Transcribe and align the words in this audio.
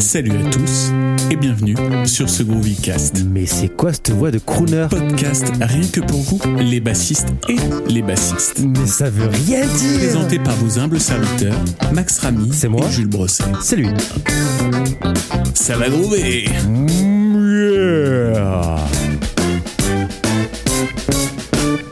Salut 0.00 0.32
à 0.32 0.50
tous 0.50 0.90
et 1.30 1.36
bienvenue 1.36 1.76
sur 2.06 2.30
ce 2.30 2.42
Groovycast. 2.42 3.22
Mais 3.30 3.44
c'est 3.44 3.68
quoi 3.68 3.92
cette 3.92 4.10
voix 4.10 4.30
de 4.30 4.38
crooner? 4.38 4.86
Podcast 4.88 5.52
rien 5.60 5.86
que 5.86 6.00
pour 6.00 6.20
vous, 6.22 6.40
les 6.58 6.80
bassistes 6.80 7.28
et 7.50 7.56
les 7.86 8.00
bassistes. 8.00 8.60
Mais 8.60 8.86
ça 8.86 9.10
veut 9.10 9.28
rien 9.28 9.66
dire 9.66 9.98
Présenté 9.98 10.38
par 10.38 10.54
vos 10.56 10.78
humbles 10.78 10.98
serviteurs, 10.98 11.62
Max 11.92 12.18
Ramy 12.18 12.50
C'est 12.52 12.68
moi 12.68 12.86
et 12.86 12.92
Jules 12.92 13.08
Brosset. 13.08 13.44
C'est 13.62 13.76
lui. 13.76 13.90
Ça 15.54 15.76
va 15.76 15.90
groover 15.90 16.46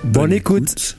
Bonne 0.05 0.33
écoute. 0.33 0.97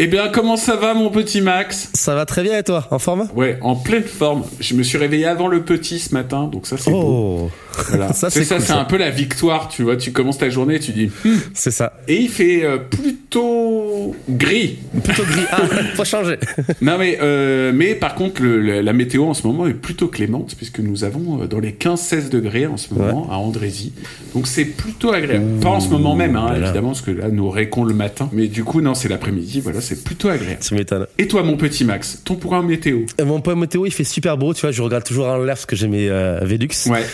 Eh 0.00 0.06
bien, 0.06 0.28
comment 0.28 0.56
ça 0.56 0.76
va, 0.76 0.94
mon 0.94 1.10
petit 1.10 1.40
Max 1.40 1.90
Ça 1.94 2.14
va 2.14 2.24
très 2.24 2.44
bien 2.44 2.56
et 2.56 2.62
toi 2.62 2.86
En 2.92 3.00
forme? 3.00 3.28
Ouais, 3.34 3.58
en 3.62 3.74
pleine 3.74 4.04
forme. 4.04 4.44
Je 4.60 4.74
me 4.74 4.84
suis 4.84 4.96
réveillé 4.96 5.26
avant 5.26 5.48
le 5.48 5.62
petit 5.62 5.98
ce 5.98 6.14
matin, 6.14 6.44
donc 6.44 6.68
ça 6.68 6.76
c'est 6.78 6.92
beau. 6.92 7.48
Oh 7.48 7.50
Voilà. 7.88 8.12
ça, 8.12 8.30
c'est 8.30 8.46
cool, 8.46 8.58
un 8.76 8.84
peu 8.84 8.96
la 8.96 9.10
victoire, 9.10 9.68
tu 9.68 9.82
vois. 9.82 9.96
Tu 9.96 10.12
commences 10.12 10.38
ta 10.38 10.50
journée 10.50 10.76
et 10.76 10.80
tu 10.80 10.92
dis. 10.92 11.10
Hmm. 11.24 11.34
C'est 11.52 11.72
ça. 11.72 11.94
Et 12.06 12.14
il 12.20 12.28
fait 12.28 12.64
euh, 12.64 12.78
plutôt 12.78 14.14
gris. 14.28 14.78
Plutôt 15.02 15.24
gris. 15.24 15.42
Ah, 15.50 15.62
faut 15.94 16.04
changer. 16.04 16.38
Non 16.80 16.96
mais 16.96 17.18
euh, 17.20 17.72
mais 17.74 17.94
par 17.96 18.14
contre 18.14 18.40
le- 18.42 18.60
le- 18.60 18.80
la 18.80 18.92
météo 18.92 19.24
en 19.24 19.34
ce 19.34 19.46
moment 19.46 19.66
est 19.66 19.74
plutôt 19.74 20.06
clémente 20.08 20.54
puisque 20.56 20.78
nous 20.78 21.02
avons 21.04 21.42
euh, 21.42 21.46
dans 21.46 21.58
les 21.58 21.72
15-16 21.72 22.28
degrés 22.30 22.66
en 22.66 22.76
ce 22.76 22.94
moment 22.94 23.28
à 23.32 23.36
Andrézy. 23.36 23.92
Donc 24.34 24.46
c'est 24.46 24.64
plutôt 24.64 25.12
agréable. 25.12 25.58
Pas 25.60 25.70
en 25.70 25.80
ce 25.80 25.88
moment 25.88 26.14
même 26.14 26.36
hein, 26.36 26.46
voilà. 26.50 26.66
évidemment 26.66 26.88
parce 26.90 27.02
que 27.02 27.10
là 27.10 27.28
nous 27.30 27.50
récons 27.50 27.82
le 27.84 27.94
matin. 27.94 28.28
Mais 28.32 28.46
du 28.46 28.62
coup 28.64 28.80
non 28.80 28.94
c'est 28.94 29.08
l'après-midi. 29.08 29.60
Voilà 29.60 29.80
c'est 29.88 30.04
plutôt 30.04 30.28
agréable. 30.28 30.60
Tu 30.62 30.74
m'étonnes. 30.74 31.06
Et 31.18 31.26
toi 31.28 31.42
mon 31.42 31.56
petit 31.56 31.84
Max, 31.84 32.20
ton 32.24 32.36
point 32.36 32.62
météo 32.62 33.00
Euh, 33.20 33.24
Mon 33.24 33.40
point 33.40 33.54
météo, 33.54 33.86
il 33.86 33.92
fait 33.92 34.04
super 34.04 34.36
beau. 34.36 34.52
Tu 34.54 34.60
vois, 34.62 34.70
je 34.70 34.82
regarde 34.82 35.04
toujours 35.04 35.26
en 35.26 35.38
l'air 35.38 35.54
parce 35.54 35.66
que 35.66 35.76
j'ai 35.76 35.88
mes 35.88 36.08
euh, 36.08 36.38
Velux. 36.42 36.68
Ouais. 36.86 37.04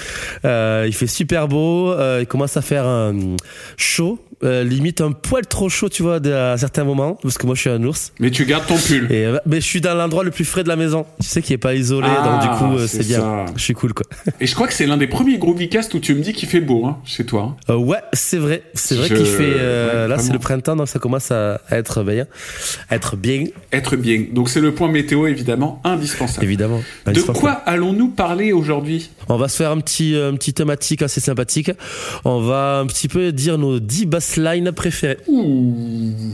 Euh, 0.44 0.84
il 0.86 0.94
fait 0.94 1.06
super 1.06 1.48
beau. 1.48 1.92
euh, 1.92 2.18
il 2.22 2.26
commence 2.26 2.56
à 2.56 2.62
faire 2.62 3.12
chaud. 3.76 4.18
Euh, 4.44 4.64
limite 4.64 5.00
un 5.00 5.12
poil 5.12 5.46
trop 5.46 5.68
chaud, 5.68 5.88
tu 5.88 6.02
vois, 6.02 6.16
à 6.16 6.56
certains 6.58 6.84
moments. 6.84 7.14
Parce 7.22 7.38
que 7.38 7.46
moi, 7.46 7.54
je 7.54 7.60
suis 7.62 7.70
un 7.70 7.82
ours. 7.84 8.12
Mais 8.20 8.30
tu 8.30 8.44
gardes 8.44 8.66
ton 8.66 8.76
pull. 8.76 9.10
Et, 9.10 9.24
euh, 9.26 9.38
mais 9.46 9.60
je 9.60 9.66
suis 9.66 9.80
dans 9.80 9.94
l'endroit 9.94 10.24
le 10.24 10.30
plus 10.30 10.44
frais 10.44 10.62
de 10.62 10.68
la 10.68 10.76
maison. 10.76 11.06
Tu 11.20 11.26
sais, 11.28 11.42
qui 11.42 11.52
est 11.52 11.58
pas 11.58 11.74
isolé. 11.74 12.08
Ah, 12.10 12.24
donc, 12.24 12.42
du 12.42 12.58
coup, 12.58 12.76
euh, 12.78 12.86
c'est 12.86 13.06
bien. 13.06 13.46
Je 13.56 13.62
suis 13.62 13.74
cool, 13.74 13.92
quoi. 13.94 14.06
Et 14.40 14.46
je 14.46 14.54
crois 14.54 14.66
que 14.66 14.74
c'est 14.74 14.86
l'un 14.86 14.96
des 14.96 15.06
premiers 15.06 15.38
Groovycast 15.38 15.94
où 15.94 15.98
tu 16.00 16.14
me 16.14 16.20
dis 16.20 16.32
qu'il 16.32 16.48
fait 16.48 16.60
beau, 16.60 16.86
hein, 16.86 16.98
chez 17.04 17.24
toi. 17.24 17.56
hein. 17.68 17.74
Ouais, 17.74 17.98
c'est 18.12 18.38
vrai. 18.38 18.62
C'est 18.74 18.94
vrai 18.96 19.08
Je- 19.08 19.14
qu'il 19.14 19.26
fait. 19.26 19.54
ouais, 19.54 20.08
là, 20.08 20.18
c'est 20.18 20.32
le 20.32 20.38
printemps, 20.38 20.76
donc 20.76 20.88
ça 20.88 20.98
commence 20.98 21.30
à, 21.30 21.60
être 21.70 22.02
bien. 22.02 22.26
À 22.90 22.96
être 22.96 23.16
bien, 23.16 23.44
Être 23.72 23.96
bien. 23.96 24.24
Donc 24.32 24.48
c'est 24.48 24.60
le 24.60 24.74
point 24.74 24.88
météo 24.88 25.26
évidemment 25.26 25.80
indispensable. 25.84 26.44
évidemment. 26.44 26.80
De 27.06 27.20
quoi 27.20 27.52
allons-nous 27.52 28.08
parler 28.08 28.52
aujourd'hui? 28.52 29.10
On 29.28 29.36
va 29.36 29.48
se 29.48 29.56
faire 29.56 29.70
un 29.70 29.78
petit, 29.80 30.16
un 30.16 30.34
petit 30.34 30.52
thématique 30.54 31.02
assez 31.02 31.20
sympathique. 31.20 31.70
On 32.24 32.40
va 32.40 32.78
un 32.78 32.86
petit 32.86 33.08
peu 33.08 33.32
dire 33.32 33.58
nos 33.58 33.78
10 33.80 34.06
préférées. 34.74 35.18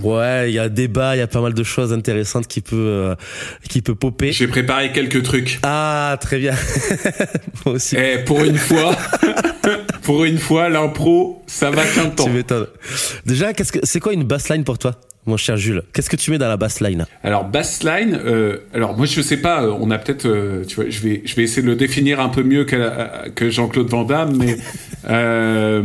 Ouais, 0.03 0.51
il 0.51 0.55
y 0.55 0.59
a 0.59 0.69
débat, 0.69 1.17
il 1.17 1.19
y 1.19 1.23
a 1.23 1.27
pas 1.27 1.41
mal 1.41 1.55
de 1.55 1.63
choses 1.63 1.93
intéressantes 1.93 2.47
qui 2.47 2.61
peut, 2.61 2.77
euh, 2.77 3.15
qui 3.69 3.83
peut 3.83 3.95
popper. 3.95 4.33
J'ai 4.33 4.49
préparé 4.49 4.93
quelques 4.93 5.23
trucs. 5.23 5.59
Ah, 5.63 6.17
très 6.21 6.39
bien. 6.39 6.55
Moi 7.65 7.77
aussi. 7.77 7.97
Eh, 7.97 8.19
pour 8.19 8.43
une 8.45 8.57
fois, 8.57 8.97
pour 10.03 10.25
une 10.25 10.39
fois, 10.39 10.69
l'impro, 10.69 11.43
ça 11.47 11.71
va 11.71 11.85
qu'un 11.85 12.11
temps. 12.11 12.25
Tu 12.25 12.31
m'étonnes. 12.31 12.67
Déjà, 13.27 13.53
qu'est-ce 13.53 13.73
que, 13.73 13.81
c'est 13.83 14.01
quoi 14.01 14.13
une 14.13 14.25
bassline 14.25 14.65
pour 14.65 14.79
toi, 14.79 14.95
mon 15.27 15.37
cher 15.37 15.57
Jules 15.57 15.83
Qu'est-ce 15.93 16.09
que 16.11 16.17
tu 16.17 16.31
mets 16.31 16.39
dans 16.39 16.49
la 16.49 16.57
bassline 16.57 17.07
Alors 17.23 17.45
bassline, 17.45 18.19
euh, 18.25 18.59
alors 18.75 18.97
moi 18.97 19.07
je 19.07 19.21
sais 19.21 19.37
pas, 19.37 19.63
euh, 19.65 19.77
on 19.79 19.91
a 19.91 19.99
peut-être, 19.99 20.27
euh, 20.27 20.65
tu 20.67 20.77
vois, 20.77 20.87
je 20.89 21.01
vais, 21.01 21.23
je 21.25 21.35
vais 21.37 21.43
essayer 21.43 21.63
de 21.63 21.67
le 21.67 21.77
définir 21.77 22.21
un 22.21 22.29
peu 22.31 22.43
mieux 22.43 22.65
que, 22.65 22.77
la- 22.77 23.25
que 23.35 23.51
Jean-Claude 23.51 23.89
Van 23.89 24.05
Damme, 24.05 24.37
mais 24.37 24.57
euh, 25.11 25.83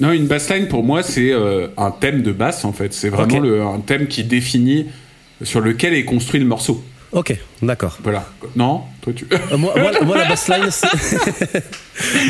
non, 0.00 0.12
une 0.12 0.26
bassline 0.26 0.68
pour 0.68 0.82
moi 0.84 1.02
c'est 1.02 1.32
un 1.76 1.90
thème 1.90 2.22
de 2.22 2.32
basse 2.32 2.64
en 2.64 2.72
fait, 2.72 2.92
c'est 2.92 3.08
vraiment 3.08 3.38
le, 3.40 3.62
un 3.62 3.80
thème 3.80 4.06
qui 4.06 4.24
définit 4.24 4.86
sur 5.42 5.60
lequel 5.60 5.94
est 5.94 6.04
construit 6.04 6.40
le 6.40 6.46
morceau. 6.46 6.82
Ok, 7.12 7.34
d'accord. 7.62 7.98
Voilà. 8.02 8.26
Non, 8.56 8.82
toi 9.00 9.12
tu. 9.14 9.26
Euh, 9.32 9.56
moi, 9.56 9.72
moi, 9.76 9.90
moi, 10.02 10.16
la 10.18 10.24
bassline, 10.28 10.64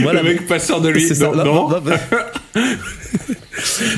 moi, 0.00 0.12
le 0.12 0.16
la- 0.19 0.22
mec 0.22 0.47
passeur 0.47 0.81
de 0.81 0.91
lui. 0.91 1.09
Non, 1.19 1.34
Non, 1.34 1.44
non. 1.44 1.69
non, 1.70 1.81
non. 1.81 2.62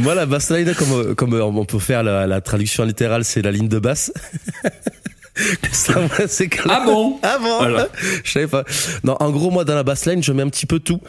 Moi, 0.01 0.15
la 0.15 0.25
bassline, 0.27 0.73
comme, 0.75 1.15
comme 1.15 1.35
on 1.35 1.65
peut 1.65 1.79
faire 1.81 2.03
la, 2.03 2.27
la 2.27 2.41
traduction 2.41 2.85
littérale, 2.85 3.25
c'est 3.25 3.43
la 3.43 3.51
ligne 3.51 3.69
de 3.69 3.79
basse. 3.79 4.13
C'est 6.29 6.49
clair. 6.49 6.79
Ah 6.81 6.85
bon 6.85 7.19
Ah 7.23 7.39
bon 7.41 7.59
Voilà. 7.59 7.89
Je 8.25 8.31
savais 8.31 8.47
pas. 8.47 8.65
Non, 9.05 9.17
en 9.21 9.31
gros, 9.31 9.51
moi, 9.51 9.65
dans 9.65 9.75
la 9.75 9.83
bassline, 9.83 10.23
je 10.23 10.33
mets 10.33 10.43
un 10.43 10.49
petit 10.49 10.67
peu 10.67 10.79
tout. 10.79 11.01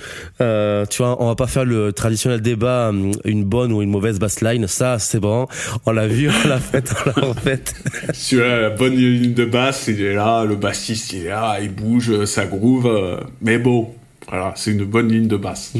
Euh, 0.42 0.86
tu 0.86 1.00
vois, 1.02 1.22
on 1.22 1.28
va 1.28 1.36
pas 1.36 1.48
faire 1.48 1.66
le 1.66 1.94
traditionnel 1.94 2.42
débat, 2.42 2.90
hum, 2.90 3.12
une 3.26 3.44
bonne 3.44 3.72
ou 3.72 3.82
une 3.82 3.90
mauvaise 3.90 4.20
bassline. 4.20 4.68
Ça, 4.68 5.00
c'est 5.00 5.20
bon. 5.20 5.48
On 5.86 5.92
l'a 5.92 6.08
vu, 6.08 6.30
on 6.30 6.48
l'a 6.48 6.60
fait, 6.60 6.92
on 7.06 7.10
l'a 7.10 7.28
refait. 7.28 7.64
Sur 8.14 8.46
la 8.46 8.70
bonne 8.70 8.96
ligne 8.96 9.34
de 9.34 9.46
basse, 9.46 9.86
il 9.88 10.02
est 10.02 10.14
là, 10.14 10.46
le 10.46 10.56
bassiste 10.56 11.14
il 11.14 11.26
est 11.26 11.30
là, 11.30 11.58
il 11.62 11.74
bouge, 11.74 12.26
ça 12.26 12.46
groove, 12.46 12.88
euh, 12.88 13.18
mais 13.42 13.58
bon, 13.58 13.94
voilà, 14.28 14.54
c'est 14.56 14.72
une 14.72 14.86
bonne 14.86 15.12
ligne 15.12 15.28
de 15.28 15.38
basse. 15.38 15.74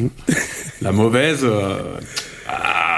La 0.82 0.92
mauvaise, 0.92 1.42
euh, 1.44 1.76
ah, 2.48 2.89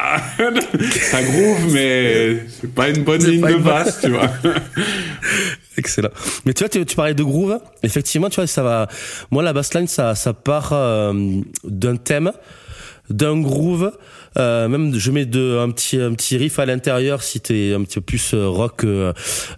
ça 1.01 1.21
groove, 1.23 1.73
mais 1.73 2.45
c'est 2.47 2.73
pas 2.73 2.89
une 2.89 3.03
bonne 3.03 3.23
ligne 3.23 3.45
de 3.45 3.55
basse, 3.55 4.01
tu 4.01 4.09
vois. 4.09 4.29
Excellent. 5.77 6.09
Mais 6.45 6.53
tu 6.53 6.63
vois, 6.63 6.69
tu, 6.69 6.85
tu 6.85 6.95
parlais 6.95 7.13
de 7.13 7.23
groove. 7.23 7.59
Effectivement, 7.83 8.29
tu 8.29 8.35
vois, 8.35 8.47
ça 8.47 8.63
va. 8.63 8.87
Moi, 9.31 9.43
la 9.43 9.53
bassline, 9.53 9.87
ça, 9.87 10.15
ça 10.15 10.33
part 10.33 10.71
euh, 10.73 11.13
d'un 11.63 11.95
thème, 11.95 12.31
d'un 13.09 13.39
groove. 13.39 13.91
Euh, 14.37 14.67
même, 14.67 14.93
je 14.95 15.11
mets 15.11 15.25
de, 15.25 15.57
un 15.59 15.69
petit, 15.71 15.97
un 15.97 16.13
petit 16.13 16.37
riff 16.37 16.59
à 16.59 16.65
l'intérieur 16.65 17.23
si 17.23 17.39
t'es 17.41 17.73
un 17.73 17.83
petit 17.83 17.95
peu 17.95 18.01
plus 18.01 18.33
euh, 18.33 18.47
rock 18.47 18.77
que, 18.77 19.13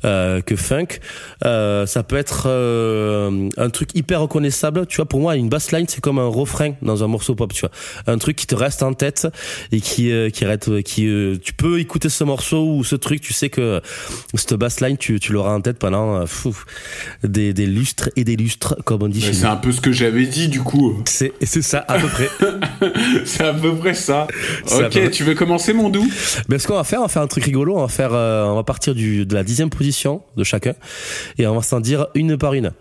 euh, 0.06 0.42
que 0.42 0.56
funk. 0.56 1.00
Euh, 1.46 1.86
ça 1.86 2.04
peut 2.04 2.16
être 2.18 2.46
euh, 2.48 3.50
un 3.58 3.70
truc 3.70 3.90
hyper 3.96 4.22
reconnaissable. 4.22 4.86
Tu 4.88 4.98
vois, 4.98 5.06
pour 5.06 5.20
moi, 5.20 5.36
une 5.36 5.50
bassline, 5.50 5.86
c'est 5.88 6.02
comme 6.02 6.20
un 6.20 6.28
refrain 6.28 6.74
dans 6.82 7.04
un 7.04 7.08
morceau 7.08 7.36
pop. 7.36 7.54
Tu 7.54 7.62
vois, 7.62 7.72
un 8.08 8.18
truc 8.18 8.36
qui 8.36 8.48
te 8.48 8.56
reste 8.56 8.84
en 8.84 8.94
tête 8.94 9.28
et 9.72 9.80
qui, 9.82 10.12
euh, 10.12 10.30
qui 10.30 10.46
arrête, 10.46 10.82
qui, 10.84 11.08
euh, 11.08 11.38
tu 11.42 11.54
peux 11.54 11.80
écouter 11.80 12.10
ce 12.10 12.24
morceau 12.24 12.66
ou 12.66 12.84
ce 12.84 12.96
truc. 12.96 13.22
Tu 13.22 13.34
sais 13.34 13.50
que 13.50 13.82
cette 14.34 14.54
bassline, 14.56 14.98
tu, 14.98 15.20
tu 15.20 15.34
l'auras 15.34 15.54
en 15.54 15.62
tête 15.62 15.78
pendant 15.80 16.16
euh, 16.16 16.26
fou, 16.26 16.58
des, 17.24 17.54
des 17.54 17.66
lustres 17.66 18.10
et 18.16 18.24
des 18.24 18.36
lustres, 18.36 18.76
comme 18.86 19.04
on 19.04 19.08
dit 19.08 19.22
c'est 19.22 19.46
un 19.46 19.56
peu 19.56 19.72
ce 19.72 19.82
que 19.82 19.92
j'avais 19.92 20.26
dit 20.26 20.48
du 20.48 20.62
coup. 20.62 21.02
C'est, 21.06 21.34
c'est 21.42 21.62
ça, 21.62 21.86
à 21.88 22.00
peu 22.00 22.08
près. 22.08 22.30
c'est 23.26 23.44
à 23.44 23.54
peu 23.54 23.76
près 23.76 23.94
ça. 23.94 24.28
Ok, 24.72 25.12
tu 25.12 25.24
veux 25.24 25.36
commencer 25.36 25.74
mon 25.74 25.90
doux? 25.90 26.08
Mais 26.50 26.60
ce 26.60 26.68
qu'on 26.68 26.76
va 26.76 26.84
faire, 26.84 27.00
on 27.00 27.04
va 27.04 27.08
faire 27.10 27.22
un 27.22 27.28
truc 27.28 27.44
rigolo. 27.46 27.78
On 27.78 27.82
va 27.82 27.88
faire, 27.88 28.14
euh, 28.14 28.46
on 28.46 28.56
va 28.56 28.64
partir 28.64 28.96
du, 28.96 29.26
de 29.26 29.34
la 29.36 29.44
dixième 29.44 29.70
position 29.70 30.22
de 30.38 30.44
chacun 30.44 30.74
et 31.38 31.48
on 31.48 31.56
va 31.56 31.62
s'en 31.62 31.80
dire 31.80 32.08
une 32.16 32.38
par 32.38 32.54
une. 32.54 32.72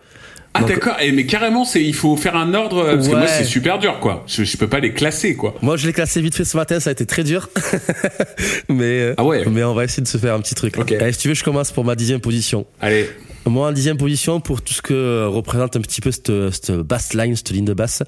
Ah 0.55 0.65
d'accord, 0.65 0.97
Eh, 1.01 1.13
mais 1.13 1.25
carrément, 1.25 1.65
c'est 1.65 1.83
il 1.83 1.95
faut 1.95 2.15
faire 2.15 2.37
un 2.37 2.53
ordre 2.53 2.85
parce 2.85 3.09
que 3.09 3.15
moi 3.15 3.27
c'est 3.27 3.45
super 3.45 3.79
dur 3.79 3.99
quoi. 4.01 4.23
Je, 4.27 4.45
je 4.45 4.57
peux 4.59 4.69
pas 4.69 4.81
les 4.81 4.93
classer 4.93 5.35
quoi. 5.35 5.55
Moi, 5.63 5.79
je 5.79 5.87
l'ai 5.87 5.95
classé 5.95 6.21
vite 6.21 6.35
fait 6.35 6.45
ce 6.45 6.59
matin. 6.59 6.79
Ça 6.79 6.91
a 6.91 6.93
été 6.93 7.07
très 7.07 7.25
dur, 7.25 7.49
mais 8.69 9.01
euh, 9.01 9.15
Ah 9.17 9.25
ouais. 9.25 9.45
mais 9.51 9.65
on 9.65 9.73
va 9.75 9.85
essayer 9.85 10.03
de 10.03 10.09
se 10.09 10.19
faire 10.19 10.35
un 10.35 10.41
petit 10.41 10.55
truc. 10.55 10.77
Ok. 10.79 10.93
Allez, 10.93 11.13
si 11.13 11.21
tu 11.21 11.29
veux, 11.29 11.35
je 11.35 11.43
commence 11.45 11.73
pour 11.73 11.85
ma 11.85 11.95
dixième 11.95 12.21
position. 12.21 12.67
Allez, 12.83 13.09
Moi, 13.47 13.69
en 13.69 13.73
dixième 13.73 13.97
position, 13.97 14.41
pour 14.41 14.61
tout 14.63 14.75
ce 14.75 14.83
que 14.83 14.93
euh, 14.93 15.27
représente 15.29 15.75
un 15.77 15.81
petit 15.81 16.03
peu 16.03 16.11
cette, 16.11 16.31
cette 16.53 16.73
bass 16.73 17.15
line, 17.15 17.35
cette 17.35 17.51
ligne 17.51 17.65
de 17.65 17.75
basse, 17.75 18.03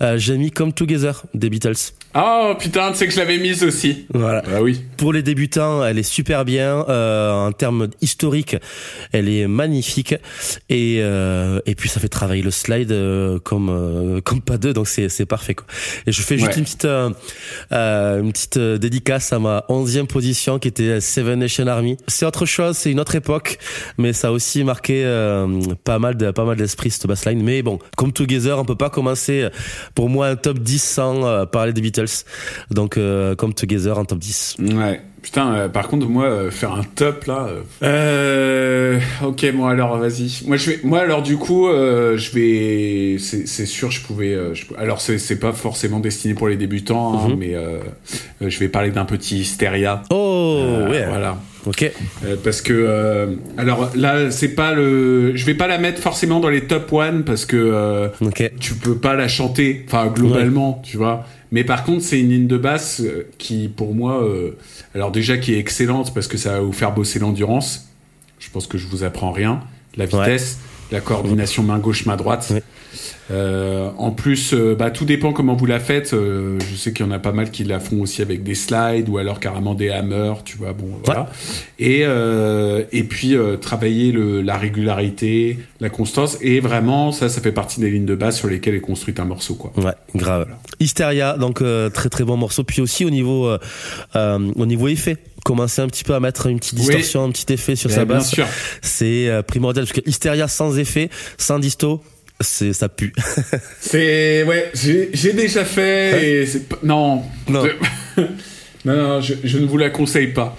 euh, 0.00 0.16
j'ai 0.16 0.36
mis 0.38 0.52
Come 0.52 0.72
Together 0.72 1.24
des 1.34 1.50
Beatles. 1.50 1.74
Oh 2.14 2.54
putain, 2.58 2.90
tu 2.90 2.98
sais 2.98 3.06
que 3.06 3.12
je 3.12 3.18
l'avais 3.18 3.38
mise 3.38 3.62
aussi. 3.62 4.06
Voilà. 4.12 4.42
Bah 4.42 4.60
oui. 4.60 4.82
Pour 4.96 5.12
les 5.12 5.22
débutants, 5.22 5.84
elle 5.84 5.96
est 5.96 6.02
super 6.02 6.44
bien. 6.44 6.84
Euh, 6.88 7.30
en 7.32 7.52
termes 7.52 7.86
historiques, 8.00 8.56
elle 9.12 9.28
est 9.28 9.46
magnifique. 9.46 10.16
Et 10.68 10.96
euh, 11.00 11.60
et 11.66 11.76
puis 11.76 11.88
ça 11.88 12.00
fait 12.00 12.08
travailler 12.08 12.42
le 12.42 12.50
slide 12.50 12.90
euh, 12.90 13.38
comme 13.38 13.68
euh, 13.70 14.20
comme 14.22 14.40
pas 14.40 14.58
deux, 14.58 14.72
donc 14.72 14.88
c'est 14.88 15.08
c'est 15.08 15.24
parfait 15.24 15.54
quoi. 15.54 15.66
Et 16.06 16.10
je 16.12 16.20
fais 16.22 16.36
juste 16.36 16.50
Ouais. 16.50 16.58
une 16.58 16.64
petite 16.64 16.84
euh, 16.84 17.10
euh, 17.70 18.20
une 18.20 18.32
petite 18.32 18.58
dédicace 18.58 19.32
à 19.32 19.38
ma 19.38 19.64
onzième 19.68 20.08
position 20.08 20.58
qui 20.58 20.66
était 20.66 21.00
Seven 21.00 21.38
Nation 21.38 21.66
Army. 21.68 21.96
C'est 22.08 22.26
autre 22.26 22.44
chose, 22.44 22.76
c'est 22.76 22.90
une 22.90 22.98
autre 22.98 23.14
époque, 23.14 23.58
mais 23.98 24.12
ça 24.12 24.28
a 24.28 24.30
aussi 24.32 24.64
marqué 24.64 25.04
euh, 25.04 25.46
pas 25.84 26.00
mal 26.00 26.16
de 26.16 26.32
pas 26.32 26.44
mal 26.44 26.56
d'esprit 26.56 26.90
cette 26.90 27.06
bassline. 27.06 27.40
Mais 27.40 27.62
bon, 27.62 27.78
comme 27.96 28.12
Together, 28.12 28.58
on 28.58 28.64
peut 28.64 28.74
pas 28.74 28.90
commencer 28.90 29.48
pour 29.94 30.08
moi 30.08 30.26
un 30.26 30.34
top 30.36 30.58
10 30.58 30.82
sans 30.82 31.24
euh, 31.24 31.46
parler 31.46 31.72
des 31.72 31.80
Beatles. 32.02 32.24
Donc 32.70 32.96
euh, 32.96 33.34
comme 33.34 33.54
Together 33.54 33.98
en 33.98 34.04
top 34.04 34.18
10. 34.18 34.56
Ouais. 34.60 35.00
Putain, 35.22 35.52
euh, 35.52 35.68
par 35.68 35.88
contre, 35.88 36.06
moi, 36.08 36.24
euh, 36.24 36.50
faire 36.50 36.72
un 36.72 36.82
top 36.82 37.26
là. 37.26 37.48
euh, 37.82 38.98
ok, 39.22 39.46
moi 39.54 39.70
alors, 39.70 39.98
vas-y. 39.98 40.42
Moi, 40.46 40.56
je 40.56 40.70
vais. 40.70 40.80
Moi 40.82 41.00
alors, 41.00 41.22
du 41.22 41.36
coup, 41.36 41.68
je 41.68 42.30
vais. 42.32 43.18
C'est 43.18 43.66
sûr, 43.66 43.90
je 43.90 44.00
pouvais. 44.00 44.34
je- 44.54 44.64
Alors, 44.78 45.00
c'est 45.00 45.38
pas 45.38 45.52
forcément 45.52 46.00
destiné 46.00 46.32
pour 46.34 46.48
les 46.48 46.56
débutants, 46.56 47.18
hein, 47.18 47.28
Mhm. 47.28 47.36
mais 47.38 47.54
je 48.40 48.58
vais 48.58 48.68
parler 48.68 48.90
d'un 48.90 49.04
petit 49.04 49.40
Hysteria. 49.40 50.02
Oh 50.10 50.64
ouais. 50.88 51.04
Voilà. 51.06 51.36
Ok. 51.66 51.92
Parce 52.42 52.62
que 52.62 53.36
alors 53.58 53.90
là 53.94 54.30
c'est 54.30 54.54
pas 54.54 54.72
le 54.72 55.36
je 55.36 55.44
vais 55.44 55.52
pas 55.52 55.66
la 55.66 55.76
mettre 55.76 56.00
forcément 56.00 56.40
dans 56.40 56.48
les 56.48 56.62
top 56.62 56.90
one 56.90 57.22
parce 57.22 57.44
que 57.44 57.56
euh, 57.58 58.08
Ok. 58.22 58.50
tu 58.58 58.72
peux 58.76 58.94
pas 58.96 59.14
la 59.14 59.28
chanter 59.28 59.84
enfin 59.86 60.06
globalement 60.06 60.80
tu 60.82 60.96
vois 60.96 61.26
mais 61.52 61.64
par 61.64 61.84
contre 61.84 62.02
c'est 62.02 62.20
une 62.20 62.30
ligne 62.30 62.46
de 62.46 62.56
basse 62.56 63.00
euh, 63.00 63.28
qui 63.38 63.68
pour 63.68 63.94
moi 63.94 64.22
euh, 64.22 64.56
alors 64.94 65.10
déjà 65.10 65.38
qui 65.38 65.54
est 65.54 65.58
excellente 65.58 66.14
parce 66.14 66.28
que 66.28 66.36
ça 66.36 66.52
va 66.52 66.60
vous 66.60 66.72
faire 66.72 66.92
bosser 66.92 67.18
l'endurance. 67.18 67.88
Je 68.38 68.48
pense 68.50 68.66
que 68.66 68.78
je 68.78 68.86
vous 68.86 69.04
apprends 69.04 69.32
rien. 69.32 69.60
La 69.96 70.06
vitesse 70.06 70.58
la 70.90 71.00
coordination 71.00 71.62
main 71.62 71.78
gauche 71.78 72.06
main 72.06 72.16
droite. 72.16 72.48
Ouais. 72.50 72.62
Euh, 73.30 73.90
en 73.96 74.10
plus, 74.10 74.54
euh, 74.54 74.74
bah, 74.74 74.90
tout 74.90 75.04
dépend 75.04 75.32
comment 75.32 75.54
vous 75.54 75.66
la 75.66 75.78
faites. 75.78 76.14
Euh, 76.14 76.58
je 76.70 76.76
sais 76.76 76.92
qu'il 76.92 77.06
y 77.06 77.08
en 77.08 77.12
a 77.12 77.18
pas 77.18 77.32
mal 77.32 77.50
qui 77.50 77.62
la 77.64 77.78
font 77.78 78.00
aussi 78.00 78.22
avec 78.22 78.42
des 78.42 78.54
slides 78.54 79.08
ou 79.08 79.18
alors 79.18 79.38
carrément 79.38 79.74
des 79.74 79.88
hammers, 79.90 80.42
tu 80.44 80.56
vois. 80.56 80.72
Bon, 80.72 80.88
voilà. 81.04 81.30
Et 81.78 82.00
et 82.92 83.04
puis 83.04 83.36
travailler 83.60 84.12
le, 84.12 84.42
la 84.42 84.56
régularité, 84.56 85.58
la 85.80 85.90
constance 85.90 86.38
et 86.40 86.60
vraiment 86.60 87.12
ça, 87.12 87.28
ça 87.28 87.40
fait 87.40 87.52
partie 87.52 87.80
des 87.80 87.90
lignes 87.90 88.06
de 88.06 88.14
base 88.14 88.36
sur 88.36 88.48
lesquelles 88.48 88.74
est 88.74 88.80
construite 88.80 89.20
un 89.20 89.24
morceau, 89.24 89.54
quoi. 89.54 89.72
Ouais, 89.76 89.92
grave. 90.14 90.48
Hysteria, 90.80 91.36
donc 91.36 91.62
très 91.94 92.08
très 92.08 92.24
bon 92.24 92.36
morceau. 92.36 92.64
Puis 92.64 92.80
aussi 92.80 93.04
au 93.04 93.10
niveau 93.10 93.50
au 94.14 94.66
niveau 94.66 94.88
effet, 94.88 95.16
commencer 95.44 95.82
un 95.82 95.88
petit 95.88 96.04
peu 96.04 96.14
à 96.14 96.20
mettre 96.20 96.46
une 96.46 96.58
petite 96.58 96.78
Oui. 96.78 96.86
distorsion, 96.86 97.24
un 97.24 97.30
petit 97.30 97.52
effet 97.52 97.76
sur 97.76 97.90
Eh 97.90 97.94
sa 97.94 98.04
basse. 98.04 98.34
C'est 98.82 99.30
primordial 99.46 99.86
parce 99.86 99.98
que 100.00 100.08
Hysteria 100.08 100.48
sans 100.48 100.78
effet, 100.78 101.10
sans 101.38 101.58
disto, 101.58 102.02
c'est 102.40 102.72
ça 102.72 102.88
pue. 102.88 103.12
C'est 103.80 104.42
ouais, 104.44 104.70
j'ai 104.74 105.32
déjà 105.32 105.64
fait 105.64 106.40
et 106.42 106.46
c'est 106.46 106.82
non 106.82 107.22
Non. 107.48 107.64
Je- 107.64 108.22
non 108.84 108.96
non, 108.96 109.20
je, 109.20 109.34
je 109.44 109.58
ne 109.58 109.66
vous 109.66 109.76
la 109.76 109.90
conseille 109.90 110.28
pas. 110.28 110.56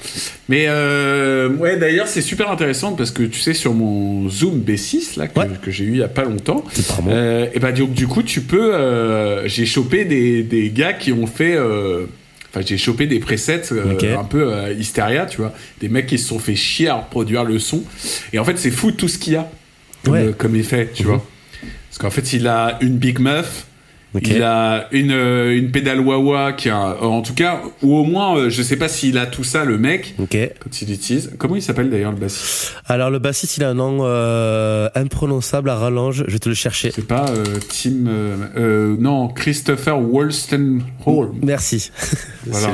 Mais 0.47 0.65
euh, 0.67 1.49
ouais, 1.49 1.77
d'ailleurs 1.77 2.07
c'est 2.07 2.21
super 2.21 2.51
intéressant 2.51 2.93
parce 2.93 3.11
que 3.11 3.23
tu 3.23 3.39
sais 3.39 3.53
sur 3.53 3.73
mon 3.73 4.29
Zoom 4.29 4.59
B6 4.61 5.17
là 5.17 5.27
que, 5.27 5.39
Ouais. 5.39 5.47
que 5.61 5.71
j'ai 5.71 5.85
eu 5.85 5.91
il 5.91 5.97
y 5.97 6.03
a 6.03 6.07
pas 6.07 6.23
longtemps. 6.23 6.63
Euh, 7.07 7.47
et 7.53 7.59
bah 7.59 7.71
donc 7.71 7.93
du 7.93 8.07
coup 8.07 8.21
tu 8.23 8.41
peux, 8.41 8.73
euh, 8.75 9.47
j'ai 9.47 9.65
chopé 9.65 10.05
des 10.05 10.43
des 10.43 10.69
gars 10.69 10.93
qui 10.93 11.11
ont 11.11 11.27
fait. 11.27 11.57
Enfin, 12.53 12.65
j'ai 12.65 12.77
chopé 12.77 13.07
des 13.07 13.19
presets 13.19 13.61
euh, 13.71 14.17
un 14.19 14.25
peu 14.25 14.51
euh, 14.51 14.73
Hysteria, 14.77 15.25
tu 15.25 15.37
vois. 15.37 15.53
Des 15.79 15.87
mecs 15.87 16.05
qui 16.07 16.17
se 16.17 16.27
sont 16.27 16.37
fait 16.37 16.55
chier 16.57 16.89
à 16.89 16.95
reproduire 16.95 17.45
le 17.45 17.59
son. 17.59 17.81
Et 18.33 18.39
en 18.39 18.43
fait, 18.43 18.57
c'est 18.57 18.71
fou 18.71 18.91
tout 18.91 19.07
ce 19.07 19.17
qu'il 19.17 19.33
y 19.33 19.35
a 19.37 19.49
comme, 20.03 20.13
Ouais. 20.15 20.19
euh, 20.25 20.31
comme 20.37 20.57
effet, 20.57 20.89
tu 20.93 21.03
Mhm. 21.03 21.09
vois. 21.09 21.25
Qu'en 22.01 22.09
fait, 22.09 22.33
il 22.33 22.47
a 22.47 22.77
une 22.81 22.97
Big 22.97 23.19
Muff, 23.19 23.67
Ok. 24.13 24.23
il 24.27 24.43
a 24.43 24.87
une, 24.91 25.11
euh, 25.11 25.55
une 25.57 25.71
pédale 25.71 26.01
wah 26.01 26.51
qui 26.51 26.69
a, 26.69 27.01
en 27.01 27.21
tout 27.21 27.33
cas, 27.33 27.61
ou 27.81 27.95
au 27.95 28.03
moins, 28.03 28.35
euh, 28.37 28.49
je 28.49 28.61
sais 28.61 28.75
pas 28.75 28.89
s'il 28.89 29.17
a 29.17 29.25
tout 29.25 29.45
ça, 29.45 29.63
le 29.63 29.77
mec, 29.77 30.15
Ok. 30.19 30.35
quand 30.59 30.81
il 30.81 30.91
utilise. 30.91 31.31
Comment 31.37 31.55
il 31.55 31.61
s'appelle 31.61 31.89
d'ailleurs 31.89 32.11
le 32.11 32.17
bassiste? 32.17 32.75
Alors 32.87 33.09
le 33.09 33.19
bassiste, 33.19 33.55
il 33.55 33.63
a 33.63 33.69
un 33.69 33.73
nom 33.75 33.99
euh, 34.01 34.89
imprononçable 34.95 35.69
à 35.69 35.75
rallonge. 35.75 36.25
Je 36.27 36.31
vais 36.33 36.39
te 36.39 36.49
le 36.49 36.55
chercher. 36.55 36.91
C'est 36.93 37.07
pas 37.07 37.29
euh, 37.29 37.43
Tim. 37.69 38.07
euh, 38.57 38.97
non, 38.99 39.29
Christopher 39.29 39.97
Wolstenholme. 40.01 41.39
Merci. 41.43 41.91
Voilà. 42.47 42.73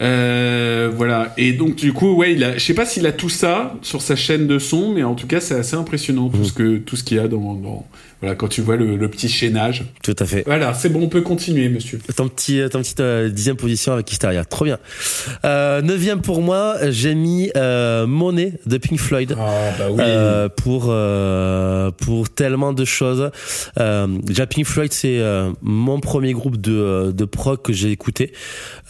Euh, 0.00 0.90
voilà. 0.94 1.32
Et 1.36 1.52
donc 1.52 1.76
du 1.76 1.92
coup, 1.92 2.14
ouais, 2.14 2.32
il 2.32 2.42
a, 2.44 2.54
je 2.54 2.64
sais 2.64 2.74
pas 2.74 2.86
s'il 2.86 3.06
a 3.06 3.12
tout 3.12 3.28
ça 3.28 3.74
sur 3.82 4.00
sa 4.02 4.16
chaîne 4.16 4.46
de 4.46 4.58
son, 4.58 4.92
mais 4.94 5.02
en 5.02 5.14
tout 5.14 5.26
cas, 5.26 5.40
c'est 5.40 5.54
assez 5.54 5.76
impressionnant 5.76 6.28
tout 6.28 6.44
ce 6.44 6.52
que 6.52 6.78
tout 6.78 6.96
ce 6.96 7.04
qu'il 7.04 7.16
y 7.18 7.20
a 7.20 7.28
dans, 7.28 7.54
dans- 7.54 7.86
voilà, 8.22 8.34
quand 8.34 8.48
tu 8.48 8.60
vois 8.60 8.76
le, 8.76 8.96
le 8.96 9.08
petit 9.08 9.30
chaînage. 9.30 9.84
Tout 10.02 10.14
à 10.18 10.26
fait. 10.26 10.42
Voilà, 10.44 10.74
c'est 10.74 10.90
bon, 10.90 11.04
on 11.04 11.08
peut 11.08 11.22
continuer, 11.22 11.70
monsieur. 11.70 11.98
Ton 12.16 12.28
petit, 12.28 12.60
ton 12.70 12.80
petite 12.80 13.00
euh, 13.00 13.30
dixième 13.30 13.56
position 13.56 13.94
avec 13.94 14.12
Hysteria. 14.12 14.44
Trop 14.44 14.66
bien. 14.66 14.78
Euh, 15.46 15.80
neuvième 15.80 16.20
pour 16.20 16.42
moi, 16.42 16.76
j'ai 16.90 17.14
mis 17.14 17.50
euh, 17.56 18.06
Monet 18.06 18.52
de 18.66 18.76
Pink 18.76 18.98
Floyd. 19.00 19.34
Ah 19.38 19.70
bah 19.78 19.84
oui. 19.90 19.96
Euh, 20.00 20.50
pour 20.50 20.88
euh, 20.88 21.90
pour 21.92 22.28
tellement 22.28 22.74
de 22.74 22.84
choses. 22.84 23.30
Euh, 23.78 24.06
déjà 24.22 24.46
Pink 24.46 24.66
Floyd 24.66 24.92
c'est 24.92 25.18
euh, 25.18 25.50
mon 25.62 25.98
premier 26.00 26.32
groupe 26.34 26.58
de 26.58 26.72
euh, 26.74 27.12
de 27.12 27.24
prog 27.24 27.62
que 27.62 27.72
j'ai 27.72 27.90
écouté 27.90 28.32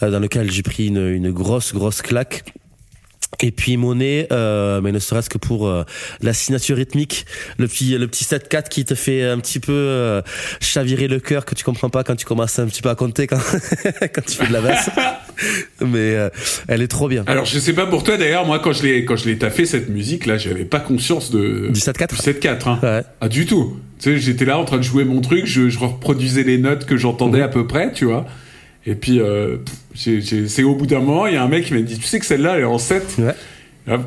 euh, 0.03 0.11
dans 0.11 0.19
lequel 0.19 0.51
j'ai 0.51 0.61
pris 0.63 0.87
une 0.87 1.00
une 1.09 1.31
grosse 1.31 1.73
grosse 1.73 2.01
claque. 2.01 2.43
Et 3.43 3.49
puis 3.51 3.75
Monet, 3.75 4.27
euh, 4.31 4.81
mais 4.81 4.91
ne 4.91 4.99
serait-ce 4.99 5.29
que 5.29 5.39
pour 5.39 5.67
euh, 5.67 5.83
la 6.21 6.31
signature 6.31 6.75
rythmique, 6.77 7.25
le 7.57 7.67
petit 7.67 7.97
le 7.97 8.07
petit 8.07 8.23
7-4 8.23 8.67
qui 8.69 8.85
te 8.85 8.93
fait 8.93 9.23
un 9.23 9.39
petit 9.39 9.59
peu 9.59 9.71
euh, 9.71 10.21
chavirer 10.59 11.07
le 11.07 11.19
cœur 11.19 11.45
que 11.45 11.55
tu 11.55 11.63
comprends 11.63 11.89
pas 11.89 12.03
quand 12.03 12.15
tu 12.15 12.25
commences 12.25 12.59
un 12.59 12.67
petit 12.67 12.83
peu 12.83 12.89
à 12.89 12.95
compter 12.95 13.25
quand 13.25 13.39
quand 14.13 14.21
tu 14.27 14.35
fais 14.35 14.47
de 14.47 14.53
la 14.53 14.61
basse. 14.61 14.91
mais 15.79 16.13
euh, 16.15 16.29
elle 16.67 16.83
est 16.83 16.87
trop 16.87 17.07
bien. 17.07 17.23
Alors 17.25 17.45
je 17.45 17.57
sais 17.57 17.73
pas 17.73 17.87
pour 17.87 18.03
toi 18.03 18.17
d'ailleurs, 18.17 18.45
moi 18.45 18.59
quand 18.59 18.73
je 18.73 18.83
l'ai 18.83 19.05
quand 19.05 19.15
je 19.15 19.25
l'ai 19.25 19.37
taffé 19.39 19.65
cette 19.65 19.89
musique 19.89 20.27
là, 20.27 20.37
j'avais 20.37 20.65
pas 20.65 20.79
conscience 20.79 21.31
de 21.31 21.69
Du 21.71 21.79
7-4 21.79 22.09
du 22.09 22.39
7-4 22.39 22.69
hein. 22.69 22.79
Ouais. 22.83 23.03
Ah 23.21 23.29
du 23.29 23.47
tout. 23.47 23.77
Tu 23.99 24.11
sais, 24.11 24.17
j'étais 24.19 24.45
là 24.45 24.59
en 24.59 24.65
train 24.65 24.77
de 24.77 24.83
jouer 24.83 25.03
mon 25.03 25.21
truc, 25.21 25.45
je, 25.47 25.69
je 25.69 25.79
reproduisais 25.79 26.43
les 26.43 26.57
notes 26.59 26.85
que 26.85 26.97
j'entendais 26.97 27.39
Mhm. 27.39 27.45
à 27.45 27.47
peu 27.47 27.65
près, 27.65 27.91
tu 27.91 28.05
vois. 28.05 28.27
Et 28.85 28.95
puis 28.95 29.19
euh, 29.19 29.57
c'est 29.95 30.63
au 30.63 30.75
bout 30.75 30.85
d'un 30.87 30.99
moment, 30.99 31.27
il 31.27 31.33
y 31.35 31.37
a 31.37 31.43
un 31.43 31.47
mec 31.47 31.65
qui 31.65 31.73
m'a 31.73 31.81
dit 31.81 31.97
"Tu 31.99 32.07
sais 32.07 32.19
que 32.19 32.25
celle-là 32.25 32.55
elle 32.55 32.61
est 32.61 32.65
en 32.65 32.77
7 32.79 33.17
Ouais. 33.19 33.35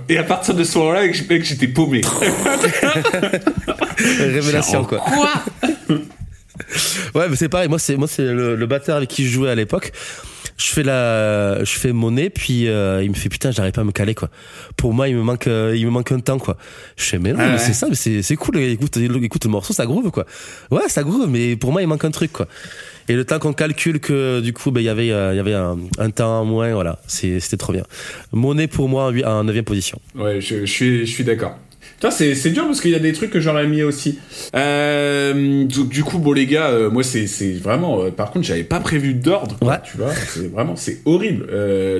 Et 0.08 0.18
à 0.18 0.22
partir 0.24 0.54
de 0.54 0.62
ce 0.62 0.78
moment-là, 0.78 1.10
j'étais 1.12 1.66
paumé. 1.68 2.00
Révélation 3.98 4.84
quoi. 4.84 4.98
Quoi? 4.98 5.32
Ouais, 7.14 7.28
mais 7.28 7.36
c'est 7.36 7.48
pareil. 7.48 7.68
Moi, 7.68 7.78
c'est 7.78 7.96
moi, 7.96 8.06
c'est 8.08 8.22
le, 8.24 8.54
le 8.56 8.66
batteur 8.66 8.96
avec 8.96 9.08
qui 9.08 9.24
je 9.26 9.30
jouais 9.32 9.50
à 9.50 9.54
l'époque. 9.54 9.92
Je 10.56 10.66
fais 10.66 10.84
la, 10.84 11.64
je 11.64 11.72
fais 11.76 11.92
mon 11.92 12.12
nez, 12.12 12.30
puis 12.30 12.68
euh, 12.68 13.02
il 13.02 13.10
me 13.10 13.14
fait 13.14 13.28
putain, 13.28 13.50
j'arrive 13.50 13.72
pas 13.72 13.80
à 13.80 13.84
me 13.84 13.90
caler 13.90 14.14
quoi. 14.14 14.30
Pour 14.76 14.94
moi, 14.94 15.08
il 15.08 15.16
me 15.16 15.22
manque, 15.22 15.48
euh, 15.48 15.74
il 15.76 15.84
me 15.84 15.90
manque 15.90 16.12
un 16.12 16.20
temps 16.20 16.38
quoi. 16.38 16.56
Je 16.96 17.04
fais 17.04 17.18
mais 17.18 17.32
non, 17.32 17.40
Ah 17.40 17.52
ouais. 17.54 17.58
c'est 17.58 17.72
ça, 17.72 17.88
mais 17.88 17.96
c'est 17.96 18.22
c'est 18.22 18.36
cool. 18.36 18.58
Écoute, 18.58 18.96
écoute 18.96 19.44
le 19.44 19.50
morceau, 19.50 19.72
ça 19.72 19.84
groove 19.84 20.12
quoi. 20.12 20.26
Ouais, 20.70 20.88
ça 20.88 21.02
groove, 21.02 21.28
mais 21.28 21.56
pour 21.56 21.72
moi, 21.72 21.82
il 21.82 21.88
manque 21.88 22.04
un 22.04 22.12
truc 22.12 22.32
quoi. 22.32 22.46
Et 23.08 23.14
le 23.14 23.24
temps 23.24 23.38
qu'on 23.38 23.52
calcule 23.52 24.00
que 24.00 24.40
du 24.40 24.52
coup, 24.52 24.70
ben 24.70 24.80
il 24.80 24.84
y 24.84 24.88
avait, 24.88 25.10
euh, 25.10 25.34
y 25.34 25.38
avait 25.38 25.54
un, 25.54 25.76
temps 26.10 26.40
en 26.40 26.44
moins, 26.44 26.72
voilà. 26.72 26.98
C'était 27.06 27.56
trop 27.56 27.72
bien. 27.72 27.84
Monet 28.32 28.66
pour 28.66 28.88
moi 28.88 29.04
en 29.04 29.10
huit- 29.10 29.24
en 29.24 29.44
neuvième 29.44 29.64
position. 29.64 30.00
Ouais, 30.14 30.40
je 30.40 30.64
suis, 30.64 31.06
je 31.06 31.12
suis 31.12 31.24
d'accord. 31.24 31.56
Putain, 31.94 32.10
c'est, 32.10 32.50
dur 32.50 32.66
parce 32.66 32.80
qu'il 32.80 32.90
y 32.90 32.94
a 32.94 32.98
des 32.98 33.12
trucs 33.12 33.30
que 33.30 33.40
j'aurais 33.40 33.66
mis 33.66 33.82
aussi. 33.82 34.18
Euh, 34.54 35.64
du, 35.64 35.84
du 35.84 36.04
coup, 36.04 36.18
bon 36.18 36.32
les 36.32 36.46
gars, 36.46 36.66
euh, 36.68 36.90
moi 36.90 37.02
c'est, 37.02 37.26
vraiment. 37.52 38.02
euh, 38.02 38.10
par 38.10 38.30
contre, 38.30 38.44
j'avais 38.46 38.64
pas 38.64 38.80
prévu 38.80 39.14
d'ordre. 39.14 39.56
Ouais. 39.62 39.76
Tu 39.84 39.96
vois, 39.96 40.12
c'est 40.14 40.52
vraiment, 40.52 40.76
c'est 40.76 41.00
horrible. 41.04 41.46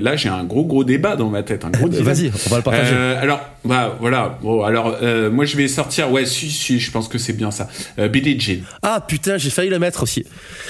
Là, 0.02 0.17
j'ai 0.17 0.29
un 0.29 0.44
gros 0.44 0.64
gros 0.64 0.85
débat 0.85 1.17
dans 1.17 1.31
ma 1.31 1.43
tête, 1.43 1.64
un 1.64 1.70
gros. 1.70 1.88
Vas-y, 1.88 2.31
on 2.46 2.50
va 2.50 2.56
le 2.58 2.62
partager. 2.62 2.94
Alors, 2.94 3.41
bah 3.64 3.96
voilà. 4.00 4.38
Bon, 4.43 4.62
alors, 4.62 4.96
moi 5.32 5.44
je 5.44 5.56
vais 5.56 5.69
sortir. 5.69 6.11
Ouais, 6.11 6.26
si, 6.26 6.50
si, 6.50 6.81
je 6.81 6.90
pense 6.90 7.08
que 7.08 7.19
c'est 7.19 7.32
bien 7.32 7.50
ça. 7.50 7.69
Billie 8.12 8.38
Jean. 8.38 8.62
Ah 8.82 9.05
putain, 9.06 9.38
j'ai 9.38 9.50
failli 9.50 9.70
le 9.70 9.79
mettre 9.79 10.02
aussi. 10.02 10.25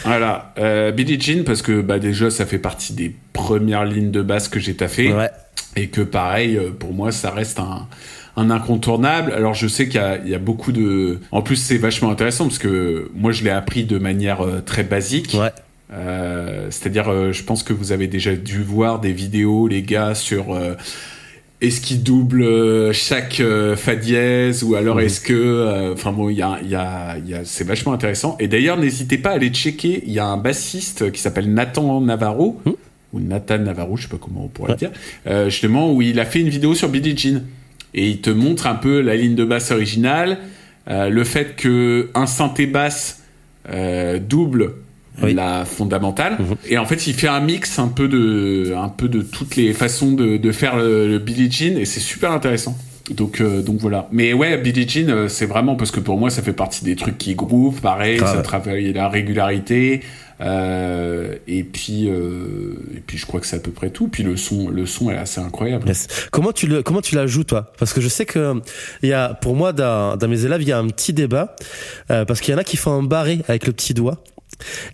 Voilà, 0.04 0.54
Billie 0.94 1.20
Jean 1.20 1.44
parce 1.44 1.62
que 1.62 1.80
bah 1.80 1.98
déjà 1.98 2.30
ça 2.30 2.46
fait 2.46 2.58
partie 2.58 2.92
des 2.92 3.14
premières 3.32 3.84
lignes 3.84 4.10
de 4.10 4.22
basse 4.22 4.48
que 4.48 4.60
j'ai 4.60 4.74
taffé 4.74 5.12
Ouais. 5.12 5.30
et 5.76 5.88
que 5.88 6.00
pareil 6.00 6.58
pour 6.78 6.92
moi 6.92 7.10
ça 7.12 7.30
reste 7.30 7.58
un, 7.58 7.86
un 8.36 8.50
incontournable. 8.50 9.32
Alors 9.32 9.54
je 9.54 9.68
sais 9.68 9.86
qu'il 9.86 10.00
y 10.00 10.04
a, 10.04 10.18
il 10.24 10.28
y 10.30 10.34
a 10.34 10.38
beaucoup 10.38 10.72
de, 10.72 11.20
en 11.30 11.42
plus 11.42 11.56
c'est 11.56 11.78
vachement 11.78 12.10
intéressant 12.10 12.44
parce 12.46 12.58
que 12.58 13.10
moi 13.14 13.32
je 13.32 13.44
l'ai 13.44 13.50
appris 13.50 13.84
de 13.84 13.98
manière 13.98 14.40
euh, 14.44 14.60
très 14.64 14.82
basique. 14.84 15.34
Ouais. 15.38 15.50
Euh, 15.92 16.66
C'est-à-dire, 16.70 17.08
euh, 17.08 17.30
je 17.32 17.44
pense 17.44 17.62
que 17.62 17.72
vous 17.72 17.92
avez 17.92 18.06
déjà 18.08 18.34
dû 18.34 18.62
voir 18.62 18.98
des 19.00 19.12
vidéos, 19.12 19.68
les 19.68 19.82
gars, 19.82 20.14
sur 20.16 20.52
euh, 20.52 20.74
est-ce 21.60 21.80
qu'il 21.80 22.02
double 22.02 22.92
chaque 22.92 23.40
fa 23.76 23.94
dièse 23.94 24.64
ou 24.64 24.74
alors 24.74 24.96
Mhm. 24.96 25.02
est-ce 25.04 25.20
que, 25.20 25.92
enfin 25.92 26.10
bon, 26.10 26.28
il 26.30 26.36
y 26.36 26.42
a, 26.42 26.58
il 26.62 26.68
y 26.68 26.74
a, 26.74 27.16
y 27.24 27.34
a, 27.34 27.44
c'est 27.44 27.64
vachement 27.64 27.92
intéressant. 27.92 28.36
Et 28.40 28.48
d'ailleurs, 28.48 28.76
n'hésitez 28.76 29.18
pas 29.18 29.30
à 29.30 29.34
aller 29.34 29.50
checker. 29.50 30.02
Il 30.06 30.12
y 30.12 30.18
a 30.18 30.26
un 30.26 30.36
bassiste 30.36 31.12
qui 31.12 31.20
s'appelle 31.20 31.52
Nathan 31.52 32.00
Navarro. 32.00 32.60
Mhm. 32.66 32.72
Ou 33.12 33.20
Nathan 33.20 33.58
Navarro, 33.58 33.96
je 33.96 34.02
sais 34.02 34.08
pas 34.08 34.18
comment 34.20 34.44
on 34.46 34.48
pourrait 34.48 34.72
Ouais. 34.72 34.78
le 34.80 34.88
dire, 35.32 35.44
justement, 35.48 35.92
où 35.92 36.02
il 36.02 36.18
a 36.18 36.24
fait 36.24 36.40
une 36.40 36.48
vidéo 36.48 36.74
sur 36.74 36.88
Billie 36.88 37.16
Jean. 37.16 37.42
Et 37.94 38.08
il 38.08 38.20
te 38.20 38.30
montre 38.30 38.66
un 38.66 38.74
peu 38.74 39.00
la 39.00 39.14
ligne 39.16 39.34
de 39.34 39.44
basse 39.44 39.70
originale, 39.70 40.38
euh, 40.90 41.08
le 41.08 41.24
fait 41.24 41.56
que 41.56 42.10
un 42.14 42.26
synthé 42.26 42.66
basse 42.66 43.22
euh, 43.70 44.18
double 44.18 44.72
Oui. 45.22 45.32
la 45.34 45.64
fondamentale. 45.64 46.36
Mhm. 46.40 46.56
Et 46.68 46.78
en 46.78 46.86
fait, 46.86 47.06
il 47.06 47.14
fait 47.14 47.28
un 47.28 47.40
mix 47.40 47.78
un 47.78 47.88
peu 47.88 48.08
de, 48.08 48.74
un 48.76 48.88
peu 48.88 49.08
de 49.08 49.22
toutes 49.22 49.56
les 49.56 49.72
façons 49.72 50.12
de, 50.12 50.36
de 50.36 50.52
faire 50.52 50.76
le, 50.76 51.08
le 51.08 51.18
Billie 51.18 51.50
Jean 51.50 51.78
et 51.78 51.84
c'est 51.84 52.00
super 52.00 52.32
intéressant. 52.32 52.76
Donc, 53.10 53.40
euh, 53.40 53.60
donc 53.60 53.78
voilà. 53.80 54.08
Mais 54.12 54.32
ouais, 54.32 54.56
Billie 54.56 54.88
Jean, 54.88 55.10
euh, 55.10 55.28
c'est 55.28 55.46
vraiment 55.46 55.76
parce 55.76 55.90
que 55.90 56.00
pour 56.00 56.18
moi, 56.18 56.30
ça 56.30 56.42
fait 56.42 56.54
partie 56.54 56.84
des 56.84 56.96
trucs 56.96 57.18
qui 57.18 57.34
groove, 57.34 57.80
pareil, 57.80 58.16
Grave. 58.16 58.36
ça 58.36 58.42
travaille 58.42 58.92
la 58.92 59.08
régularité. 59.08 60.00
Euh, 60.40 61.36
et 61.46 61.62
puis, 61.62 62.08
euh, 62.08 62.74
et 62.96 63.00
puis, 63.00 63.18
je 63.18 63.26
crois 63.26 63.40
que 63.40 63.46
c'est 63.46 63.56
à 63.56 63.60
peu 63.60 63.70
près 63.70 63.90
tout. 63.90 64.08
Puis 64.08 64.22
le 64.22 64.36
son, 64.36 64.68
le 64.68 64.86
son 64.86 65.10
est 65.10 65.16
assez 65.16 65.40
incroyable. 65.40 65.86
Yes. 65.86 66.08
Comment 66.30 66.52
tu 66.52 66.66
le 66.66 66.82
comment 66.82 67.00
tu 67.00 67.14
la 67.14 67.26
joues 67.26 67.44
toi? 67.44 67.72
Parce 67.78 67.92
que 67.92 68.00
je 68.00 68.08
sais 68.08 68.26
que 68.26 68.54
il 69.02 69.08
y 69.08 69.12
a 69.12 69.34
pour 69.34 69.54
moi 69.54 69.72
dans, 69.72 70.16
dans 70.16 70.28
mes 70.28 70.44
élèves 70.44 70.62
il 70.62 70.68
y 70.68 70.72
a 70.72 70.78
un 70.78 70.88
petit 70.88 71.12
débat 71.12 71.54
euh, 72.10 72.24
parce 72.24 72.40
qu'il 72.40 72.52
y 72.52 72.54
en 72.54 72.58
a 72.60 72.64
qui 72.64 72.76
font 72.76 72.92
un 72.92 73.02
barré 73.02 73.40
avec 73.48 73.66
le 73.66 73.72
petit 73.72 73.94
doigt 73.94 74.22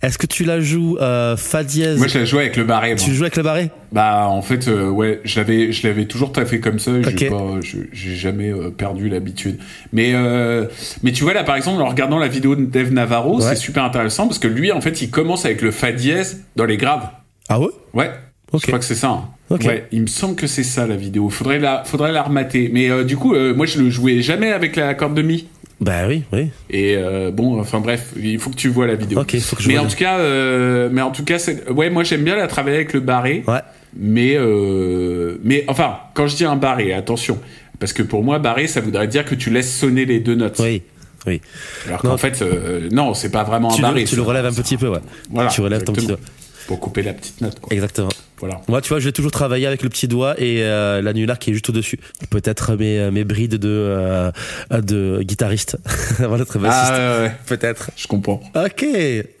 Est-ce 0.01 0.17
que 0.17 0.25
tu 0.27 0.43
la 0.43 0.59
joues 0.61 0.97
euh, 0.99 1.37
fa 1.37 1.63
dièse? 1.63 1.97
Moi, 1.97 2.07
je 2.07 2.19
la 2.19 2.25
joue 2.25 2.39
avec 2.39 2.55
le 2.57 2.63
barré. 2.63 2.89
Moi. 2.95 2.97
Tu 2.97 3.13
joues 3.13 3.23
avec 3.23 3.35
le 3.35 3.43
barré 3.43 3.69
Bah, 3.91 4.25
en 4.27 4.41
fait, 4.41 4.67
euh, 4.67 4.89
ouais, 4.89 5.21
je 5.23 5.39
l'avais, 5.39 5.71
je 5.71 5.87
l'avais 5.87 6.05
toujours 6.05 6.31
fait 6.45 6.59
comme 6.59 6.79
ça. 6.79 6.91
J'ai 7.01 7.29
pas, 7.29 7.59
je- 7.61 7.77
j'ai 7.91 8.15
jamais 8.15 8.49
euh, 8.49 8.69
perdu 8.69 9.09
l'habitude. 9.09 9.59
Mais, 9.93 10.11
euh, 10.13 10.65
mais 11.03 11.11
tu 11.11 11.23
vois 11.23 11.33
là, 11.33 11.43
par 11.43 11.55
exemple, 11.55 11.81
en 11.81 11.87
regardant 11.87 12.17
la 12.19 12.27
vidéo 12.27 12.55
de 12.55 12.65
Dave 12.65 12.91
Navarro, 12.91 13.37
Ouais. 13.41 13.49
c'est 13.49 13.55
super 13.55 13.83
intéressant 13.83 14.27
parce 14.27 14.39
que 14.39 14.47
lui, 14.47 14.71
en 14.71 14.81
fait, 14.81 15.01
il 15.01 15.09
commence 15.09 15.45
avec 15.45 15.61
le 15.61 15.71
fa 15.71 15.91
dièse 15.91 16.43
dans 16.55 16.65
les 16.65 16.77
graves. 16.77 17.07
Ah 17.49 17.59
ouais? 17.59 17.67
Ouais. 17.93 18.11
Je 18.53 18.59
crois 18.67 18.79
que 18.79 18.85
c'est 18.85 18.95
ça. 18.95 19.09
hein. 19.09 19.29
Ouais, 19.65 19.85
il 19.91 20.01
me 20.01 20.07
semble 20.07 20.35
que 20.35 20.47
c'est 20.47 20.63
ça 20.63 20.87
la 20.87 20.95
vidéo. 20.95 21.29
Faudrait 21.29 21.59
la, 21.59 21.83
faudrait 21.85 22.11
la 22.11 22.23
remater. 22.23 22.69
Mais 22.71 23.03
du 23.05 23.17
coup, 23.17 23.33
moi, 23.55 23.65
je 23.65 23.79
le 23.81 23.89
jouais 23.89 24.21
jamais 24.21 24.51
avec 24.51 24.75
la 24.77 24.93
corde 24.93 25.13
de 25.13 25.21
mi. 25.21 25.47
Bah 25.81 26.07
oui, 26.07 26.23
oui. 26.31 26.49
Et 26.69 26.95
euh, 26.95 27.31
bon, 27.31 27.59
enfin 27.59 27.79
bref, 27.79 28.13
il 28.15 28.37
faut 28.39 28.51
que 28.51 28.55
tu 28.55 28.69
vois 28.69 28.85
la 28.87 28.93
vidéo. 28.95 29.19
Ok, 29.19 29.37
faut 29.39 29.55
que 29.55 29.63
je 29.63 29.67
mais 29.67 29.73
vois 29.75 29.83
en 29.85 29.87
tout 29.89 29.95
cas, 29.97 30.19
euh, 30.19 30.89
mais 30.91 31.01
en 31.01 31.09
tout 31.11 31.23
cas, 31.25 31.39
c'est- 31.39 31.67
ouais, 31.71 31.89
moi 31.89 32.03
j'aime 32.03 32.23
bien 32.23 32.35
la 32.35 32.47
travailler 32.47 32.75
avec 32.77 32.93
le 32.93 32.99
barré. 32.99 33.43
Ouais. 33.47 33.59
Mais 33.97 34.35
euh, 34.37 35.37
mais 35.43 35.65
enfin, 35.67 35.95
quand 36.13 36.27
je 36.27 36.35
dis 36.35 36.45
un 36.45 36.55
barré, 36.55 36.93
attention, 36.93 37.39
parce 37.79 37.93
que 37.93 38.03
pour 38.03 38.23
moi, 38.23 38.37
barré, 38.39 38.67
ça 38.67 38.79
voudrait 38.79 39.07
dire 39.07 39.25
que 39.25 39.33
tu 39.35 39.49
laisses 39.49 39.75
sonner 39.75 40.05
les 40.05 40.19
deux 40.19 40.35
notes. 40.35 40.59
Oui. 40.59 40.83
Oui. 41.27 41.39
Alors 41.87 42.01
qu'en 42.01 42.17
fait, 42.17 42.41
euh, 42.41 42.87
non, 42.91 43.13
c'est 43.13 43.29
pas 43.31 43.43
vraiment 43.43 43.69
Tu 43.69 43.75
un 43.83 43.87
le, 43.89 43.93
barré. 43.93 44.03
tu 44.05 44.15
le 44.15 44.21
relèves 44.23 44.45
un 44.45 44.53
petit 44.53 44.77
peu, 44.77 44.87
ouais. 44.87 44.99
Voilà, 45.29 45.49
tu 45.49 45.61
relèves 45.61 45.83
ton 45.83 45.93
petit 45.93 46.05
exactement. 46.05 46.25
doigt. 46.25 46.40
Pour 46.67 46.79
couper 46.79 47.01
la 47.03 47.13
petite 47.13 47.41
note. 47.41 47.59
Quoi. 47.59 47.73
Exactement. 47.73 48.09
Voilà. 48.39 48.59
Moi, 48.67 48.81
tu 48.81 48.89
vois, 48.89 48.99
je 48.99 49.05
vais 49.05 49.11
toujours 49.11 49.31
travailler 49.31 49.67
avec 49.67 49.83
le 49.83 49.89
petit 49.89 50.07
doigt 50.07 50.33
et 50.39 50.63
euh, 50.63 51.01
l'annular 51.01 51.37
qui 51.37 51.51
est 51.51 51.53
juste 51.53 51.69
au-dessus. 51.69 51.99
Peut-être 52.31 52.75
mes, 52.75 53.11
mes 53.11 53.23
brides 53.23 53.55
de, 53.55 53.69
euh, 53.69 54.31
de 54.71 55.21
guitariste 55.21 55.77
bassiste. 56.19 56.59
Ah 56.59 57.17
ouais, 57.19 57.23
ouais, 57.25 57.35
Peut-être. 57.45 57.91
je 57.95 58.07
comprends. 58.07 58.41
Ok. 58.55 58.85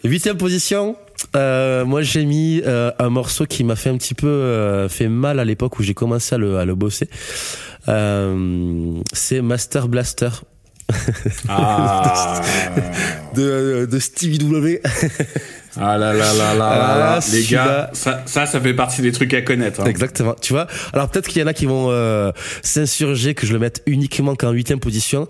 Huitième 0.03 0.37
position. 0.37 0.95
Euh, 1.35 1.85
moi, 1.85 2.01
j'ai 2.01 2.25
mis 2.25 2.61
euh, 2.65 2.91
un 2.99 3.09
morceau 3.09 3.45
qui 3.45 3.63
m'a 3.63 3.75
fait 3.75 3.89
un 3.89 3.97
petit 3.97 4.13
peu 4.13 4.27
euh, 4.27 4.89
fait 4.89 5.07
mal 5.07 5.39
à 5.39 5.45
l'époque 5.45 5.79
où 5.79 5.83
j'ai 5.83 5.93
commencé 5.93 6.35
à 6.35 6.37
le, 6.37 6.57
à 6.57 6.65
le 6.65 6.75
bosser. 6.75 7.09
Euh, 7.87 8.93
c'est 9.13 9.41
Master 9.41 9.87
Blaster 9.87 10.29
Ah, 11.47 12.41
de, 13.35 13.87
de 13.89 13.99
Stevie 13.99 14.39
W. 14.39 14.81
ah 15.79 15.97
là 15.97 16.13
là 16.13 16.33
là 16.33 16.33
là 16.33 16.53
là, 16.55 16.69
Ah, 16.71 16.97
là. 16.97 17.15
les 17.15 17.21
celui-là. 17.21 17.65
gars, 17.65 17.89
ça, 17.93 18.21
ça, 18.25 18.45
ça 18.45 18.59
fait 18.59 18.73
partie 18.73 19.01
des 19.01 19.11
trucs 19.11 19.33
à 19.33 19.41
connaître. 19.41 19.81
hein. 19.81 19.85
Exactement. 19.85 20.35
Tu 20.41 20.53
vois. 20.53 20.67
Alors 20.93 21.09
peut-être 21.09 21.27
qu'il 21.27 21.41
y 21.41 21.43
en 21.43 21.47
a 21.47 21.53
qui 21.53 21.65
vont 21.65 21.87
euh, 21.89 22.31
s'insurger 22.61 23.33
que 23.35 23.45
je 23.47 23.53
le 23.53 23.59
mette 23.59 23.81
uniquement 23.85 24.35
qu'en 24.35 24.51
huitième 24.51 24.79
position, 24.79 25.27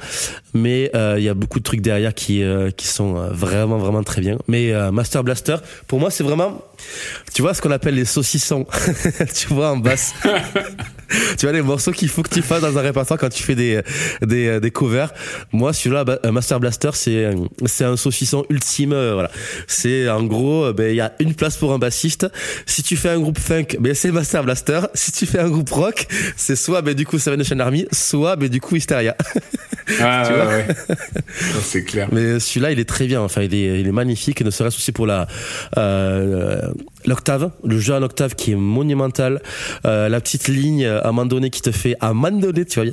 mais 0.54 0.90
euh, 0.96 1.16
il 1.18 1.24
y 1.24 1.30
a 1.30 1.34
beaucoup 1.34 1.60
de 1.60 1.64
trucs 1.64 1.82
derrière 1.82 2.14
qui 2.14 2.44
euh, 2.44 2.72
qui 2.72 2.88
sont 2.88 3.14
vraiment 3.32 3.78
vraiment 3.78 4.04
très 4.04 4.22
bien. 4.22 4.38
Mais 4.48 4.72
Master 4.92 5.24
Blaster, 5.24 5.58
pour 5.88 6.00
moi, 6.00 6.10
c'est 6.12 6.24
vraiment, 6.24 6.62
tu 7.34 7.42
vois, 7.42 7.54
ce 7.54 7.62
qu'on 7.62 7.72
appelle 7.72 7.96
les 7.96 8.06
saucissons. 8.06 8.66
tu 9.36 9.48
vois 9.50 9.72
en 9.72 9.78
basse. 9.78 10.14
tu 11.38 11.46
vois 11.46 11.54
les 11.54 11.62
morceaux 11.62 11.92
qu'il 11.92 12.10
faut 12.10 12.24
que 12.24 12.34
tu 12.34 12.42
fasses 12.42 12.62
dans 12.62 12.78
un 12.78 12.82
répertoire 12.82 13.20
quand 13.20 13.30
tu 13.30 13.44
fais 13.44 13.56
des 13.56 13.82
des, 14.22 14.60
des 14.60 14.72
covers. 14.72 15.14
Moi, 15.52 15.74
celui-là, 15.74 16.04
bah, 16.04 16.20
euh, 16.26 16.32
Master 16.32 16.60
Blaster, 16.60 16.92
c'est 16.94 17.26
euh, 17.26 17.36
c'est 17.66 17.84
un 17.86 17.98
saucisson 17.98 18.46
ultime. 18.50 18.94
euh, 18.94 19.14
voilà. 19.14 19.32
C'est 19.68 20.10
en 20.10 20.24
gros, 20.24 20.66
euh, 20.66 20.74
ben 20.74 20.90
il 20.92 20.96
y 20.96 21.02
a 21.02 21.14
une 21.20 21.34
place 21.34 21.58
pour 21.58 21.74
un 21.74 21.80
bassiste. 21.80 22.28
Si 22.66 22.84
tu 22.84 22.96
fais 22.98 23.10
un 23.10 23.20
groupe 23.20 23.40
funk, 23.40 23.78
ben 23.80 23.94
c'est 23.94 24.12
Master 24.12 24.44
Blaster. 24.44 24.82
Si 24.94 25.12
tu 25.12 25.26
fais 25.26 25.40
un 25.40 25.50
groupe 25.50 25.70
rock, 25.72 26.08
c'est 26.38 26.56
soit 26.56 26.82
ben 26.82 26.94
du 26.94 27.06
coup 27.06 27.20
Seven 27.20 27.38
Nation 27.40 27.60
Army, 27.60 27.86
soit 27.92 28.36
ben 28.36 28.50
du 28.50 28.62
coup 28.62 28.76
Hysteria. 28.76 29.16
Ah, 30.00 30.24
Tu 30.26 30.32
ouais, 30.34 30.40
vois 30.40 30.48
ouais. 30.54 30.68
C'est 31.64 31.84
clair. 31.84 32.08
Mais 32.14 32.40
celui-là, 32.40 32.72
il 32.72 32.80
est 32.80 32.88
très 32.88 33.08
bien. 33.08 33.20
Enfin, 33.22 33.42
il 33.42 33.54
est, 33.54 33.82
il 33.82 33.88
est 33.88 33.92
magnifique. 33.92 34.42
Ne 34.42 34.50
serait-ce 34.50 34.78
aussi 34.78 34.94
pour 34.94 35.06
la 35.06 35.28
euh, 35.78 36.62
l'octave, 37.06 37.52
le 37.64 37.80
jeu 37.80 37.94
en 37.94 38.02
octave 38.04 38.36
qui 38.36 38.52
est 38.52 38.56
monumental. 38.56 39.42
Euh, 39.86 40.10
la 40.10 40.22
petite 40.22 40.48
ligne 40.48 40.86
à 40.86 41.08
un 41.08 41.12
moment 41.12 41.26
donné 41.26 41.50
qui 41.50 41.62
te 41.62 41.72
fait 41.72 41.96
à 42.00 42.10
un 42.10 42.14
moment 42.14 42.38
donné, 42.38 42.66
tu 42.66 42.82
vois, 42.82 42.92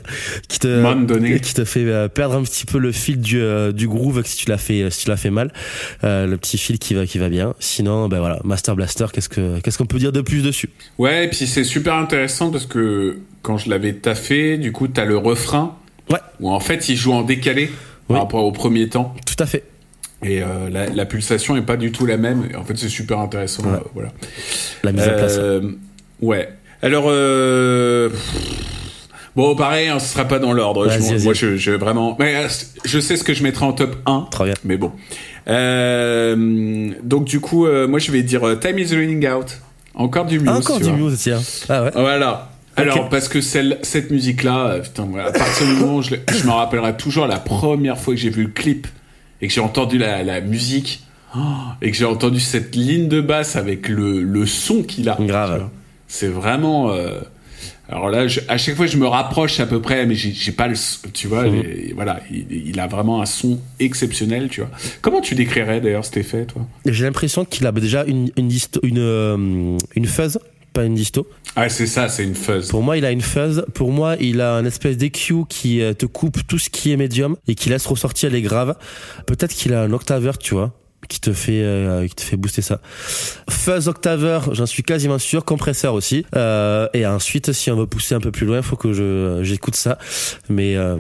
qui 0.48 0.58
te 0.58 1.04
donné. 1.04 1.40
qui 1.40 1.54
te 1.54 1.64
fait 1.64 1.84
euh, 1.84 2.08
perdre 2.08 2.36
un 2.36 2.42
petit 2.42 2.64
peu 2.66 2.78
le 2.78 2.92
fil 2.92 3.20
du 3.20 3.40
euh, 3.40 3.72
du 3.72 3.88
groove 3.88 4.22
si 4.24 4.36
tu 4.36 4.48
l'as 4.48 4.58
fait 4.58 4.90
si 4.90 5.04
tu 5.04 5.08
l'as 5.08 5.16
fait 5.16 5.30
mal. 5.30 5.52
Euh, 6.04 6.26
le 6.26 6.36
petit 6.36 6.58
fil 6.58 6.78
qui 6.78 6.94
va 6.94 7.06
qui 7.06 7.18
va 7.18 7.28
bien. 7.28 7.54
Sinon, 7.58 8.08
ben 8.08 8.18
voilà, 8.20 8.40
Master 8.44 8.76
Blaster. 8.76 9.06
Qu'est-ce 9.12 9.28
que 9.28 9.60
qu'est-ce 9.60 9.78
qu'on 9.78 9.86
peut 9.86 9.98
dire 9.98 10.12
de 10.12 10.20
plus 10.20 10.42
dessus? 10.42 10.70
Ouais, 10.98 11.24
et 11.24 11.28
puis 11.28 11.46
c'est 11.46 11.64
super 11.64 11.94
intéressant 11.94 12.50
parce 12.50 12.66
que 12.66 13.18
quand 13.42 13.58
je 13.58 13.70
l'avais 13.70 13.94
taffé, 13.94 14.58
du 14.58 14.72
coup, 14.72 14.88
t'as 14.88 15.04
le 15.04 15.16
refrain 15.16 15.76
Ouais, 16.10 16.18
où 16.40 16.50
en 16.50 16.60
fait 16.60 16.88
il 16.88 16.96
joue 16.96 17.12
en 17.12 17.22
décalé 17.22 17.64
Oui. 18.08 18.14
par 18.14 18.18
rapport 18.22 18.44
au 18.44 18.52
premier 18.52 18.88
temps. 18.88 19.14
tout 19.26 19.42
à 19.42 19.46
fait. 19.46 19.64
Et 20.22 20.42
euh, 20.42 20.68
la, 20.70 20.86
la 20.86 21.04
pulsation 21.04 21.56
est 21.56 21.62
pas 21.62 21.76
du 21.76 21.92
tout 21.92 22.04
la 22.06 22.16
même. 22.16 22.48
En 22.58 22.64
fait, 22.64 22.76
c'est 22.76 22.88
super 22.88 23.18
intéressant. 23.20 23.62
Ouais. 23.64 23.74
euh, 23.76 23.80
voilà. 23.94 24.08
La 24.82 24.92
mise 24.92 25.02
en 25.02 25.12
place. 25.12 25.36
Euh, 25.38 25.72
ouais. 26.20 26.48
Alors, 26.82 27.04
euh, 27.08 28.08
bon, 29.36 29.54
pareil, 29.54 29.88
hein, 29.88 29.98
ce 30.00 30.12
sera 30.12 30.24
pas 30.24 30.38
dans 30.40 30.52
l'ordre. 30.52 30.88
Je-. 30.90 31.22
Moi, 31.24 31.34
je, 31.34 31.56
je 31.56 31.70
vraiment, 31.70 32.16
mais 32.18 32.46
je 32.84 32.98
sais 32.98 33.16
ce 33.16 33.22
que 33.24 33.32
je 33.34 33.42
mettrai 33.42 33.64
en 33.64 33.72
top 33.72 33.96
1. 34.06 34.26
Très 34.30 34.44
bien. 34.46 34.54
Mais 34.64 34.76
bon. 34.76 34.90
Euh, 35.48 36.90
donc 37.02 37.24
du 37.24 37.40
coup, 37.40 37.66
euh, 37.66 37.86
moi, 37.88 37.98
je 37.98 38.10
vais 38.12 38.22
dire 38.22 38.42
Time 38.60 38.78
is 38.78 38.94
running 38.94 39.26
out. 39.28 39.58
Encore 39.94 40.26
du 40.26 40.38
Muse. 40.38 40.48
Encore 40.48 40.78
du 40.78 40.84
vois. 40.84 40.92
Muse, 40.96 41.18
tiens. 41.18 41.40
Ah 41.68 41.84
ouais. 41.84 41.90
Voilà. 41.94 42.50
Alors, 42.76 43.08
parce 43.08 43.28
que 43.28 43.40
celle, 43.40 43.78
cette 43.82 44.12
musique-là, 44.12 44.78
putain, 44.78 45.08
à 45.26 45.32
partir 45.32 45.66
du 45.66 45.72
moment 45.74 45.96
où 45.96 46.02
je, 46.02 46.14
je 46.32 46.44
me 46.44 46.52
rappellerai 46.52 46.96
toujours 46.96 47.26
la 47.26 47.40
première 47.40 47.98
fois 47.98 48.14
que 48.14 48.20
j'ai 48.20 48.30
vu 48.30 48.44
le 48.44 48.50
clip 48.50 48.86
et 49.40 49.48
que 49.48 49.52
j'ai 49.54 49.60
entendu 49.60 49.98
la, 49.98 50.22
la 50.22 50.40
musique 50.40 51.02
oh, 51.36 51.38
et 51.82 51.90
que 51.90 51.96
j'ai 51.96 52.04
entendu 52.04 52.40
cette 52.40 52.74
ligne 52.74 53.08
de 53.08 53.20
basse 53.20 53.56
avec 53.56 53.88
le, 53.88 54.22
le 54.22 54.46
son 54.46 54.82
qu'il 54.82 55.08
a. 55.08 55.16
Grave. 55.20 55.68
C'est 56.06 56.28
vraiment. 56.28 56.90
euh, 56.90 57.20
alors 57.90 58.10
là, 58.10 58.26
je- 58.28 58.40
à 58.48 58.58
chaque 58.58 58.76
fois, 58.76 58.86
je 58.86 58.98
me 58.98 59.06
rapproche 59.06 59.60
à 59.60 59.66
peu 59.66 59.80
près, 59.80 60.04
mais 60.06 60.14
j'ai 60.14 60.52
pas 60.52 60.68
le. 60.68 60.74
Tu 61.12 61.26
vois, 61.26 61.44
Mhm. 61.46 61.52
les- 61.62 61.92
voilà, 61.94 62.20
il, 62.30 62.46
il 62.68 62.80
a 62.80 62.86
vraiment 62.86 63.22
un 63.22 63.26
son 63.26 63.58
exceptionnel, 63.80 64.48
tu 64.50 64.60
vois. 64.60 64.70
Comment 65.00 65.20
tu 65.22 65.34
décrirais 65.34 65.80
d'ailleurs 65.80 66.04
cet 66.04 66.18
effet, 66.18 66.44
toi? 66.44 66.66
J'ai 66.86 67.04
l'impression 67.04 67.44
qu'il 67.46 67.66
a 67.66 67.72
déjà 67.72 68.04
une 68.04 68.30
une 68.36 68.50
une 68.82 68.98
euh, 68.98 69.78
une 69.96 70.06
fuzz, 70.06 70.38
pas 70.78 70.84
une 70.84 70.94
disto. 70.94 71.28
Ah, 71.56 71.68
c'est 71.68 71.88
ça, 71.88 72.08
c'est 72.08 72.22
une 72.22 72.36
fuzz. 72.36 72.68
Pour 72.68 72.84
moi, 72.84 72.96
il 72.96 73.04
a 73.04 73.10
une 73.10 73.20
fuzz. 73.20 73.64
Pour 73.74 73.90
moi, 73.90 74.14
il 74.20 74.40
a 74.40 74.54
un 74.54 74.64
espèce 74.64 74.96
d'EQ 74.96 75.44
qui 75.48 75.82
euh, 75.82 75.92
te 75.92 76.06
coupe 76.06 76.46
tout 76.46 76.60
ce 76.60 76.70
qui 76.70 76.92
est 76.92 76.96
médium 76.96 77.34
et 77.48 77.56
qui 77.56 77.68
laisse 77.68 77.84
ressortir 77.84 78.30
les 78.30 78.42
graves. 78.42 78.76
Peut-être 79.26 79.52
qu'il 79.52 79.74
a 79.74 79.82
un 79.82 79.92
octaveur, 79.92 80.38
tu 80.38 80.54
vois, 80.54 80.72
qui 81.08 81.20
te 81.20 81.32
fait 81.32 81.62
euh, 81.64 82.06
qui 82.06 82.14
te 82.14 82.22
fait 82.22 82.36
booster 82.36 82.62
ça. 82.62 82.80
Fuzz 83.50 83.88
octaveur, 83.88 84.54
j'en 84.54 84.66
suis 84.66 84.84
quasiment 84.84 85.18
sûr. 85.18 85.44
Compresseur 85.44 85.94
aussi. 85.94 86.24
Euh, 86.36 86.86
et 86.94 87.04
ensuite, 87.06 87.52
si 87.52 87.72
on 87.72 87.76
veut 87.76 87.86
pousser 87.86 88.14
un 88.14 88.20
peu 88.20 88.30
plus 88.30 88.46
loin, 88.46 88.62
faut 88.62 88.76
que 88.76 88.92
je 88.92 89.40
j'écoute 89.42 89.74
ça. 89.74 89.98
Mais 90.48 90.76
euh, 90.76 90.96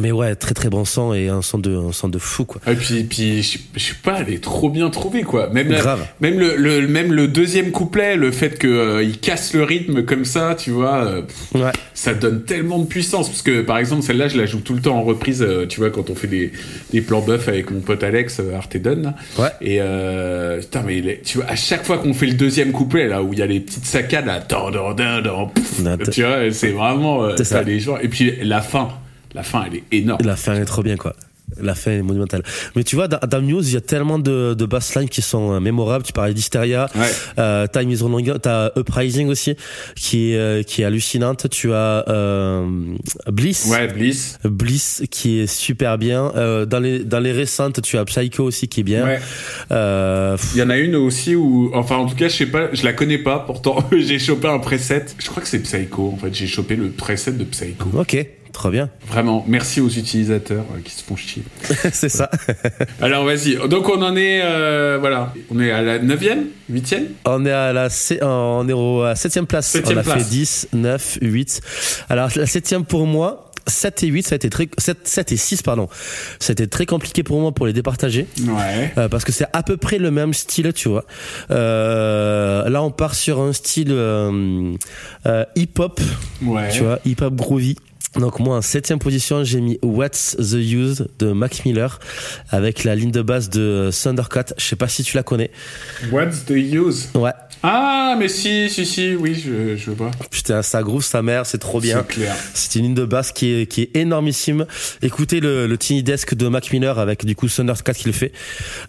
mais 0.00 0.10
ouais, 0.12 0.34
très 0.36 0.54
très 0.54 0.70
bon 0.70 0.84
son 0.84 1.12
et 1.12 1.28
un 1.28 1.42
son 1.42 1.58
de 1.58 1.76
un 1.76 1.92
son 1.92 2.08
de 2.08 2.18
fou 2.18 2.44
quoi. 2.44 2.60
Et 2.66 2.74
puis, 2.74 3.04
puis 3.04 3.42
je 3.42 3.58
je 3.76 3.84
sais 3.84 3.94
pas, 4.02 4.20
elle 4.20 4.32
est 4.32 4.42
trop 4.42 4.70
bien 4.70 4.88
trouvée, 4.90 5.22
quoi. 5.22 5.48
Même, 5.50 5.68
la- 5.70 5.78
Grave. 5.80 6.06
même, 6.20 6.38
le, 6.38 6.56
le- 6.56 6.86
même 6.88 7.12
le 7.12 7.28
deuxième 7.28 7.72
couplet, 7.72 8.16
le 8.16 8.30
fait 8.30 8.58
que 8.58 8.66
euh, 8.68 9.02
il 9.02 9.18
casse 9.18 9.52
le 9.54 9.64
rythme 9.64 10.04
comme 10.04 10.24
ça, 10.24 10.54
tu 10.58 10.70
vois, 10.70 11.04
euh, 11.04 11.22
Ouais. 11.54 11.72
ça 11.94 12.14
donne 12.14 12.42
tellement 12.44 12.78
de 12.78 12.86
puissance. 12.86 13.28
Parce 13.28 13.42
que, 13.42 13.60
par 13.62 13.78
exemple, 13.78 14.02
celle-là, 14.02 14.28
je 14.28 14.38
la 14.38 14.46
joue 14.46 14.60
tout 14.60 14.74
le 14.74 14.80
temps 14.80 14.96
en 14.96 15.02
reprise, 15.02 15.42
euh, 15.42 15.66
tu 15.66 15.80
vois, 15.80 15.90
quand 15.90 16.08
on 16.10 16.14
fait 16.14 16.26
des, 16.28 16.52
des 16.92 17.00
plans 17.02 17.20
buff 17.20 17.48
avec 17.48 17.70
mon 17.70 17.80
pote 17.80 18.02
Alex 18.02 18.40
Artedon. 18.54 19.12
Ouais. 19.38 19.48
Et, 19.60 19.78
euh, 19.80 20.60
putain, 20.60 20.82
mais 20.86 21.20
tu 21.24 21.38
vois, 21.38 21.48
à 21.48 21.56
chaque 21.56 21.84
fois 21.84 21.98
qu'on 21.98 22.14
fait 22.14 22.26
le 22.26 22.34
deuxième 22.34 22.72
couplet, 22.72 23.08
là, 23.08 23.22
où 23.22 23.32
il 23.32 23.38
y 23.38 23.42
a 23.42 23.46
les 23.46 23.60
petites 23.60 23.84
saccades, 23.84 24.26
là, 24.26 24.40
dan, 24.48 24.70
dan, 24.70 24.94
dan, 24.94 25.22
dan, 25.22 25.50
pff, 25.52 26.10
tu 26.10 26.22
vois, 26.22 26.50
c'est 26.52 26.70
vraiment, 26.70 27.36
ça. 27.36 27.62
les 27.62 27.80
gens. 27.80 27.98
Et 27.98 28.08
puis, 28.08 28.32
la 28.42 28.60
fin, 28.62 28.88
la 29.34 29.42
fin, 29.42 29.64
elle 29.66 29.76
est 29.76 29.84
énorme. 29.92 30.20
La 30.24 30.36
fin 30.36 30.54
est 30.54 30.64
trop 30.64 30.82
bien, 30.82 30.96
quoi. 30.96 31.14
La 31.60 31.74
fin 31.74 31.90
est 31.90 32.00
monumentale. 32.02 32.42
Mais 32.74 32.82
tu 32.82 32.96
vois, 32.96 33.08
dans, 33.08 33.18
dans 33.28 33.42
Muse, 33.42 33.68
il 33.70 33.74
y 33.74 33.76
a 33.76 33.82
tellement 33.82 34.18
de, 34.18 34.54
de 34.54 34.64
basslines 34.64 35.10
qui 35.10 35.20
sont 35.20 35.52
euh, 35.52 35.60
mémorables. 35.60 36.02
Tu 36.02 36.14
parlais 36.14 36.32
d'Hysteria, 36.32 36.88
Ouais. 36.94 37.06
euh, 37.38 37.66
Time 37.66 37.90
is 37.90 38.00
Out, 38.02 38.40
t'as 38.40 38.70
Uprising 38.74 39.28
aussi, 39.28 39.54
qui 39.94 40.32
est, 40.32 40.38
euh, 40.38 40.62
qui 40.62 40.80
est 40.80 40.86
hallucinante. 40.86 41.50
Tu 41.50 41.74
as 41.74 42.06
euh, 42.08 42.66
Bliss. 43.30 43.66
Ouais, 43.66 43.86
Bliss. 43.88 44.38
Bliss 44.44 45.02
qui 45.10 45.40
est 45.40 45.46
super 45.46 45.98
bien. 45.98 46.32
Euh, 46.36 46.64
dans 46.64 46.80
les 46.80 47.00
dans 47.04 47.20
les 47.20 47.32
récentes, 47.32 47.82
tu 47.82 47.98
as 47.98 48.04
Psycho 48.06 48.44
aussi 48.44 48.68
qui 48.68 48.80
est 48.80 48.84
bien. 48.84 49.04
Ouais. 49.04 49.20
Euh, 49.72 50.38
Il 50.54 50.58
y 50.58 50.62
en 50.62 50.70
a 50.70 50.78
une 50.78 50.96
aussi 50.96 51.34
où, 51.36 51.70
enfin 51.74 51.96
en 51.96 52.06
tout 52.06 52.16
cas, 52.16 52.28
je 52.28 52.36
sais 52.36 52.46
pas, 52.46 52.68
je 52.72 52.82
la 52.84 52.94
connais 52.94 53.18
pas. 53.18 53.40
Pourtant, 53.40 53.76
j'ai 53.94 54.18
chopé 54.18 54.48
un 54.48 54.58
preset. 54.58 55.04
Je 55.18 55.26
crois 55.28 55.42
que 55.42 55.48
c'est 55.48 55.60
Psycho. 55.60 56.12
En 56.14 56.16
fait, 56.16 56.34
j'ai 56.34 56.46
chopé 56.46 56.76
le 56.76 56.88
preset 56.88 57.32
de 57.32 57.44
Psycho. 57.44 57.90
ok, 57.98 58.26
trop 58.52 58.70
bien. 58.70 58.90
Vraiment, 59.08 59.44
merci 59.48 59.80
aux 59.80 59.88
utilisateurs 59.88 60.64
euh, 60.74 60.80
qui 60.84 60.92
se 60.92 61.02
font 61.02 61.16
chier. 61.16 61.42
C'est 61.92 62.08
ça. 62.08 62.30
Alors 63.00 63.24
vas-y. 63.24 63.56
Donc 63.68 63.88
on 63.88 64.00
en 64.02 64.14
est, 64.16 64.40
euh, 64.44 64.98
voilà, 65.00 65.32
on 65.50 65.58
est 65.60 65.70
à 65.70 65.82
la 65.82 65.98
9e, 65.98 66.44
8e. 66.70 67.02
On 67.24 67.44
est 67.46 67.50
à 67.50 67.72
la 67.72 67.88
sé- 67.90 68.18
on 68.22 68.68
est 68.68 68.72
au- 68.72 69.02
à 69.02 69.14
septième 69.16 69.46
place. 69.46 69.68
Septième 69.68 69.98
on 69.98 70.00
a 70.00 70.04
place. 70.04 70.18
fait 70.24 70.30
10, 70.30 70.68
9, 70.72 71.18
8. 71.22 71.60
Alors 72.08 72.28
la 72.36 72.46
septième 72.46 72.84
pour 72.84 73.06
moi, 73.06 73.48
7 73.68 74.02
et 74.02 74.08
8, 74.08 74.26
ça 74.26 74.34
a 74.34 74.36
été 74.36 74.50
très 74.50 74.68
7, 74.76 74.98
7 75.06 75.30
et 75.32 75.36
6 75.36 75.62
pardon. 75.62 75.88
Ça 76.40 76.50
a 76.50 76.52
été 76.52 76.66
très 76.66 76.84
compliqué 76.84 77.22
pour 77.22 77.40
moi 77.40 77.52
pour 77.52 77.66
les 77.66 77.72
départager. 77.72 78.26
Ouais. 78.40 78.92
Euh, 78.98 79.08
parce 79.08 79.24
que 79.24 79.30
c'est 79.30 79.46
à 79.52 79.62
peu 79.62 79.76
près 79.76 79.98
le 79.98 80.10
même 80.10 80.34
style, 80.34 80.72
tu 80.72 80.88
vois. 80.88 81.04
Euh, 81.50 82.68
là, 82.68 82.82
on 82.82 82.90
part 82.90 83.14
sur 83.14 83.40
un 83.40 83.52
style 83.52 83.88
euh, 83.92 84.72
euh, 85.26 85.44
hip-hop, 85.56 86.00
Ouais. 86.44 86.70
tu 86.70 86.80
vois, 86.82 86.98
hip-hop 87.04 87.34
groovy. 87.34 87.76
Donc 88.16 88.40
moi, 88.40 88.58
en 88.58 88.62
septième 88.62 88.98
position, 88.98 89.42
j'ai 89.42 89.60
mis 89.60 89.78
What's 89.82 90.36
the 90.36 90.54
Use 90.54 91.06
de 91.18 91.32
Mac 91.32 91.64
Miller 91.64 91.98
avec 92.50 92.84
la 92.84 92.94
ligne 92.94 93.10
de 93.10 93.22
base 93.22 93.48
de 93.48 93.90
Thundercat. 93.90 94.46
Je 94.58 94.64
sais 94.64 94.76
pas 94.76 94.88
si 94.88 95.02
tu 95.02 95.16
la 95.16 95.22
connais. 95.22 95.50
What's 96.10 96.44
the 96.44 96.50
use? 96.50 97.08
Ouais. 97.14 97.30
Ah, 97.62 98.16
mais 98.18 98.28
si, 98.28 98.68
si, 98.68 98.84
si, 98.84 99.14
oui, 99.14 99.34
je, 99.34 99.76
je 99.76 99.90
vois. 99.92 100.10
Putain, 100.30 100.62
ça 100.62 100.82
groove 100.82 101.04
sa 101.04 101.22
mère, 101.22 101.46
c'est 101.46 101.58
trop 101.58 101.80
bien. 101.80 102.04
C'est 102.08 102.14
clair. 102.16 102.34
C'est 102.54 102.74
une 102.74 102.86
ligne 102.86 102.94
de 102.94 103.04
basse 103.04 103.30
qui 103.32 103.52
est, 103.54 103.66
qui 103.66 103.82
est 103.82 103.96
énormissime. 103.96 104.66
Écoutez 105.00 105.38
le, 105.40 105.66
le 105.66 105.78
Tiny 105.78 106.02
Desk 106.02 106.34
de 106.34 106.48
Mac 106.48 106.72
Miller 106.72 106.98
avec 106.98 107.24
du 107.24 107.34
coup 107.36 107.48
Thundercat 107.48 107.94
qui 107.94 108.06
le 108.08 108.12
fait. 108.12 108.32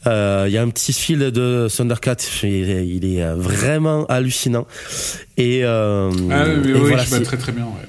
Euh, 0.07 0.45
Il 0.47 0.53
y 0.53 0.57
a 0.57 0.63
un 0.63 0.69
petit 0.69 0.91
fil 0.91 1.19
de 1.19 1.67
Thundercat, 1.73 2.15
il 2.41 2.69
est, 2.69 2.87
il 2.87 3.05
est 3.05 3.23
euh, 3.23 3.35
vraiment 3.35 4.05
hallucinant. 4.07 4.65
Et, 5.37 5.61
euh, 5.63 6.09
Ah, 6.31 6.45
oui, 6.47 6.69
et 6.71 6.73
oui, 6.73 6.79
voilà, 6.79 7.03
je 7.03 7.09
vois 7.09 7.19
très 7.21 7.37
très 7.37 7.51
bien, 7.51 7.65
ouais. 7.65 7.87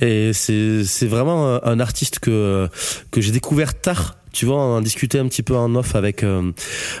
Et 0.00 0.32
c'est 0.32 0.84
c'est 0.84 1.06
vraiment 1.06 1.56
un- 1.56 1.60
un 1.64 1.80
artiste 1.80 2.18
que 2.18 2.68
que 3.10 3.20
j'ai 3.20 3.32
découvert 3.32 3.78
tard. 3.80 4.16
Tu 4.32 4.44
vois, 4.44 4.56
on 4.56 4.76
en 4.76 4.80
discutait 4.82 5.18
un 5.18 5.28
petit 5.28 5.42
peu 5.42 5.56
en 5.56 5.74
off 5.76 5.94
avec 5.94 6.22
euh, 6.22 6.52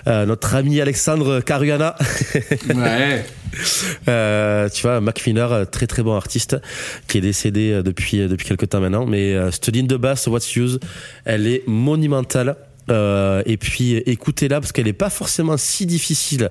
euh, 0.06 0.24
notre 0.24 0.54
ami 0.54 0.80
Alexandre 0.80 1.40
Caruana. 1.40 1.94
Ouais. 2.74 3.24
Euh, 4.08 4.68
tu 4.68 4.82
vois, 4.82 5.00
Mac 5.00 5.24
Miller, 5.26 5.52
euh, 5.52 5.64
très 5.64 5.86
très 5.86 6.02
bon 6.02 6.14
artiste, 6.16 6.56
qui 7.08 7.18
est 7.18 7.20
décédé 7.22 7.72
euh, 7.72 7.82
depuis 7.82 8.20
euh, 8.20 8.28
depuis 8.28 8.46
quelques 8.46 8.68
temps 8.70 8.80
maintenant. 8.80 9.06
Mais 9.06 9.34
euh, 9.34 9.50
cette 9.50 9.68
ligne 9.68 9.86
de 9.86 9.96
basse, 9.96 10.26
What's 10.26 10.54
Use, 10.56 10.78
elle 11.24 11.46
est 11.46 11.62
monumentale. 11.66 12.56
Euh, 12.90 13.42
et 13.46 13.56
puis 13.56 13.96
écoutez-la 13.96 14.60
parce 14.60 14.72
qu'elle 14.72 14.86
est 14.88 14.92
pas 14.92 15.10
forcément 15.10 15.56
si 15.56 15.86
difficile 15.86 16.50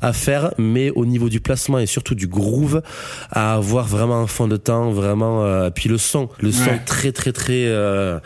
à 0.00 0.12
faire, 0.12 0.52
mais 0.58 0.90
au 0.90 1.04
niveau 1.06 1.28
du 1.28 1.40
placement 1.40 1.78
et 1.78 1.86
surtout 1.86 2.14
du 2.14 2.26
groove, 2.26 2.82
à 3.30 3.54
avoir 3.54 3.86
vraiment 3.86 4.20
un 4.20 4.26
fond 4.26 4.48
de 4.48 4.56
temps, 4.56 4.90
vraiment. 4.90 5.44
Euh, 5.44 5.70
puis 5.70 5.88
le 5.88 5.98
son, 5.98 6.28
le 6.40 6.52
son 6.52 6.70
Ouais. 6.70 6.80
très 6.86 7.12
très 7.12 7.32
très 7.32 7.64
euh, 7.66 8.18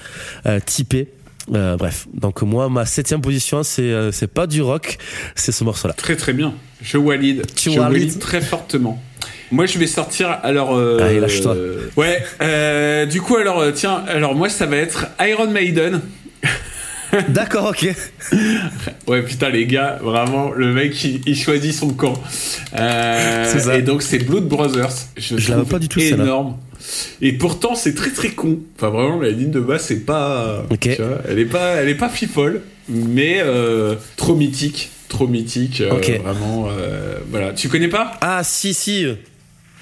euh, 0.46 0.60
typé. 0.64 1.08
Euh, 1.54 1.76
bref, 1.78 2.06
donc 2.12 2.42
moi 2.42 2.68
ma 2.68 2.84
septième 2.84 3.22
position 3.22 3.62
c'est 3.62 3.80
euh, 3.80 4.12
c'est 4.12 4.26
pas 4.26 4.46
du 4.46 4.60
rock, 4.60 4.98
c'est 5.34 5.50
ce 5.50 5.64
morceau-là. 5.64 5.94
Très 5.94 6.14
très 6.14 6.34
bien. 6.34 6.52
Je 6.82 6.98
valide. 6.98 7.44
Tu 7.56 7.72
je 7.72 7.80
valide 7.80 8.18
très 8.18 8.40
fortement. 8.40 9.02
Moi, 9.50 9.64
je 9.64 9.78
vais 9.78 9.86
sortir. 9.86 10.38
Alors. 10.42 10.76
Euh, 10.76 10.98
Allez, 11.00 11.20
lâche-toi. 11.20 11.54
euh, 11.54 11.88
ouais. 11.96 12.22
euh, 12.42 13.06
du 13.06 13.22
coup, 13.22 13.36
alors 13.36 13.64
tiens. 13.74 14.04
Alors 14.06 14.34
moi, 14.34 14.50
ça 14.50 14.66
va 14.66 14.76
être 14.76 15.06
Iron 15.20 15.50
Maiden. 15.50 16.02
D'accord, 17.28 17.70
ok. 17.70 17.88
Ouais, 19.06 19.22
putain, 19.22 19.48
les 19.50 19.66
gars, 19.66 19.98
vraiment, 20.02 20.50
le 20.52 20.72
mec, 20.72 21.02
il, 21.04 21.20
il 21.26 21.36
choisit 21.36 21.72
son 21.72 21.88
camp. 21.90 22.14
Euh, 22.78 23.44
C'est 23.50 23.60
ça. 23.60 23.76
Et 23.76 23.82
donc, 23.82 24.02
c'est 24.02 24.18
Blood 24.18 24.46
Brothers. 24.46 24.90
Je, 25.16 25.36
Je 25.38 25.48
la 25.50 25.56
vois 25.56 25.64
trouve 25.64 25.70
pas 25.72 25.78
du 25.78 25.88
tout, 25.88 26.00
celle-là. 26.00 26.24
énorme. 26.24 26.56
Et 27.20 27.32
pourtant, 27.32 27.74
c'est 27.74 27.94
très 27.94 28.10
très 28.10 28.30
con. 28.30 28.58
Enfin, 28.76 28.90
vraiment, 28.90 29.20
la 29.20 29.30
ligne 29.30 29.50
de 29.50 29.60
basse, 29.60 29.86
c'est 29.86 30.04
pas. 30.04 30.64
Ok. 30.70 30.80
tu 30.80 31.02
vois, 31.02 31.18
elle 31.28 31.38
est 31.38 31.44
pas, 31.46 31.74
elle 31.76 31.88
est 31.88 31.94
pas 31.94 32.08
fifole, 32.08 32.62
mais 32.88 33.38
euh, 33.40 33.96
trop 34.16 34.34
mythique, 34.34 34.90
trop 35.08 35.26
mythique. 35.26 35.80
euh, 35.80 35.90
Ok. 35.92 36.10
Vraiment, 36.22 36.68
euh, 36.70 37.18
voilà. 37.30 37.52
Tu 37.52 37.68
connais 37.68 37.88
pas? 37.88 38.12
Ah 38.20 38.42
si 38.44 38.74
si. 38.74 39.06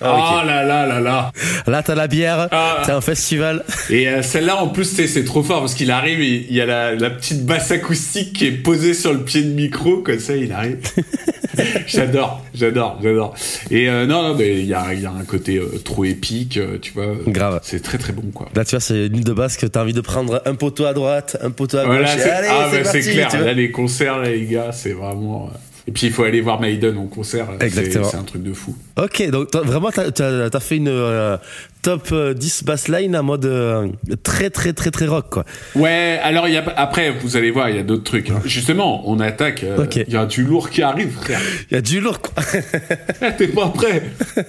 Ah 0.01 0.41
ok. 0.41 0.47
là 0.47 0.65
là 0.65 0.87
là 0.87 1.01
là. 1.01 1.33
Là 1.67 1.83
t'as 1.83 1.95
la 1.95 2.07
bière, 2.07 2.49
Ah. 2.51 2.83
t'as 2.85 2.97
un 2.97 3.01
festival. 3.01 3.65
Et 3.91 4.09
euh, 4.09 4.23
celle-là, 4.23 4.57
en 4.57 4.69
plus, 4.69 4.85
c'est 4.85 5.25
trop 5.25 5.43
fort 5.43 5.61
parce 5.61 5.75
qu'il 5.75 5.91
arrive, 5.91 6.23
il 6.23 6.53
y 6.53 6.61
a 6.61 6.67
la, 6.67 6.95
la 6.95 7.11
petite 7.11 7.45
basse 7.47 7.71
acoustique 7.71 8.33
qui 8.35 8.47
est 8.47 8.53
posée 8.53 8.93
sur 8.95 9.13
le 9.13 9.21
pied 9.21 9.43
de 9.43 9.53
micro, 9.53 9.99
comme 9.99 10.19
ça, 10.19 10.37
il 10.37 10.53
arrive. 10.53 10.79
j'adore, 11.87 12.45
j'adore, 12.55 12.99
j'adore. 13.03 13.35
Et 13.71 13.89
euh, 13.89 14.07
non, 14.07 14.23
non, 14.23 14.35
mais 14.35 14.59
il 14.61 14.67
y 14.67 14.75
a, 14.75 14.93
y 14.95 15.07
a 15.07 15.11
un 15.11 15.25
côté 15.25 15.57
euh, 15.57 15.79
trop 15.85 16.05
épique, 16.05 16.57
euh, 16.59 16.79
tu 16.81 16.93
vois. 16.93 17.15
Grave. 17.27 17.61
C'est 17.63 17.83
très 17.83 17.99
très 17.99 18.13
bon, 18.13 18.31
quoi. 18.35 18.49
Là 18.55 18.65
tu 18.65 18.73
vois 18.73 18.81
c'est 18.81 19.07
une 19.07 19.13
ligne 19.15 19.25
de 19.25 19.33
basse 19.33 19.57
que 19.57 19.67
t'as 19.67 19.83
envie 19.83 19.93
de 19.93 20.01
prendre 20.01 20.43
un 20.45 20.55
poteau 20.55 20.85
à 20.85 20.93
droite, 20.93 21.37
un 21.43 21.51
poteau 21.51 21.79
à 21.79 21.85
gauche. 21.85 21.93
Voilà, 21.97 22.09
c'est 22.19 22.31
allez, 22.31 22.49
ah, 22.51 22.69
bah, 22.71 23.01
clair. 23.01 23.45
Là, 23.45 23.53
les 23.53 23.71
concerts, 23.71 24.19
là, 24.19 24.31
les 24.31 24.45
gars, 24.45 24.73
c'est 24.73 24.93
vraiment. 24.93 25.51
Et 25.89 25.93
puis, 25.93 26.09
il 26.09 26.13
faut 26.13 26.25
aller 26.25 26.41
voir 26.41 26.61
Maiden 26.61 26.99
en 26.99 27.07
concert. 27.07 27.49
Exactement. 27.61 28.09
C'est 28.11 28.17
un 28.17 28.25
truc 28.25 28.43
de 28.43 28.53
fou. 28.53 28.77
Ok, 28.97 29.29
donc 29.31 29.55
vraiment 29.55 29.91
t'as 29.91 30.49
as, 30.53 30.61
fait 30.61 30.77
une 30.79 30.89
euh, 30.89 31.37
top 31.83 32.09
euh, 32.13 32.33
10 32.33 32.65
bassline 32.65 33.15
en 33.15 33.23
mode 33.23 33.45
euh, 33.45 33.89
très 34.23 34.49
très 34.49 34.73
très 34.73 34.91
très 34.91 35.07
rock 35.07 35.27
quoi. 35.31 35.45
Ouais, 35.75 36.19
alors 36.23 36.49
y 36.49 36.57
a 36.57 36.65
après 36.79 37.11
vous 37.11 37.37
allez 37.37 37.51
voir, 37.51 37.69
il 37.69 37.77
y 37.77 37.79
a 37.79 37.83
d'autres 37.83 38.05
trucs. 38.05 38.31
hein. 38.31 38.41
Justement, 38.47 39.03
on 39.09 39.21
attaque. 39.21 39.65
euh, 39.65 39.85
Il 39.95 40.13
y 40.15 40.17
a 40.17 40.25
du 40.25 40.43
lourd 40.45 40.71
qui 40.71 40.81
arrive, 40.83 41.13
frère. 41.13 41.41
Il 41.71 41.75
y 41.75 41.77
a 41.77 41.83
du 41.83 42.01
lourd 42.01 42.21
quoi. 42.23 42.43
T'es 43.39 43.49
pas 43.49 43.69
prêt 43.69 44.03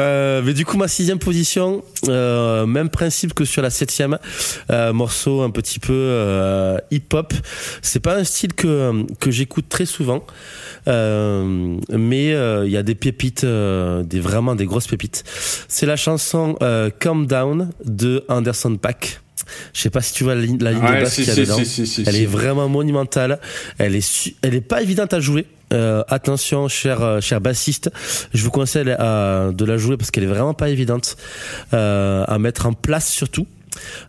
Euh, 0.00 0.42
mais 0.44 0.52
du 0.54 0.64
coup, 0.64 0.76
ma 0.76 0.86
sixième 0.86 1.18
position, 1.18 1.82
euh, 2.06 2.66
même 2.66 2.88
principe 2.88 3.34
que 3.34 3.44
sur 3.44 3.62
la 3.62 3.70
septième, 3.70 4.16
euh, 4.70 4.92
morceau 4.92 5.42
un 5.42 5.50
petit 5.50 5.80
peu 5.80 5.92
euh, 5.92 6.78
hip-hop. 6.92 7.34
C'est 7.82 7.98
pas 7.98 8.14
un 8.14 8.22
style 8.22 8.54
que 8.54 8.92
que 9.18 9.32
j'écoute 9.32 9.64
très 9.68 9.86
souvent, 9.86 10.22
euh, 10.86 11.76
mais 11.90 12.32
euh, 12.32 12.64
il 12.66 12.70
y 12.70 12.76
a 12.76 12.84
des 12.84 12.94
pépites, 12.94 13.42
euh, 13.42 13.77
des 14.02 14.20
vraiment 14.20 14.54
des 14.54 14.66
grosses 14.66 14.86
pépites. 14.86 15.24
C'est 15.68 15.86
la 15.86 15.96
chanson 15.96 16.56
euh, 16.62 16.90
Calm 16.98 17.26
Down 17.26 17.70
de 17.84 18.24
Anderson 18.28 18.76
Paak. 18.76 19.20
Je 19.72 19.80
sais 19.80 19.90
pas 19.90 20.02
si 20.02 20.12
tu 20.12 20.24
vois 20.24 20.34
la, 20.34 20.42
ligne- 20.42 20.58
la 20.60 20.72
ligne 20.72 20.80
de 20.82 20.86
basse 21.04 21.14
si, 21.14 21.24
qu'il 21.24 21.28
y 21.28 21.30
a 21.30 21.34
si, 21.34 21.40
dedans. 21.40 21.58
si, 21.64 22.04
Elle 22.06 22.16
est 22.16 22.26
vraiment 22.26 22.68
monumentale. 22.68 23.38
Elle 23.78 23.94
est, 23.96 24.34
elle 24.42 24.54
est 24.54 24.60
pas 24.60 24.82
évidente 24.82 25.14
à 25.14 25.20
jouer. 25.20 25.46
Euh, 25.72 26.02
attention, 26.08 26.66
cher, 26.68 27.02
euh, 27.02 27.20
cher 27.20 27.40
bassiste, 27.42 27.90
je 28.32 28.42
vous 28.42 28.50
conseille 28.50 28.90
à, 28.90 29.50
de 29.52 29.64
la 29.66 29.76
jouer 29.76 29.96
parce 29.98 30.10
qu'elle 30.10 30.24
est 30.24 30.28
vraiment 30.28 30.54
pas 30.54 30.70
évidente 30.70 31.16
euh, 31.74 32.24
à 32.26 32.38
mettre 32.38 32.66
en 32.66 32.72
place 32.72 33.10
surtout. 33.12 33.46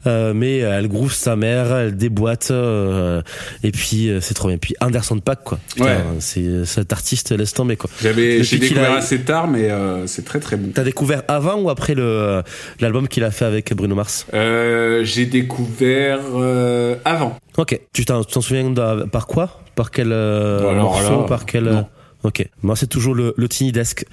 Euh, 0.08 0.34
mais 0.34 0.58
elle 0.60 0.88
groove 0.88 1.14
sa 1.14 1.36
mère, 1.36 1.76
elle 1.76 1.98
déboîte 1.98 2.50
euh, 2.52 3.22
et 3.64 3.72
puis 3.72 4.10
euh, 4.10 4.22
c'est 4.22 4.34
trop 4.34 4.48
bien. 4.48 4.58
Puis 4.58 4.76
Anderson 4.82 5.20
Pack 5.20 5.44
quoi. 5.44 5.60
Putain, 5.76 5.86
Ouais. 5.86 5.98
c'est 6.20 6.66
cet 6.66 6.94
artiste 6.94 7.32
laisse 7.32 7.54
tomber 7.54 7.76
quoi. 7.78 7.90
J'avais, 8.02 8.44
j'ai 8.44 8.58
découvert 8.60 8.92
a- 8.94 8.98
assez 8.98 9.20
tard, 9.22 9.48
mais 9.48 9.70
euh, 9.70 10.08
c'est 10.08 10.26
très 10.26 10.40
très 10.40 10.56
bon. 10.58 10.72
T'as 10.74 10.84
découvert 10.84 11.24
avant 11.28 11.56
ou 11.62 11.70
après 11.70 11.96
le 11.96 12.44
l'album 12.80 13.08
qu'il 13.08 13.24
a 13.24 13.32
fait 13.32 13.46
avec 13.46 13.74
Bruno 13.74 13.96
Mars? 13.96 14.26
Euh, 14.34 15.04
j'ai 15.04 15.26
découvert 15.26 16.20
euh, 16.36 16.96
avant. 17.06 17.38
Ok. 17.58 17.80
Tu 17.94 18.06
t'en 18.06 18.24
tu 18.24 18.34
t'en 18.34 18.42
souviens 18.42 18.70
de- 18.70 19.04
par 19.06 19.28
quoi? 19.28 19.62
Par 19.76 19.92
quel 19.92 20.12
euh, 20.12 20.74
morceau? 20.76 21.24
Par 21.24 21.46
quel 21.46 21.64
non. 21.64 21.88
Ok. 22.24 22.48
Moi, 22.64 22.76
c'est 22.76 22.88
toujours 22.88 23.16
le, 23.16 23.34
le 23.38 23.48
Tiny 23.48 23.72
Desk. 23.72 24.06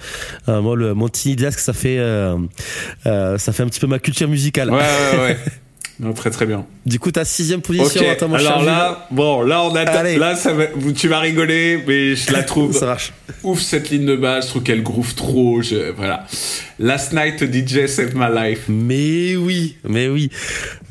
Euh, 0.47 0.61
moi, 0.61 0.75
le, 0.75 0.93
mon 0.93 1.09
Tiny 1.09 1.35
Desk, 1.35 1.59
ça 1.59 1.73
fait, 1.73 1.97
euh, 1.99 2.37
euh, 3.05 3.37
ça 3.37 3.51
fait 3.51 3.63
un 3.63 3.67
petit 3.67 3.79
peu 3.79 3.87
ma 3.87 3.99
culture 3.99 4.29
musicale. 4.29 4.71
Ouais, 4.71 4.77
ouais, 4.77 5.19
ouais. 5.19 5.37
Non, 5.99 6.13
très 6.13 6.29
très 6.29 6.45
bien. 6.45 6.65
Du 6.85 6.99
coup, 6.99 7.11
ta 7.11 7.25
sixième 7.25 7.61
position. 7.61 7.87
cher 8.01 8.15
Alors 8.21 8.57
Jules. 8.59 8.65
là, 8.67 9.07
bon, 9.09 9.41
là 9.41 9.63
on 9.63 9.75
attend. 9.75 9.93
Allez. 9.99 10.17
Là, 10.17 10.35
ça 10.35 10.53
va, 10.53 10.65
tu 10.95 11.07
vas 11.07 11.19
rigoler, 11.19 11.83
mais 11.87 12.15
je 12.15 12.31
la 12.31 12.43
trouve 12.43 12.79
ouf 13.43 13.59
cette 13.61 13.89
ligne 13.89 14.05
de 14.05 14.15
base. 14.15 14.45
Je 14.45 14.49
trouve 14.51 14.63
qu'elle 14.63 14.83
groove 14.83 15.15
trop. 15.15 15.61
Je, 15.63 15.91
voilà. 15.91 16.25
Last 16.77 17.13
night 17.13 17.43
DJ 17.43 17.87
saved 17.87 18.13
my 18.15 18.27
life. 18.31 18.65
Mais 18.67 19.35
oui, 19.35 19.77
mais 19.87 20.07
oui. 20.07 20.29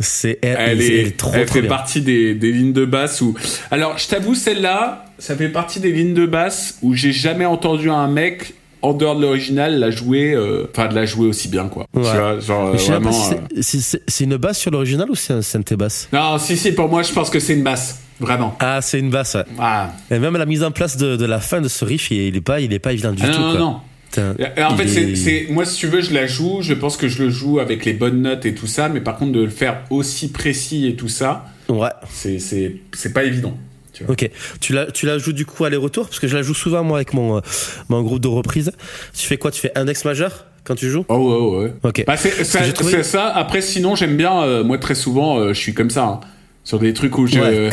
C'est, 0.00 0.38
elle, 0.42 0.56
Elle 0.58 0.82
est, 0.82 0.86
elle 1.00 1.06
est 1.06 1.16
trop, 1.16 1.30
elle 1.34 1.46
trop 1.46 1.54
fait 1.54 1.60
bien. 1.60 1.70
partie 1.70 2.00
des, 2.00 2.34
des 2.34 2.50
lignes 2.50 2.72
de 2.72 2.84
basse 2.84 3.20
où. 3.20 3.34
Alors, 3.70 3.98
je 3.98 4.08
t'avoue, 4.08 4.34
celle-là, 4.34 5.04
ça 5.18 5.36
fait 5.36 5.48
partie 5.48 5.78
des 5.78 5.92
lignes 5.92 6.14
de 6.14 6.26
basse 6.26 6.78
où 6.82 6.94
j'ai 6.94 7.12
jamais 7.12 7.46
entendu 7.46 7.90
un 7.90 8.08
mec 8.08 8.54
en 8.86 8.94
dehors 8.94 9.16
de 9.16 9.22
l'original 9.22 9.78
la 9.78 9.90
jouer, 9.90 10.32
euh, 10.34 10.66
enfin 10.70 10.88
de 10.88 10.94
la 10.94 11.06
jouer 11.06 11.26
aussi 11.26 11.48
bien 11.48 11.68
quoi. 11.68 11.86
Ouais. 11.94 12.02
Tu 12.02 12.08
vois, 12.16 12.40
genre 12.40 12.72
Je 12.72 12.78
sais 12.78 12.92
même 12.92 13.02
pas 13.02 13.10
vraiment. 13.10 13.42
si 13.60 13.80
c'est- 13.82 14.02
si 14.08 14.24
une 14.24 14.36
basse 14.36 14.58
sur 14.58 14.70
l'original 14.70 15.10
ou 15.10 15.14
c'est 15.14 15.32
un 15.32 15.42
synthé 15.42 15.76
basse? 15.76 16.08
Non, 16.12 16.38
si 16.38 16.56
si, 16.56 16.72
pour 16.72 16.88
moi, 16.88 17.02
je 17.02 17.12
pense 17.12 17.28
que 17.30 17.40
c'est 17.40 17.54
une 17.54 17.62
basse, 17.62 18.00
vraiment. 18.20 18.56
Ah, 18.60 18.80
c'est 18.82 18.98
une 18.98 19.10
basse. 19.10 19.34
Ouais. 19.34 19.44
Ah, 19.58 19.92
Et 20.10 20.18
même 20.18 20.36
la 20.36 20.46
mise 20.46 20.62
en 20.62 20.70
place 20.70 20.96
de, 20.96 21.16
de 21.16 21.24
la 21.26 21.40
fin 21.40 21.60
de 21.60 21.68
ce 21.68 21.84
riff, 21.84 22.10
il, 22.10 22.36
est 22.36 22.40
pas, 22.40 22.60
il 22.60 22.72
est 22.72 22.78
pas 22.78 22.92
évident 22.92 23.12
du 23.12 23.22
Ah, 23.24 23.28
tout. 23.28 23.40
non, 23.40 23.50
quoi. 23.50 23.58
non, 23.60 23.66
non. 23.72 23.80
Putain, 24.10 24.34
Et 24.56 24.62
En 24.62 24.76
fait, 24.76 24.86
c'est, 24.88 25.02
est- 25.02 25.16
c'est- 25.16 25.46
moi, 25.50 25.64
si 25.64 25.76
tu 25.78 25.88
veux, 25.88 26.00
je 26.00 26.14
la 26.14 26.26
joue. 26.26 26.58
Je 26.62 26.72
pense 26.74 26.96
que 26.96 27.08
je 27.08 27.24
le 27.24 27.28
joue 27.30 27.58
avec 27.58 27.84
les 27.84 27.92
bonnes 27.92 28.22
notes 28.22 28.46
et 28.46 28.54
tout 28.54 28.68
ça, 28.68 28.88
mais 28.88 29.00
par 29.00 29.16
contre, 29.16 29.32
de 29.32 29.42
le 29.42 29.50
faire 29.50 29.82
aussi 29.90 30.30
précis 30.30 30.86
et 30.86 30.94
tout 30.96 31.08
ça, 31.08 31.46
Ouais. 31.68 31.88
c'est 32.08 33.12
pas 33.12 33.24
évident. 33.24 33.56
Tu 33.96 34.04
vois. 34.04 34.12
Ok. 34.12 34.28
Tu 34.60 34.74
la, 34.74 34.86
tu 34.90 35.06
la 35.06 35.16
joues 35.16 35.32
du 35.32 35.46
coup 35.46 35.64
aller-retour? 35.64 36.06
Parce 36.06 36.20
que 36.20 36.28
je 36.28 36.36
la 36.36 36.42
joue 36.42 36.52
souvent 36.52 36.84
moi 36.84 36.98
avec 36.98 37.14
mon, 37.14 37.38
euh, 37.38 37.40
mon 37.88 38.02
groupe 38.02 38.20
de 38.20 38.28
reprise. 38.28 38.72
Tu 39.14 39.26
fais 39.26 39.38
quoi? 39.38 39.50
Tu 39.50 39.60
fais 39.60 39.72
index 39.74 40.04
majeur 40.04 40.44
quand 40.64 40.74
tu 40.74 40.90
joues? 40.90 41.06
Oh 41.08 41.56
ouais, 41.56 41.64
ouais. 41.64 41.72
Ok. 41.82 42.04
Bah, 42.06 42.18
c'est, 42.18 42.44
ça, 42.44 42.60
trouvé-. 42.72 43.00
Après, 43.34 43.62
sinon, 43.62 43.94
j'aime 43.96 44.16
bien. 44.18 44.42
euh, 44.42 44.62
moi, 44.64 44.76
très 44.76 44.94
souvent, 44.94 45.38
euh, 45.38 45.54
je 45.54 45.60
suis 45.60 45.72
comme 45.72 45.88
ça. 45.88 46.04
hein. 46.04 46.20
sur 46.62 46.78
des 46.78 46.92
trucs 46.92 47.16
où, 47.16 47.22
Ouais, 47.26 47.70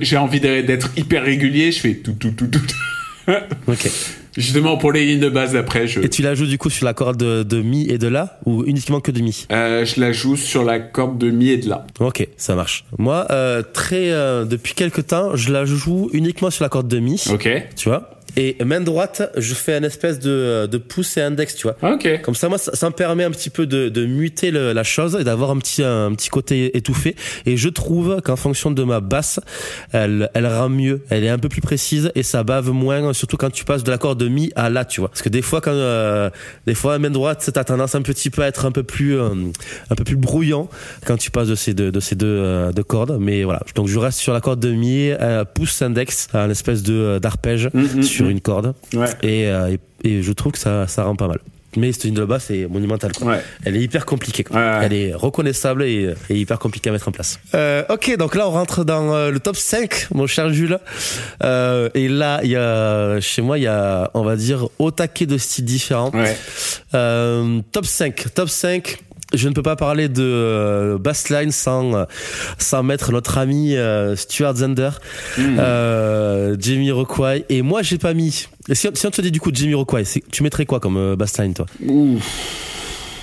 j'ai, 0.00 0.16
envie 0.16 0.40
d'être 0.40 0.64
d'être 0.64 0.90
hyper 0.96 1.22
régulier, 1.22 1.70
je 1.70 1.80
fais 1.80 1.94
tout, 1.96 2.12
tout, 2.12 2.30
tout, 2.30 2.46
tout. 2.46 2.60
Ok. 3.66 3.90
Justement, 4.36 4.76
pour 4.76 4.92
les 4.92 5.04
lignes 5.04 5.20
de 5.20 5.28
basse 5.28 5.52
d'après, 5.52 5.86
je... 5.86 6.00
Et 6.00 6.08
tu 6.08 6.22
la 6.22 6.34
joues 6.34 6.46
du 6.46 6.58
coup 6.58 6.70
sur 6.70 6.84
la 6.84 6.94
corde 6.94 7.18
de, 7.18 7.42
de 7.42 7.62
mi 7.62 7.86
et 7.88 7.98
de 7.98 8.08
la 8.08 8.38
ou 8.46 8.64
uniquement 8.64 9.00
que 9.00 9.10
de 9.10 9.20
mi? 9.20 9.46
Euh, 9.52 9.84
je 9.84 10.00
la 10.00 10.12
joue 10.12 10.36
sur 10.36 10.64
la 10.64 10.78
corde 10.80 11.18
de 11.18 11.30
mi 11.30 11.50
et 11.50 11.58
de 11.58 11.68
la. 11.68 11.86
Ok, 12.00 12.26
ça 12.36 12.54
marche. 12.54 12.84
Moi, 12.98 13.26
euh, 13.30 13.62
très 13.62 14.10
euh, 14.10 14.44
depuis 14.44 14.74
quelques 14.74 15.08
temps, 15.08 15.36
je 15.36 15.52
la 15.52 15.64
joue 15.64 16.08
uniquement 16.12 16.50
sur 16.50 16.64
la 16.64 16.68
corde 16.68 16.88
de 16.88 16.98
mi. 16.98 17.22
Ok. 17.30 17.48
Tu 17.76 17.88
vois? 17.88 18.10
Et 18.36 18.56
main 18.64 18.80
droite, 18.80 19.30
je 19.36 19.52
fais 19.54 19.74
un 19.74 19.82
espèce 19.82 20.18
de, 20.18 20.66
de 20.70 20.78
pouce 20.78 21.16
et 21.16 21.20
index, 21.22 21.54
tu 21.54 21.68
vois. 21.68 21.76
Ok. 21.94 22.22
Comme 22.22 22.34
ça, 22.34 22.48
moi, 22.48 22.56
ça, 22.58 22.74
ça 22.74 22.86
me 22.88 22.94
permet 22.94 23.24
un 23.24 23.30
petit 23.30 23.50
peu 23.50 23.66
de, 23.66 23.88
de 23.90 24.06
muter 24.06 24.50
le- 24.50 24.72
la 24.72 24.84
chose 24.84 25.18
et 25.20 25.24
d'avoir 25.24 25.50
un 25.50 25.58
petit, 25.58 25.82
un 25.82 26.12
petit 26.14 26.30
côté 26.30 26.76
étouffé. 26.76 27.14
Et 27.44 27.56
je 27.56 27.68
trouve 27.68 28.20
qu'en 28.22 28.36
fonction 28.36 28.70
de 28.70 28.82
ma 28.84 29.00
basse, 29.00 29.38
elle, 29.92 30.30
elle 30.34 30.46
rend 30.46 30.68
mieux. 30.70 31.02
Elle 31.10 31.24
est 31.24 31.28
un 31.28 31.38
peu 31.38 31.48
plus 31.48 31.60
précise 31.60 32.10
et 32.14 32.22
ça 32.22 32.42
bave 32.42 32.70
moins, 32.70 33.12
surtout 33.12 33.36
quand 33.36 33.50
tu 33.50 33.64
passes 33.64 33.84
de 33.84 33.90
l'accord 33.90 34.16
de 34.16 34.28
mi 34.28 34.50
à 34.56 34.70
la, 34.70 34.84
tu 34.84 35.00
vois. 35.00 35.10
Parce 35.10 35.22
que 35.22 35.28
des 35.28 35.42
fois, 35.42 35.60
quand, 35.60 35.72
euh, 35.72 36.30
des 36.66 36.74
fois, 36.74 36.98
main 36.98 37.10
droite, 37.10 37.50
t'as 37.52 37.64
tendance 37.64 37.94
un 37.94 38.02
petit 38.02 38.30
peu 38.30 38.42
à 38.42 38.46
être 38.48 38.64
un 38.64 38.72
peu 38.72 38.82
plus, 38.82 39.18
euh, 39.18 39.28
un 39.90 39.94
peu 39.94 40.04
plus 40.04 40.16
brouillant 40.16 40.68
quand 41.06 41.16
tu 41.18 41.30
passes 41.30 41.48
de 41.48 41.54
ces 41.54 41.74
deux, 41.74 41.92
de 41.92 42.00
ces 42.00 42.14
deux, 42.14 42.26
euh, 42.26 42.72
deux 42.72 42.82
cordes. 42.84 43.18
Mais 43.20 43.44
voilà. 43.44 43.60
Donc, 43.74 43.88
je 43.88 43.98
reste 43.98 44.18
sur 44.18 44.32
la 44.32 44.40
corde 44.40 44.60
de 44.60 44.70
mi, 44.72 45.10
euh, 45.10 45.44
pouce 45.44 45.82
index, 45.82 46.28
un 46.32 46.48
espèce 46.48 46.82
de, 46.82 47.18
d'arpège 47.20 47.68
Mhm, 47.74 48.02
sur 48.22 48.26
mhm. 48.26 48.32
une 48.32 48.40
corde. 48.40 48.74
Ouais. 48.94 49.08
Et, 49.22 49.48
euh, 49.48 49.76
et, 50.04 50.08
et 50.08 50.22
je 50.22 50.32
trouve 50.32 50.52
que 50.52 50.58
ça, 50.58 50.86
ça 50.86 51.04
rend 51.04 51.16
pas 51.16 51.28
mal. 51.28 51.38
Mais 51.76 51.90
cette 51.92 52.04
ligne 52.04 52.14
de 52.14 52.24
basse 52.24 52.50
est 52.50 52.66
monumentale. 52.66 53.12
Quoi. 53.12 53.32
Ouais. 53.32 53.42
Elle 53.64 53.76
est 53.76 53.80
hyper 53.80 54.04
compliquée. 54.04 54.44
Quoi. 54.44 54.56
Ouais, 54.56 54.62
ouais. 54.62 54.78
Elle 54.84 54.92
est 54.92 55.14
reconnaissable 55.14 55.84
et, 55.84 56.14
et 56.28 56.36
hyper 56.36 56.58
compliquée 56.58 56.90
à 56.90 56.92
mettre 56.92 57.08
en 57.08 57.12
place. 57.12 57.38
Euh, 57.54 57.82
ok, 57.88 58.16
donc 58.18 58.34
là 58.34 58.46
on 58.46 58.50
rentre 58.50 58.84
dans 58.84 59.14
euh, 59.14 59.30
le 59.30 59.40
top 59.40 59.56
5, 59.56 60.08
mon 60.12 60.26
cher 60.26 60.52
Jules. 60.52 60.78
Euh, 61.42 61.88
et 61.94 62.08
là, 62.08 62.40
il 62.42 62.50
y 62.50 62.56
a 62.56 63.20
chez 63.20 63.40
moi, 63.40 63.58
il 63.58 63.62
y 63.62 63.68
a, 63.68 64.10
on 64.12 64.22
va 64.22 64.36
dire, 64.36 64.68
au 64.78 64.90
taquet 64.90 65.24
de 65.24 65.38
styles 65.38 65.64
différents. 65.64 66.12
Top 66.92 67.86
5. 67.86 68.34
Top 68.34 68.50
5. 68.50 68.98
Je 69.34 69.48
ne 69.48 69.54
peux 69.54 69.62
pas 69.62 69.76
parler 69.76 70.08
de 70.08 70.22
euh, 70.22 70.98
bassline 70.98 71.50
sans 71.52 71.94
euh, 71.94 72.04
sans 72.58 72.82
mettre 72.82 73.12
notre 73.12 73.38
ami 73.38 73.76
euh, 73.76 74.14
Stuart 74.16 74.56
Zender, 74.56 74.90
Hmm. 75.38 75.56
euh, 75.58 76.56
Jamie 76.58 76.90
Rockway. 76.90 77.44
Et 77.48 77.62
moi, 77.62 77.82
j'ai 77.82 77.98
pas 77.98 78.14
mis. 78.14 78.46
Et 78.68 78.74
si, 78.74 78.88
on- 78.88 78.94
si 78.94 79.06
on 79.06 79.10
te 79.10 79.20
dit 79.22 79.30
du 79.30 79.40
coup 79.40 79.50
Jamie 79.52 79.74
Rockway, 79.74 80.04
tu 80.30 80.42
mettrais 80.42 80.66
quoi 80.66 80.80
comme 80.80 81.14
bassline 81.16 81.54
toi? 81.54 81.66
Ouf. 81.86 82.22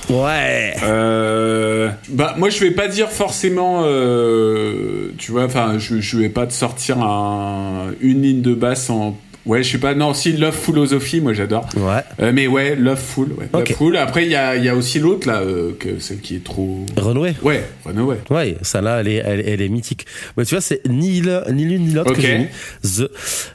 Ouais. 0.10 0.74
Euh, 0.84 1.90
bah 2.10 2.34
moi 2.38 2.50
je 2.50 2.60
vais 2.62 2.72
pas 2.72 2.88
dire 2.88 3.10
forcément 3.12 3.84
euh, 3.84 5.12
tu 5.20 5.32
vois 5.32 5.44
enfin 5.44 5.78
je, 5.78 6.00
je 6.02 6.18
vais 6.18 6.30
pas 6.30 6.48
te 6.48 6.54
sortir 6.54 6.98
un, 7.04 7.92
une 8.02 8.24
ligne 8.24 8.42
de 8.42 8.56
basse 8.56 8.90
en 8.90 9.16
ouais 9.50 9.64
je 9.64 9.72
sais 9.74 9.78
pas 9.80 9.94
non 9.96 10.14
si 10.14 10.32
Love 10.34 10.56
Philosophy 10.56 11.20
moi 11.20 11.34
j'adore 11.34 11.68
Ouais. 11.76 12.02
Euh, 12.22 12.32
mais 12.34 12.48
ouais 12.48 12.76
Love 12.76 12.98
Full 13.00 13.34
ouais, 13.34 13.50
Ok. 13.52 13.70
Love 13.70 13.78
Full 13.78 13.98
après 13.98 14.26
il 14.26 14.32
y 14.32 14.36
a, 14.36 14.56
il 14.56 14.64
y 14.64 14.70
a 14.70 14.76
aussi 14.76 15.00
l'autre 15.00 15.28
là 15.28 15.42
euh, 15.42 15.74
que 15.78 16.00
celle 16.00 16.20
qui 16.22 16.36
est 16.36 16.44
trop 16.44 16.86
Renoué. 16.96 17.34
ouais 17.44 17.64
Runaway 17.86 18.18
Ouais, 18.30 18.56
ça 18.62 18.80
là, 18.82 19.02
elle 19.02 19.08
est, 19.08 19.16
elle, 19.26 19.44
elle 19.48 19.62
est 19.62 19.70
mythique. 19.70 20.06
Mais 20.38 20.46
tu 20.46 20.54
vois, 20.56 20.62
c'est 20.62 20.82
ni 20.88 21.22
l'un- 21.22 21.44
ni 21.52 21.66
l'une 21.66 21.86
ni 21.88 21.94
l'autre 21.94 22.12
Ok. 22.12 22.18
que 22.18 22.22
j'ai 22.22 22.38
mis. 22.38 22.48
The. 22.84 23.10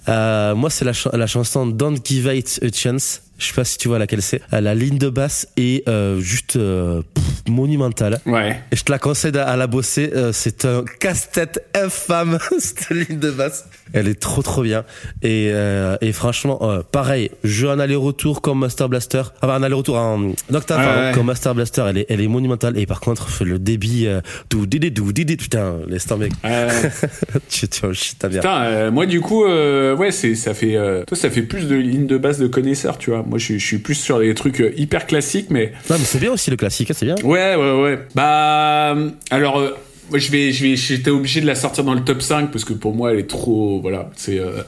Euh, 0.09 0.55
moi, 0.57 0.71
c'est 0.71 0.85
la, 0.85 0.93
la 1.13 1.27
chanson 1.27 1.67
Don't 1.67 1.99
Give 2.05 2.29
It 2.35 2.59
a 2.63 2.67
Chance. 2.77 3.21
Je 3.39 3.47
sais 3.47 3.53
pas 3.55 3.65
si 3.65 3.79
tu 3.79 3.89
vois 3.89 3.99
laquelle 3.99 4.23
c'est. 4.23 4.41
Euh, 4.53 4.61
La 4.61 4.75
ligne 4.75 4.99
de 4.99 5.09
basse 5.09 5.47
est 5.57 5.87
euh, 5.89 6.19
juste 6.21 6.57
euh, 6.57 7.03
pff, 7.15 7.24
monumentale. 7.49 8.21
ouais 8.27 8.61
Et 8.73 8.77
je 8.77 8.83
te 8.85 8.93
la 8.93 8.99
conseille 8.99 9.37
à 9.37 9.57
la 9.57 9.67
bosser. 9.67 10.11
euh, 10.15 10.33
c'est 10.33 10.65
un 10.65 10.85
casse-tête 11.01 11.65
infâme 11.75 12.39
cette 12.59 12.91
ligne 12.91 13.19
de 13.19 13.31
basse. 13.31 13.67
Elle 13.93 14.09
est 14.09 14.19
trop 14.21 14.43
trop 14.43 14.63
bien. 14.63 14.85
Et, 15.23 15.51
euh, 15.53 15.97
et 16.01 16.13
franchement, 16.13 16.59
euh, 16.63 16.81
pareil, 16.91 17.31
jeu 17.45 17.69
en 17.69 17.79
aller-retour 17.79 18.41
comme 18.41 18.61
Master 18.61 18.89
Blaster. 18.89 19.23
Ah 19.43 19.47
bah, 19.47 19.57
en 19.59 19.63
aller-retour 19.63 19.97
en 19.97 20.33
Octave 20.53 20.79
Ouais, 20.81 20.85
pardon, 20.87 21.01
ouais. 21.09 21.13
comme 21.15 21.27
Master 21.27 21.55
Blaster. 21.55 21.85
Elle 21.89 21.99
est, 21.99 22.07
elle 22.09 22.21
est 22.21 22.29
monumentale. 22.29 22.79
Et 22.79 22.87
par 22.87 23.01
contre, 23.01 23.45
le 23.45 23.59
débit, 23.59 24.07
euh, 24.07 24.21
dou 24.51 24.67
didi 24.67 24.91
dou 24.91 25.13
didi, 25.13 25.37
putain, 25.37 25.77
laisse 25.87 26.07
tomber. 26.07 26.29
Euh, 26.45 26.71
tu 27.49 27.69
tu 27.69 27.81
shit, 27.95 28.17
t'as 28.19 28.29
bien. 28.29 28.41
putain 28.41 28.63
euh, 28.65 28.91
moi 28.91 29.07
du 29.07 29.21
coup 29.21 29.45
euh, 29.45 29.95
ouais 29.97 30.11
c'est 30.11 30.35
ça 30.35 30.55
fait 30.55 30.77
euh, 30.77 31.05
toi 31.05 31.17
ça 31.17 31.31
fait 31.31 31.43
plus 31.43 31.67
de 31.69 31.75
lignes 31.77 32.07
de 32.07 32.17
basse 32.19 32.39
de 32.39 32.47
connaisseurs 32.47 32.99
tu 32.99 33.11
vois 33.11 33.23
moi 33.23 33.39
je, 33.39 33.45
suis- 33.45 33.59
je 33.61 33.67
suis 33.67 33.79
plus 33.79 33.95
sur 33.95 34.19
les 34.19 34.35
trucs 34.35 34.61
euh, 34.61 34.73
hyper 34.77 35.07
classiques 35.07 35.49
mais 35.51 35.73
Non, 35.91 35.97
mais 35.99 36.05
c'est 36.05 36.19
bien 36.19 36.33
aussi 36.33 36.51
le 36.51 36.57
classique, 36.57 36.91
hein, 36.91 36.95
c'est 36.97 37.07
bien. 37.07 37.15
Ouais, 37.25 37.34
ouais, 37.57 37.83
ouais. 37.83 37.99
Bah, 38.15 38.93
euh, 38.95 39.11
alors, 39.31 39.59
euh, 39.59 39.77
moi, 40.11 40.19
je 40.19 40.31
vais, 40.31 40.53
je 40.53 40.63
vais, 40.65 40.77
j'étais 40.77 41.11
obligé 41.11 41.41
de 41.41 41.47
la 41.47 41.55
sortir 41.55 41.83
dans 41.85 41.95
le 41.95 42.03
top 42.05 42.21
5 42.23 42.51
parce 42.51 42.65
que 42.65 42.73
pour 42.75 42.95
moi, 42.95 43.13
elle 43.13 43.19
est 43.21 43.27
trop, 43.29 43.81
voilà, 43.81 44.11
c'est 44.17 44.39
euh, 44.39 44.63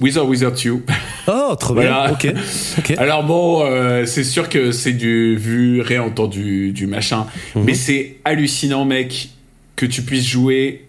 Wither 0.00 0.24
Without 0.26 0.56
You. 0.64 0.82
Oh, 1.26 1.54
trop 1.58 1.74
Voilà. 1.74 2.14
bien. 2.20 2.32
Ok. 2.32 2.38
Ok. 2.78 2.94
Alors 2.96 3.22
bon, 3.24 3.62
euh, 3.66 4.06
c'est 4.06 4.24
sûr 4.24 4.48
que 4.48 4.72
c'est 4.72 4.92
du 4.92 5.36
vu, 5.36 5.80
réentendu, 5.82 6.72
du 6.72 6.86
machin, 6.86 7.26
Mhm. 7.54 7.64
mais 7.64 7.74
c'est 7.74 8.16
hallucinant, 8.24 8.84
mec, 8.84 9.28
que 9.76 9.84
tu 9.86 10.02
puisses 10.02 10.26
jouer. 10.26 10.86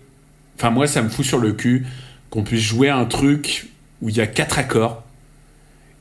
Enfin, 0.57 0.69
moi, 0.69 0.87
ça 0.87 1.01
me 1.01 1.09
fout 1.09 1.25
sur 1.25 1.39
le 1.39 1.51
cul 1.53 1.85
qu'on 2.29 2.43
puisse 2.43 2.61
jouer 2.63 2.89
à 2.89 2.97
un 2.97 3.05
truc 3.05 3.67
où 4.01 4.09
il 4.09 4.15
y 4.17 4.21
a 4.21 4.27
quatre 4.27 4.59
accords 4.59 5.03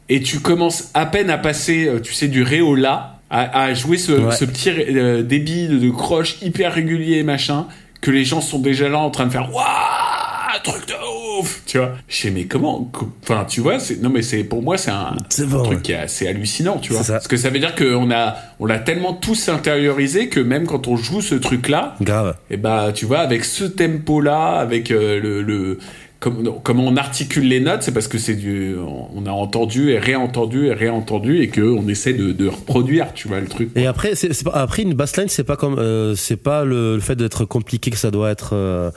et 0.08 0.20
tu 0.22 0.40
commences 0.40 0.90
à 0.94 1.04
peine 1.06 1.30
à 1.30 1.38
passer, 1.38 1.86
euh, 1.88 2.00
tu 2.00 2.12
sais, 2.14 2.28
du 2.28 2.42
ré 2.42 2.60
au 2.60 2.74
la, 2.74 3.17
à, 3.30 3.62
à 3.64 3.74
jouer 3.74 3.98
ce, 3.98 4.12
Ouais. 4.12 4.34
ce 4.34 4.44
petit 4.44 4.70
euh, 4.70 5.22
débit 5.22 5.68
de, 5.68 5.78
de 5.78 5.90
croche 5.90 6.36
hyper 6.42 6.72
régulier, 6.74 7.22
machin, 7.22 7.66
que 8.00 8.10
les 8.10 8.24
gens 8.24 8.40
sont 8.40 8.58
déjà 8.58 8.88
là 8.88 8.98
en 8.98 9.10
train 9.10 9.26
de 9.26 9.30
faire 9.32 9.52
waouh, 9.54 10.62
truc 10.64 10.86
de 10.88 10.94
ouf, 11.40 11.62
tu 11.66 11.78
vois? 11.78 11.92
Je 12.08 12.16
sais 12.16 12.30
mais 12.30 12.44
comment, 12.46 12.84
co- 12.92 13.10
enfin, 13.22 13.44
tu 13.48 13.60
vois, 13.60 13.78
c'est 13.78 14.00
non 14.02 14.10
mais 14.10 14.22
c'est 14.22 14.42
pour 14.44 14.60
moi 14.62 14.76
c'est 14.76 14.90
un, 14.90 15.14
truc 15.28 15.68
ouais. 15.68 15.82
qui 15.82 15.92
est 15.92 15.96
assez 15.96 16.26
hallucinant, 16.26 16.78
tu 16.78 16.92
vois. 16.92 17.02
C'est 17.02 17.08
ça. 17.08 17.12
Parce 17.14 17.28
que 17.28 17.36
ça 17.36 17.50
veut 17.50 17.58
dire 17.60 17.74
qu'on 17.76 18.10
a, 18.10 18.34
on 18.58 18.66
l'a 18.66 18.78
tellement 18.80 19.12
tous 19.14 19.48
intériorisé 19.48 20.28
que 20.28 20.40
même 20.40 20.66
quand 20.66 20.88
on 20.88 20.96
joue 20.96 21.20
ce 21.20 21.34
truc-là, 21.36 21.94
Grave. 22.00 22.36
et 22.50 22.56
bah 22.56 22.90
tu 22.94 23.04
vois 23.06 23.20
avec 23.20 23.44
ce 23.44 23.64
tempo 23.64 24.20
là 24.20 24.56
avec 24.58 24.90
euh, 24.90 25.20
le, 25.20 25.42
le 25.42 25.78
comme, 26.20 26.52
comment 26.62 26.84
on 26.86 26.96
articule 26.96 27.46
les 27.46 27.60
notes 27.60 27.82
c'est 27.82 27.92
parce 27.92 28.08
que 28.08 28.18
c'est 28.18 28.34
du 28.34 28.74
on 28.76 29.24
a 29.26 29.30
entendu 29.30 29.90
et 29.90 29.98
réentendu 29.98 30.66
et 30.66 30.72
réentendu 30.72 31.40
et 31.40 31.48
que 31.48 31.60
on 31.60 31.86
essaie 31.88 32.12
de, 32.12 32.32
de 32.32 32.48
reproduire 32.48 33.12
tu 33.14 33.28
vois 33.28 33.40
le 33.40 33.46
truc 33.46 33.70
Et 33.76 33.86
après, 33.86 34.14
c'est, 34.14 34.30
après 34.52 34.82
une 34.82 34.94
bassline, 34.94 35.28
c'est 35.28 35.44
pas 35.44 35.56
comme, 35.56 35.78
euh, 35.78 36.14
c'est 36.14 36.36
pas 36.36 36.64
le, 36.64 36.94
le 36.94 37.00
fait 37.00 37.16
d'être 37.16 37.44
compliqué 37.44 37.90
que 37.90 37.96
ça 37.96 38.10
doit 38.10 38.30
être 38.30 38.50
euh, 38.54 38.90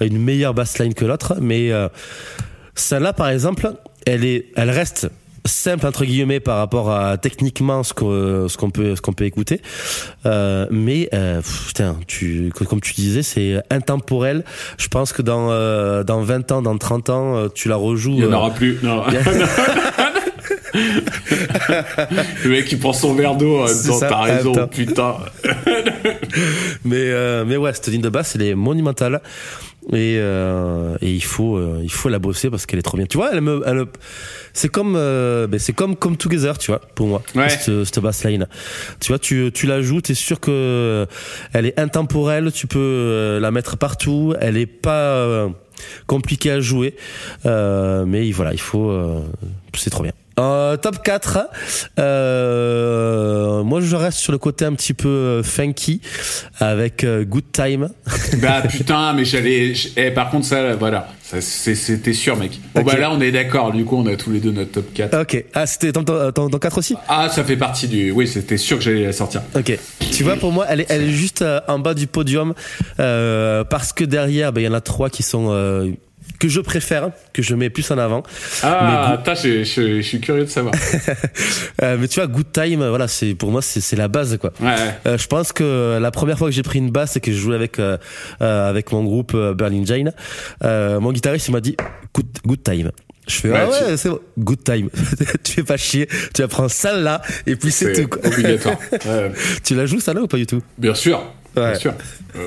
une 0.00 0.18
meilleure 0.18 0.54
bassline 0.54 0.94
que 0.94 1.04
l'autre, 1.04 1.36
mais 1.40 1.72
euh, 1.72 1.88
celle-là, 2.74 3.12
par 3.12 3.28
exemple, 3.28 3.72
elle 4.06 4.24
est, 4.24 4.46
elle 4.56 4.70
reste 4.70 5.08
simple 5.46 5.86
entre 5.86 6.04
guillemets 6.04 6.40
par 6.40 6.58
rapport 6.58 6.90
à 6.90 7.18
techniquement 7.18 7.82
ce 7.82 7.92
qu'on 7.92 8.48
ce 8.48 8.56
qu'on 8.56 8.70
peut 8.70 8.96
ce 8.96 9.00
qu'on 9.00 9.12
peut 9.12 9.24
écouter. 9.24 9.60
Euh, 10.26 10.66
mais 10.70 11.08
euh, 11.12 11.40
putain 11.66 11.96
tu 12.06 12.50
comme 12.68 12.80
tu 12.80 12.94
disais 12.94 13.22
c'est 13.22 13.60
intemporel. 13.70 14.44
Je 14.78 14.88
pense 14.88 15.12
que 15.12 15.22
dans 15.22 15.50
euh, 15.50 16.02
dans 16.02 16.22
20 16.22 16.52
ans 16.52 16.62
dans 16.62 16.76
30 16.78 17.10
ans 17.10 17.36
euh, 17.36 17.48
tu 17.54 17.68
la 17.68 17.76
rejoues 17.76 18.14
il 18.16 18.24
y 18.24 18.26
en 18.26 18.32
euh, 18.32 18.36
aura 18.36 18.50
plus. 18.50 18.78
Non. 18.82 19.02
Le 20.74 22.50
mec 22.50 22.70
il 22.72 22.78
prend 22.80 22.92
son 22.92 23.14
verre 23.14 23.36
d'eau 23.36 23.58
en 23.60 23.66
même 23.66 23.82
temps, 23.86 23.98
t'as 24.00 24.20
raison 24.22 24.66
putain. 24.66 25.16
Mais 26.84 26.96
euh, 26.96 27.44
mais 27.46 27.56
ouais 27.56 27.72
cette 27.72 27.86
ligne 27.88 28.02
de 28.02 28.08
basse 28.08 28.34
elle 28.34 28.42
est 28.42 28.54
monumentale 28.54 29.22
et, 29.92 30.16
euh, 30.18 30.96
et 31.02 31.12
il 31.12 31.22
faut 31.22 31.56
euh, 31.56 31.80
il 31.82 31.90
faut 31.90 32.08
la 32.08 32.18
bosser 32.18 32.48
parce 32.50 32.64
qu'elle 32.66 32.78
est 32.78 32.82
trop 32.82 32.96
bien. 32.96 33.06
Tu 33.06 33.16
vois 33.18 33.30
elle 33.32 33.40
me, 33.42 33.62
elle 33.66 33.74
me- 33.76 33.88
c'est 34.54 34.68
comme 34.70 34.94
euh, 34.96 35.46
ben, 35.46 35.58
c'est 35.60 35.72
comme 35.74 35.94
comme 35.96 36.16
Together 36.16 36.56
tu 36.58 36.70
vois 36.70 36.80
pour 36.94 37.06
moi 37.06 37.22
Ouais. 37.34 37.48
cette, 37.50 37.84
cette 37.84 37.98
basse 38.00 38.24
line 38.24 38.46
tu 39.00 39.08
vois 39.08 39.18
tu 39.18 39.50
tu 39.52 39.66
la 39.66 39.82
joues 39.82 40.00
t'es 40.00 40.14
sûr 40.14 40.40
que 40.40 41.06
elle 41.52 41.66
est 41.66 41.78
intemporelle 41.78 42.50
tu 42.52 42.66
peux 42.66 42.78
euh, 42.80 43.40
la 43.40 43.50
mettre 43.50 43.76
partout 43.76 44.34
elle 44.40 44.56
est 44.56 44.66
pas 44.66 45.16
euh, 45.16 45.48
compliquée 46.06 46.50
à 46.52 46.60
jouer. 46.60 46.94
Euh, 47.46 48.04
mais 48.06 48.30
voilà 48.32 48.52
il 48.52 48.60
faut 48.60 48.90
euh, 48.90 49.20
c'est 49.76 49.90
trop 49.90 50.02
bien 50.02 50.12
euh, 50.38 50.76
top 50.76 51.02
4 51.02 51.38
euh, 51.98 53.62
moi 53.62 53.80
je 53.80 53.96
reste 53.96 54.18
sur 54.18 54.32
le 54.32 54.38
côté 54.38 54.64
un 54.64 54.72
petit 54.74 54.94
peu 54.94 55.08
euh, 55.08 55.42
funky 55.42 56.00
avec 56.58 57.04
euh, 57.04 57.24
Good 57.24 57.52
Time. 57.52 57.88
Bah 58.40 58.62
putain 58.68 59.12
mais 59.12 59.24
j'allais 59.24 59.72
eh, 59.96 60.10
par 60.10 60.30
contre 60.30 60.46
ça 60.46 60.74
voilà. 60.74 61.08
Ça, 61.22 61.40
c'était 61.40 62.12
sûr 62.12 62.36
mec. 62.36 62.60
Bon 62.74 62.82
bah 62.82 62.96
là 62.98 63.10
on 63.12 63.20
est 63.20 63.30
d'accord. 63.32 63.72
Du 63.72 63.84
coup 63.84 63.96
on 63.96 64.06
a 64.06 64.16
tous 64.16 64.30
les 64.30 64.40
deux 64.40 64.50
notre 64.52 64.72
top 64.72 64.92
4 64.92 65.20
ok. 65.22 65.44
Ah 65.54 65.66
c'était 65.66 65.92
dans, 65.92 66.02
dans, 66.02 66.30
dans, 66.30 66.48
dans 66.48 66.58
4 66.58 66.78
aussi? 66.78 66.96
Ah 67.08 67.28
ça 67.30 67.44
fait 67.44 67.56
partie 67.56 67.88
du 67.88 68.10
oui 68.10 68.26
c'était 68.26 68.56
sûr 68.56 68.78
que 68.78 68.84
j'allais 68.84 69.04
la 69.04 69.12
sortir. 69.12 69.42
Ok. 69.54 69.78
Tu 70.14 70.22
vois, 70.22 70.36
pour 70.36 70.52
moi, 70.52 70.66
elle 70.68 70.80
est, 70.82 70.86
elle 70.90 71.02
est 71.02 71.10
juste 71.10 71.42
euh, 71.42 71.60
en 71.66 71.78
bas 71.80 71.94
du 71.94 72.06
podium 72.06 72.54
euh, 73.00 73.64
parce 73.64 73.92
que 73.92 74.04
derrière, 74.04 74.52
ben, 74.52 74.60
il 74.60 74.64
y 74.64 74.68
en 74.68 74.72
a 74.72 74.80
trois 74.80 75.10
qui 75.10 75.22
sont 75.24 75.46
euh, 75.50 75.90
que 76.40 76.48
je 76.48 76.60
préfère, 76.60 77.10
que 77.32 77.42
je 77.42 77.54
mets 77.54 77.70
plus 77.70 77.90
en 77.90 77.98
avant. 77.98 78.22
Ah, 78.62 79.12
attends, 79.12 79.34
je, 79.34 79.64
je, 79.64 79.96
je 79.96 80.00
suis 80.02 80.20
curieux 80.20 80.44
de 80.44 80.50
savoir. 80.50 80.74
Euh, 81.82 81.96
mais 81.98 82.06
tu 82.08 82.20
vois, 82.20 82.28
Good 82.28 82.52
Time, 82.52 82.82
euh, 82.82 82.88
voilà, 82.88 83.08
c'est 83.08 83.34
pour 83.34 83.50
moi, 83.50 83.60
c'est 83.60 83.80
c'est 83.80 83.96
la 83.96 84.06
base, 84.08 84.38
quoi. 84.40 84.52
Ouais, 84.60 84.66
ouais. 84.68 84.74
Euh, 85.06 85.18
je 85.18 85.26
pense 85.26 85.52
que 85.52 85.98
la 86.00 86.10
première 86.10 86.38
fois 86.38 86.48
que 86.48 86.54
j'ai 86.54 86.62
pris 86.62 86.78
une 86.78 86.90
basse 86.90 87.16
et 87.16 87.20
que 87.20 87.32
je 87.32 87.36
jouais 87.36 87.56
avec 87.56 87.78
euh, 87.78 87.98
avec 88.40 88.92
mon 88.92 89.02
groupe 89.04 89.36
Berlin 89.36 89.82
Jane, 89.84 90.12
mon 90.62 91.12
guitariste 91.12 91.48
il 91.48 91.52
m'a 91.52 91.60
dit 91.60 91.76
good, 92.14 92.26
good 92.46 92.62
time. 92.62 92.90
Je 93.26 93.34
fais, 93.36 93.50
Ouais, 93.50 93.58
ah 93.60 93.70
tu- 93.78 93.84
ouais, 93.90 93.96
c'est 93.96 94.08
bon. 94.10 94.20
Good 94.38 94.64
time. 94.64 94.90
tu 95.42 95.52
fais 95.52 95.62
pas 95.62 95.76
chier. 95.76 96.08
Tu 96.34 96.42
vas 96.42 96.48
prendre 96.48 96.70
celle-là, 96.70 97.22
et 97.46 97.56
puis 97.56 97.70
c'est 97.72 97.92
tout, 97.92 98.06
quoi. 98.08 98.20
obligatoire. 98.26 98.76
Tu 99.64 99.74
la 99.74 99.86
joues, 99.86 100.00
ça 100.00 100.12
là, 100.14 100.20
ou 100.22 100.26
pas 100.26 100.36
du 100.36 100.46
tout? 100.46 100.62
Bien 100.78 100.94
sûr, 100.94 101.22
bien 101.56 101.74
sûr. 101.74 101.94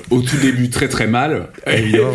Au 0.10 0.22
tout 0.22 0.38
début, 0.38 0.70
très 0.70 0.88
très 0.88 1.08
mal. 1.08 1.48
Évidemment. 1.66 2.14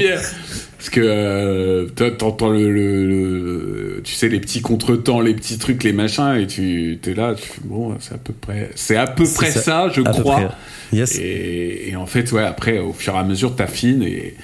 Parce 0.83 0.91
que 0.91 1.01
euh, 1.01 1.87
toi, 1.95 2.11
t'entends 2.11 2.51
le, 2.51 2.73
le, 2.73 3.07
le- 3.07 4.01
tu 4.03 4.15
sais, 4.15 4.29
les 4.29 4.41
petits 4.41 4.63
contretemps, 4.63 5.21
les 5.21 5.33
petits 5.33 5.57
trucs, 5.57 5.85
les 5.85 5.93
machins, 5.93 6.35
et 6.35 6.49
tu 6.49 6.99
t'es 7.01 7.15
là, 7.15 7.37
tu 7.37 7.47
fais, 7.47 7.61
bon, 7.63 7.95
c'est 8.01 8.15
à 8.15 8.19
peu 8.19 8.33
près, 8.33 8.69
c'est 8.75 8.97
à 8.97 9.07
peu 9.07 9.23
près 9.33 9.53
ça. 9.53 9.61
ça, 9.61 9.89
je 9.95 10.01
crois. 10.03 10.35
près. 10.35 10.49
Yes. 10.93 11.19
Et, 11.19 11.91
et 11.91 11.97
en 11.97 12.07
fait, 12.07 12.31
ouais, 12.33 12.45
après, 12.45 12.79
au 12.79 12.93
fur 12.93 13.15
et 13.15 13.19
à 13.19 13.25
mesure, 13.25 13.57
t'affines 13.57 14.03
et, 14.03 14.35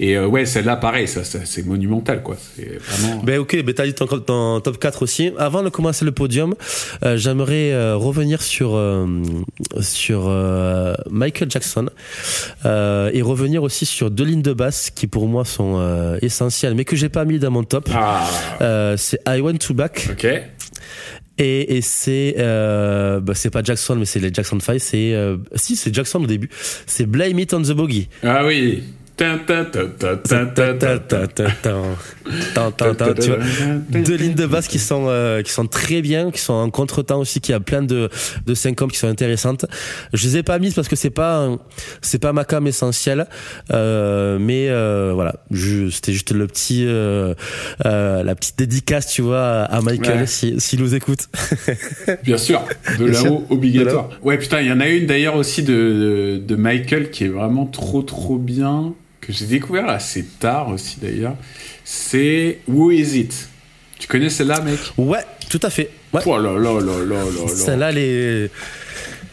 et 0.00 0.16
euh, 0.16 0.26
ouais, 0.26 0.46
celle-là, 0.46 0.76
pareil, 0.76 1.06
ça, 1.06 1.24
ça, 1.24 1.40
c'est 1.44 1.64
monumental, 1.64 2.22
quoi. 2.22 2.36
Vraiment. 2.56 3.22
Ben 3.22 3.38
ok, 3.38 3.62
ben 3.62 3.74
t'as 3.74 3.86
dit 3.86 3.94
ton, 3.94 4.06
ton 4.06 4.60
top 4.60 4.78
4 4.78 5.02
aussi. 5.02 5.32
Avant 5.38 5.62
de 5.62 5.68
commencer 5.68 6.04
le 6.04 6.12
podium, 6.12 6.54
euh, 7.04 7.16
j'aimerais 7.16 7.72
euh, 7.72 7.96
revenir 7.96 8.42
sur 8.42 8.72
sur 9.80 10.28
Michael 11.10 11.50
Jackson 11.50 11.88
et 12.64 13.22
revenir 13.22 13.62
aussi 13.62 13.86
sur 13.86 14.10
deux 14.10 14.24
lignes 14.24 14.42
de 14.42 14.52
basse 14.52 14.90
qui 14.90 15.06
pour 15.06 15.26
moi 15.28 15.44
sont 15.44 16.16
essentielles, 16.20 16.74
mais 16.74 16.84
que 16.84 16.96
j'ai 16.96 17.08
pas 17.08 17.24
mis 17.24 17.38
dans 17.38 17.50
mon 17.50 17.64
top. 17.64 17.88
Ah, 17.92 18.94
c'est 18.96 19.20
I 19.28 19.40
Want 19.40 19.56
to 19.58 19.74
Back 19.74 20.08
ok. 20.10 20.42
Et, 21.38 21.76
et 21.76 21.80
c'est 21.80 22.34
euh, 22.38 23.20
bah, 23.20 23.34
c'est 23.34 23.50
pas 23.50 23.62
Jackson 23.62 23.96
mais 23.96 24.04
c'est 24.04 24.20
les 24.20 24.32
Jackson 24.32 24.60
5 24.60 24.78
c'est 24.80 25.14
euh, 25.14 25.36
si 25.54 25.76
c'est 25.76 25.94
Jackson 25.94 26.22
au 26.22 26.26
début 26.26 26.48
c'est 26.86 27.06
Blame 27.06 27.38
It 27.38 27.54
on 27.54 27.62
the 27.62 27.72
Boogie 27.72 28.08
Ah 28.22 28.44
oui. 28.46 28.82
Deux 33.90 34.14
lignes 34.16 34.34
de 34.34 34.46
basse 34.46 34.68
qui 34.68 34.78
sont 34.78 35.04
euh, 35.08 35.42
qui 35.42 35.52
sont 35.52 35.66
très 35.66 36.02
bien, 36.02 36.30
qui 36.30 36.40
sont 36.40 36.54
en 36.54 36.70
contretemps 36.70 37.18
aussi, 37.20 37.40
qui 37.40 37.52
a 37.52 37.60
plein 37.60 37.82
de 37.82 38.08
de 38.46 38.54
syncopes 38.54 38.92
qui 38.92 38.98
sont 38.98 39.08
intéressantes. 39.08 39.66
Je 40.12 40.26
les 40.26 40.38
ai 40.38 40.42
pas 40.42 40.58
mises 40.58 40.74
parce 40.74 40.88
que 40.88 40.96
c'est 40.96 41.10
pas 41.10 41.48
c'est 42.00 42.18
pas 42.18 42.32
ma 42.32 42.44
cam 42.44 42.66
essentielle, 42.66 43.26
euh, 43.72 44.38
mais 44.40 44.68
euh, 44.68 45.12
voilà, 45.14 45.36
c'était 45.90 46.12
juste 46.12 46.32
le 46.32 46.46
petit 46.46 46.84
euh, 46.86 47.34
euh, 47.84 48.22
la 48.22 48.34
petite 48.34 48.58
dédicace, 48.58 49.08
tu 49.12 49.22
vois, 49.22 49.62
à 49.62 49.80
Michael 49.80 50.12
Ouais. 50.12 50.26
si 50.26 50.60
s'il 50.60 50.80
nous 50.80 50.94
écoute. 50.94 51.28
Bien 52.24 52.36
sûr, 52.38 52.62
de 52.98 53.06
là-haut 53.06 53.46
obligatoire. 53.50 54.10
Ouais, 54.22 54.36
putain, 54.38 54.60
il 54.60 54.68
y 54.68 54.72
en 54.72 54.80
a 54.80 54.88
une 54.88 55.06
d'ailleurs 55.06 55.36
aussi 55.36 55.62
de, 55.62 56.40
de 56.44 56.56
Michael 56.56 57.10
qui 57.10 57.24
est 57.24 57.28
vraiment 57.28 57.66
trop 57.66 58.02
trop 58.02 58.36
bien, 58.36 58.94
que 59.22 59.32
j'ai 59.32 59.46
découvert 59.46 59.88
assez 59.88 60.24
tard 60.38 60.68
aussi 60.68 60.98
d'ailleurs. 61.00 61.36
C'est 61.84 62.58
Who 62.68 62.90
Is 62.90 63.18
It? 63.18 63.48
Tu 63.98 64.08
connais 64.08 64.28
celle-là, 64.28 64.60
mec? 64.60 64.78
Ouais, 64.98 65.24
tout 65.48 65.60
à 65.62 65.70
fait. 65.70 65.90
Ouais. 66.12 66.20
Oh 66.26 66.36
là 66.36 66.52
là 66.58 66.58
là 66.58 66.80
là 66.80 67.04
là 67.04 67.24
là. 67.24 67.48
Celle-là, 67.54 67.90
elle 67.90 67.98
est, 67.98 68.50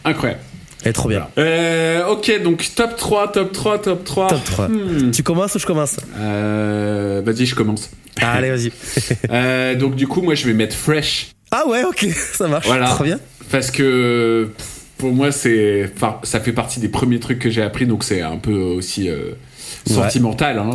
Incroyable. 0.04 0.40
elle 0.82 0.90
est 0.90 0.92
trop 0.92 1.08
bien. 1.08 1.26
Euh, 1.36 2.06
ok, 2.06 2.40
donc 2.42 2.64
top 2.74 2.96
3, 2.96 3.32
top 3.32 3.52
3, 3.52 3.82
top 3.82 4.04
3. 4.04 4.28
Top 4.28 4.44
3. 4.44 4.68
Hmm. 4.68 5.10
Tu 5.10 5.22
commences 5.24 5.56
ou 5.56 5.58
je 5.58 5.66
commence? 5.66 5.96
Euh, 6.16 7.20
Vas-y, 7.24 7.46
je 7.46 7.54
commence. 7.56 7.90
Allez, 8.20 8.50
vas-y. 8.50 8.72
Euh, 9.30 9.74
donc 9.74 9.96
du 9.96 10.06
coup, 10.06 10.22
moi, 10.22 10.34
je 10.36 10.46
vais 10.46 10.54
mettre 10.54 10.76
Fresh. 10.76 11.32
Ah 11.50 11.66
ouais, 11.66 11.82
ok, 11.82 12.06
ça 12.32 12.46
marche. 12.46 12.66
Voilà. 12.66 12.86
Trop 12.86 13.04
bien. 13.04 13.18
Parce 13.50 13.72
que 13.72 14.50
pour 14.98 15.12
moi, 15.12 15.32
c'est, 15.32 15.90
ça 16.22 16.38
fait 16.38 16.52
partie 16.52 16.78
des 16.78 16.88
premiers 16.88 17.18
trucs 17.18 17.40
que 17.40 17.50
j'ai 17.50 17.62
appris, 17.62 17.86
donc 17.86 18.04
c'est 18.04 18.20
un 18.20 18.36
peu 18.36 18.52
aussi 18.52 19.10
sentimental. 19.86 20.58
Hein. 20.58 20.70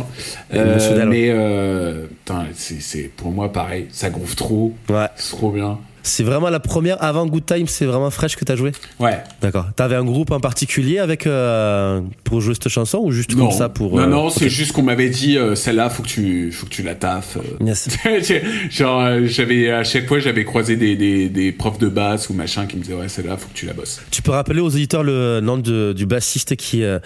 Euh, 0.54 1.06
mais 1.06 1.28
euh, 1.30 2.06
c'est, 2.54 2.80
c'est 2.80 3.10
pour 3.16 3.30
moi 3.30 3.52
pareil, 3.52 3.86
ça 3.90 4.10
groove 4.10 4.34
trop, 4.36 4.74
Ouais. 4.88 5.06
c'est 5.16 5.36
trop 5.36 5.50
bien. 5.50 5.78
C'est 6.06 6.22
vraiment 6.22 6.50
la 6.50 6.60
première 6.60 7.02
avant 7.02 7.26
Good 7.26 7.46
Time, 7.46 7.66
c'est 7.66 7.84
vraiment 7.84 8.10
fraîche 8.10 8.36
que 8.36 8.44
t'as 8.44 8.54
joué 8.56 8.72
Ouais. 9.00 9.18
D'accord. 9.42 9.66
T'avais 9.74 9.96
un 9.96 10.04
groupe 10.04 10.30
en 10.30 10.40
particulier 10.40 10.98
avec 10.98 11.26
euh, 11.26 12.00
pour 12.24 12.40
jouer 12.40 12.54
cette 12.54 12.68
chanson 12.68 12.98
ou 13.02 13.10
juste 13.10 13.34
Non, 13.34 13.48
comme 13.48 13.56
ça 13.58 13.68
pour 13.68 13.96
non, 13.96 14.02
euh, 14.02 14.06
non, 14.06 14.30
c'est 14.30 14.44
ok. 14.46 14.50
juste 14.50 14.72
qu'on 14.72 14.82
m'avait 14.82 15.08
dit 15.08 15.36
euh, 15.36 15.54
celle-là, 15.54 15.90
faut 15.90 16.02
que 16.02 16.08
tu, 16.08 16.52
faut 16.52 16.66
que 16.66 16.70
tu 16.70 16.82
la 16.82 16.94
taffes. 16.94 17.36
euh. 17.38 17.64
Yes. 17.66 17.88
Genre, 18.70 19.00
euh, 19.02 19.26
j'avais 19.26 19.70
à 19.70 19.84
chaque 19.84 20.06
fois, 20.06 20.18
j'avais 20.20 20.44
croisé 20.44 20.76
des, 20.76 20.94
des, 20.96 21.28
des 21.28 21.52
profs 21.52 21.78
de 21.78 21.88
basse 21.88 22.28
ou 22.30 22.34
machin 22.34 22.66
qui 22.66 22.76
me 22.76 22.82
disaient 22.82 22.94
ouais, 22.94 23.08
celle-là, 23.08 23.36
faut 23.36 23.48
que 23.48 23.54
tu 23.54 23.66
la 23.66 23.72
bosses. 23.72 24.00
Tu 24.10 24.22
peux 24.22 24.30
rappeler 24.32 24.60
aux 24.60 24.66
auditeurs 24.66 25.02
le 25.02 25.40
nom 25.40 25.58
de, 25.58 25.92
du 25.92 26.06
bassiste 26.06 26.56
qui 26.56 26.82
euh, 26.84 26.98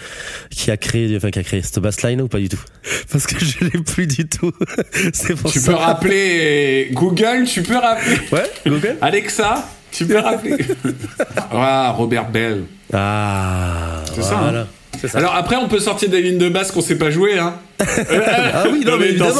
qui 0.49 0.69
a 0.71 0.77
créé 0.77 1.15
enfin 1.17 1.31
qui 1.31 1.39
a 1.39 1.43
créé 1.43 1.61
cette 1.61 1.79
bassline 1.79 2.21
ou 2.21 2.27
pas 2.27 2.39
du 2.39 2.49
tout? 2.49 2.61
Parce 3.11 3.25
que 3.25 3.43
je 3.43 3.65
l'ai 3.65 3.81
plus 3.83 4.07
du 4.07 4.27
tout. 4.27 4.51
c'est 5.13 5.35
pour 5.35 5.51
Tu 5.51 5.59
ça. 5.59 5.71
peux 5.71 5.77
rappeler 5.77 6.89
Google, 6.93 7.45
tu 7.45 7.63
peux 7.63 7.77
rappeler 7.77 8.17
Ouais, 8.31 8.43
Google. 8.67 8.90
Alexa, 9.01 9.67
tu 9.91 10.05
peux 10.05 10.19
rappeler. 10.19 10.57
ah, 11.51 11.93
Robert 11.95 12.29
Bell. 12.29 12.63
Ah. 12.93 14.03
C'est 14.13 14.23
ça, 14.23 14.35
voilà. 14.35 14.67
C'est 14.99 15.07
ça. 15.07 15.17
Alors 15.17 15.35
après, 15.35 15.55
on 15.55 15.67
peut 15.67 15.79
sortir 15.79 16.09
des 16.09 16.21
lignes 16.21 16.37
de 16.37 16.49
basse 16.49 16.71
qu'on 16.71 16.81
sait 16.81 16.97
pas 16.97 17.09
jouer, 17.09 17.39
hein. 17.39 17.55
Ah 17.79 18.65
oui, 18.71 18.83
non, 18.85 18.91
Non, 18.91 18.97
mais 18.99 19.09
évidemment. 19.09 19.31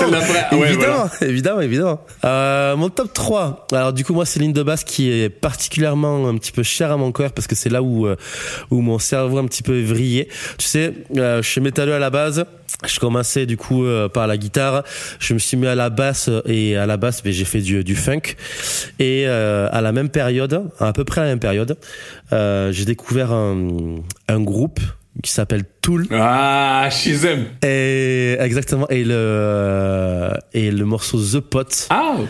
Ah 0.50 0.56
ouais, 0.56 0.70
évidemment, 0.70 1.10
évidemment, 1.22 1.62
évidemment. 1.62 2.02
Euh, 2.26 2.76
mon 2.76 2.90
top 2.90 3.14
3. 3.14 3.68
Alors 3.72 3.94
du 3.94 4.04
coup, 4.04 4.14
moi, 4.14 4.26
c'est 4.26 4.40
ligne 4.40 4.54
de 4.54 4.64
basse 4.64 4.84
qui 4.84 5.12
est 5.12 5.30
particulièrement 5.30 6.28
un 6.28 6.36
petit 6.38 6.52
peu 6.52 6.64
chère 6.64 6.92
à 6.92 6.98
mon 6.98 7.12
cœur 7.12 7.32
parce 7.34 7.48
que 7.48 7.56
c'est 7.56 7.70
là 7.70 7.84
où 7.84 8.08
euh, 8.08 8.16
où 8.72 8.82
mon 8.82 8.98
cerveau 8.98 9.38
un 9.38 9.46
petit 9.46 9.64
peu 9.64 9.82
vrillé. 9.82 10.30
Tu 10.58 10.66
sais, 10.66 10.94
euh, 11.18 11.42
je 11.42 11.48
suis 11.48 11.62
métalleux 11.62 11.94
à 11.94 12.00
la 12.00 12.10
base. 12.10 12.46
Je 12.86 13.00
commençais 13.00 13.46
du 13.46 13.58
coup 13.58 13.86
euh, 13.86 14.10
par 14.10 14.26
la 14.28 14.38
guitare. 14.38 14.84
Je 15.20 15.34
me 15.34 15.40
suis 15.40 15.56
mis 15.58 15.68
à 15.68 15.76
la 15.76 15.90
basse 15.90 16.30
et 16.48 16.76
à 16.78 16.86
la 16.86 16.98
basse, 16.98 17.22
j'ai 17.24 17.46
fait 17.46 17.62
du, 17.62 17.84
du 17.84 17.96
funk. 17.96 18.36
Et 19.00 19.26
euh, 19.28 19.68
à 19.72 19.82
la 19.82 19.92
même 19.92 20.10
période, 20.10 20.70
à 20.80 20.92
peu 20.94 21.04
près 21.04 21.22
à 21.22 21.24
la 21.26 21.30
même 21.32 21.40
période, 21.40 21.78
euh, 22.34 22.72
j'ai 22.72 22.86
découvert 22.86 23.32
un, 23.32 23.96
un 24.28 24.40
groupe 24.40 24.80
qui 25.22 25.32
s'appelle 25.32 25.64
Tool. 25.82 26.08
Ah, 26.12 26.88
Shizem. 26.90 27.46
Et 27.64 28.38
exactement 28.40 28.88
et 28.90 29.04
le 29.04 30.30
et 30.54 30.72
le 30.72 30.86
morceau 30.86 31.20
The 31.22 31.40
Pot. 31.42 31.88
Ah, 31.90 32.16
ok. 32.18 32.30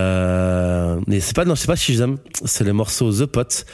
Euh, 0.00 0.96
mais 1.06 1.20
c'est 1.20 1.34
pas 1.34 1.44
non 1.44 1.54
c'est 1.54 1.66
pas 1.66 1.76
Shizam, 1.76 2.16
c'est 2.44 2.64
le 2.64 2.72
morceau 2.72 3.12
The 3.12 3.26
Pot. 3.26 3.66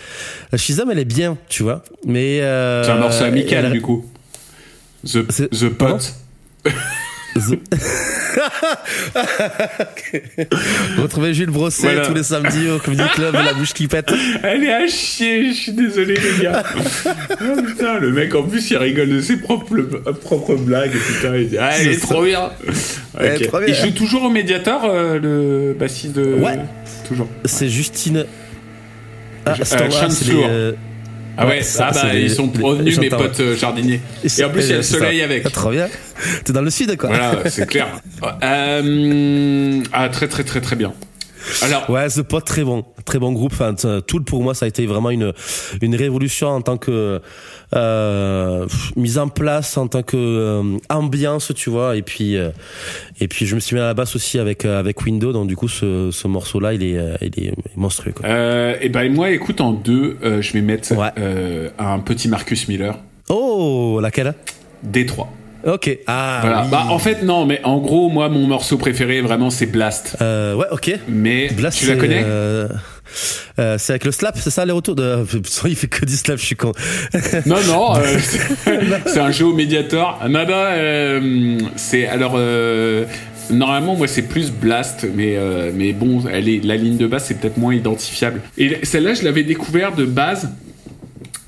La 0.50 0.58
Shizam 0.58 0.90
elle 0.90 0.98
est 0.98 1.04
bien, 1.04 1.36
tu 1.48 1.62
vois, 1.62 1.82
mais 2.06 2.40
euh, 2.40 2.82
C'est 2.84 2.90
un 2.90 2.98
morceau 2.98 3.24
amical, 3.24 3.66
elle- 3.66 3.72
du 3.72 3.80
coup. 3.82 4.04
The, 5.04 5.48
the 5.50 5.68
Pot. 5.70 6.14
The- 7.34 7.58
Retrouvez 10.98 11.34
Jules 11.34 11.50
Brosset 11.50 11.82
Voilà. 11.82 12.06
tous 12.06 12.14
les 12.14 12.22
samedis 12.22 12.68
au 12.68 12.78
Comedy 12.78 13.02
Club, 13.14 13.34
la 13.34 13.54
bouche 13.54 13.72
qui 13.72 13.88
pète. 13.88 14.12
Elle 14.42 14.64
est 14.64 14.72
à 14.72 14.86
chier, 14.86 15.48
je 15.52 15.54
suis 15.58 15.72
désolé, 15.72 16.14
les 16.14 16.42
gars. 16.44 16.62
oh, 17.06 17.62
putain, 17.66 17.98
le 17.98 18.12
mec, 18.12 18.34
en 18.34 18.42
plus, 18.42 18.70
il 18.70 18.76
rigole 18.76 19.08
de 19.08 19.20
ses 19.20 19.38
propres, 19.38 19.74
propres 20.20 20.56
blagues. 20.56 20.92
Putain, 20.92 21.36
il 21.36 21.48
dit, 21.48 21.58
ah, 21.58 21.70
elle 21.78 21.88
est 21.88 22.00
trop 22.00 22.22
bien. 22.22 22.50
Elle 23.18 23.26
est 23.26 23.36
Ok. 23.36 23.46
trop 23.48 23.58
bien. 23.58 23.68
Il 23.68 23.74
joue 23.74 23.90
toujours 23.92 24.24
au 24.24 24.30
médiateur, 24.30 24.82
euh, 24.84 25.18
le 25.18 25.74
bassiste 25.78 26.12
de. 26.14 26.34
Ouais. 26.34 26.58
Toujours. 27.08 27.28
C'est 27.44 27.68
Justine. 27.68 28.26
Ah, 29.46 29.54
c'est 29.64 29.76
euh, 30.30 30.72
ah, 31.38 31.46
ouais, 31.46 31.62
ça, 31.62 31.90
bah, 31.92 32.12
les- 32.12 32.22
ils 32.22 32.30
sont 32.30 32.50
revenus, 32.62 32.98
mes 32.98 33.08
potes 33.08 33.40
euh, 33.40 33.56
jardiniers. 33.56 34.00
Et 34.24 34.28
Et 34.40 34.44
en 34.44 34.50
plus, 34.50 34.62
il 34.64 34.70
y 34.70 34.72
a 34.72 34.76
le 34.76 34.82
ça. 34.82 34.98
soleil 34.98 35.22
avec. 35.22 35.42
Ah, 35.46 35.50
trop 35.50 35.70
bien. 35.70 35.88
T'es 36.44 36.52
dans 36.52 36.62
le 36.62 36.70
sud, 36.70 36.96
quoi. 36.96 37.08
Voilà, 37.08 37.48
c'est 37.50 37.66
clair. 37.66 37.86
Euh, 38.42 39.82
ah, 39.92 40.08
très, 40.08 40.28
très, 40.28 40.44
très, 40.44 40.60
très 40.60 40.76
bien. 40.76 40.92
Alors, 41.62 41.88
Ouais, 41.90 42.08
The 42.08 42.22
Pot, 42.22 42.40
très 42.40 42.64
bon, 42.64 42.84
très 43.04 43.18
bon 43.18 43.32
groupe. 43.32 43.52
Enfin, 43.52 43.74
Tool 44.06 44.24
pour 44.24 44.42
moi, 44.42 44.54
ça 44.54 44.64
a 44.64 44.68
été 44.68 44.86
vraiment 44.86 45.10
une 45.10 45.32
une 45.80 45.94
révolution 45.96 46.48
en 46.48 46.60
tant 46.62 46.76
que 46.76 47.20
euh, 47.74 48.66
mise 48.96 49.18
en 49.18 49.28
place, 49.28 49.76
en 49.76 49.86
tant 49.88 50.02
que 50.02 50.16
euh, 50.16 50.78
ambiance, 50.90 51.52
tu 51.54 51.70
vois. 51.70 51.96
Et 51.96 52.02
puis 52.02 52.36
euh, 52.36 52.50
et 53.20 53.28
puis 53.28 53.46
je 53.46 53.54
me 53.54 53.60
suis 53.60 53.74
mis 53.76 53.82
à 53.82 53.86
la 53.86 53.94
basse 53.94 54.14
aussi 54.16 54.38
avec 54.38 54.64
avec 54.64 55.02
Windows. 55.02 55.32
Donc 55.32 55.48
du 55.48 55.56
coup, 55.56 55.68
ce 55.68 56.10
ce 56.10 56.28
morceau-là, 56.28 56.74
il 56.74 56.82
est 56.82 56.98
il 57.22 57.44
est 57.46 57.52
monstrueux. 57.76 58.12
Quoi. 58.12 58.28
et 58.80 58.88
ben 58.88 59.12
moi, 59.12 59.30
écoute, 59.30 59.60
en 59.60 59.72
deux, 59.72 60.18
je 60.22 60.52
vais 60.52 60.60
mettre 60.62 60.92
Ouais. 60.96 61.70
un 61.78 61.98
petit 62.00 62.28
Marcus 62.28 62.68
Miller, 62.68 62.98
Oh, 63.28 63.98
laquelle? 64.02 64.34
D3. 64.86 65.26
Ok. 65.66 65.98
Ah. 66.06 66.38
Voilà. 66.42 66.62
oui. 66.62 66.68
Bah, 66.70 66.86
en 66.88 66.98
fait, 66.98 67.22
non, 67.22 67.46
mais 67.46 67.60
en 67.64 67.78
gros, 67.78 68.08
moi, 68.08 68.28
mon 68.28 68.46
morceau 68.46 68.76
préféré, 68.78 69.20
vraiment, 69.20 69.50
c'est 69.50 69.66
Blast. 69.66 70.16
Euh, 70.20 70.54
ouais, 70.54 70.66
ok. 70.70 70.92
Mais 71.08 71.48
Blast, 71.48 71.78
tu 71.78 71.86
la 71.86 71.96
connais 71.96 72.22
euh, 72.24 72.68
euh, 73.58 73.76
c'est 73.78 73.92
avec 73.92 74.04
le 74.04 74.12
slap, 74.12 74.38
c'est 74.38 74.50
ça 74.50 74.64
les 74.64 74.72
retours 74.72 74.94
de. 74.94 75.24
Il 75.66 75.76
fait 75.76 75.86
que 75.86 76.04
du 76.06 76.14
slap, 76.14 76.38
je 76.38 76.44
suis 76.46 76.56
con. 76.56 76.72
Non, 77.46 77.56
non, 77.66 77.96
euh, 77.96 78.18
c'est- 79.06 79.18
un 79.20 79.30
jeu 79.30 79.46
au 79.46 79.52
Mediator. 79.54 80.18
Ah, 80.22 80.28
Non, 80.28 80.44
non, 80.46 80.54
euh, 80.54 81.58
c'est 81.76 82.06
alors. 82.06 82.38
Normalement, 83.50 83.96
moi, 83.96 84.06
c'est 84.06 84.22
plus 84.22 84.50
Blast, 84.50 85.06
mais 85.14 85.36
mais 85.74 85.92
bon, 85.92 86.22
elle 86.32 86.48
est 86.48 86.64
la 86.64 86.76
ligne 86.76 86.96
de 86.96 87.06
base, 87.06 87.24
c'est 87.26 87.38
peut-être 87.38 87.58
moins 87.58 87.74
identifiable. 87.74 88.40
Et 88.56 88.78
celle-là, 88.84 89.12
je 89.14 89.24
l'avais 89.24 89.42
découvert 89.42 89.92
de 89.94 90.04
base 90.06 90.48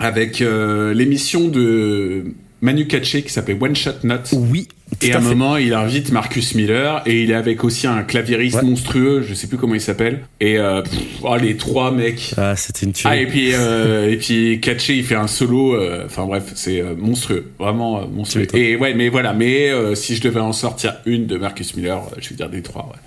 avec 0.00 0.40
l'émission 0.40 1.48
de 1.48 2.24
Manu 2.64 2.86
Katché 2.86 3.22
qui 3.22 3.30
s'appelait 3.30 3.56
One 3.60 3.76
Shot 3.76 3.90
Note. 4.04 4.30
Oui, 4.32 4.68
Et 5.02 5.12
à 5.12 5.18
un 5.18 5.20
fait. 5.20 5.28
moment, 5.28 5.56
il 5.58 5.74
invite 5.74 6.10
Marcus 6.12 6.54
Miller 6.54 7.02
et 7.04 7.22
il 7.22 7.30
est 7.30 7.34
avec 7.34 7.62
aussi 7.62 7.86
un 7.86 8.02
claviériste 8.02 8.56
Ouais. 8.56 8.62
monstrueux, 8.62 9.22
je 9.28 9.34
sais 9.34 9.46
plus 9.48 9.58
comment 9.58 9.74
il 9.74 9.80
s'appelle. 9.82 10.20
Et 10.40 10.56
euh, 10.58 10.80
pff, 10.80 10.98
oh, 11.22 11.36
les 11.36 11.56
trois 11.58 11.90
mecs. 11.90 12.32
Ah, 12.38 12.56
c'était 12.56 12.86
une 12.86 12.92
Ah 13.04 13.10
tuerie. 13.16 13.20
et 13.22 13.26
puis 13.26 13.50
euh, 13.52 14.10
et 14.10 14.16
puis 14.16 14.60
Katché 14.60 14.96
il 14.96 15.04
fait 15.04 15.14
un 15.14 15.26
solo. 15.26 15.74
euh, 15.74 16.04
Enfin 16.06 16.24
bref, 16.24 16.44
c'est 16.54 16.80
euh, 16.80 16.94
monstrueux, 16.96 17.50
vraiment 17.58 18.06
monstrueux. 18.08 18.46
Et 18.56 18.76
ouais, 18.76 18.94
mais 18.94 19.10
voilà. 19.10 19.34
Mais 19.34 19.70
si 19.94 20.16
je 20.16 20.22
devais 20.22 20.40
en 20.40 20.52
sortir 20.52 20.94
une 21.04 21.26
de 21.26 21.36
Marcus 21.36 21.76
Miller, 21.76 22.02
je 22.18 22.30
vais 22.30 22.34
dire 22.36 22.48
des 22.48 22.62
trois. 22.62 22.86
Ouais. 22.90 22.98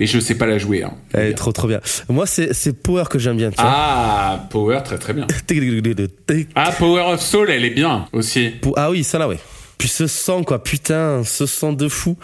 Mais 0.00 0.06
je 0.06 0.18
sais 0.18 0.34
pas 0.34 0.46
la 0.46 0.58
jouer. 0.58 0.82
Hein, 0.82 0.92
Elle 1.12 1.20
est 1.22 1.26
dire. 1.28 1.36
trop 1.36 1.52
trop 1.52 1.68
bien. 1.68 1.80
Moi, 2.08 2.26
c'est 2.26 2.72
Power 2.82 3.04
que 3.08 3.18
j'aime 3.18 3.36
bien. 3.36 3.50
Tu 3.50 3.60
vois. 3.60 3.70
Ah, 3.72 4.46
Power, 4.50 4.80
très 4.84 4.98
très 4.98 5.12
bien. 5.12 5.26
Ah, 6.54 6.72
Power 6.76 7.02
of 7.12 7.20
Soul, 7.20 7.50
elle 7.50 7.64
est 7.64 7.70
bien 7.70 8.06
aussi. 8.12 8.52
Ah 8.76 8.90
oui, 8.90 9.04
ça 9.04 9.18
là, 9.18 9.28
oui. 9.28 9.36
Puis 9.78 9.88
ce 9.88 10.06
son, 10.06 10.44
quoi, 10.44 10.62
putain, 10.62 11.22
ce 11.24 11.46
son 11.46 11.72
de 11.72 11.88
fou. 11.88 12.16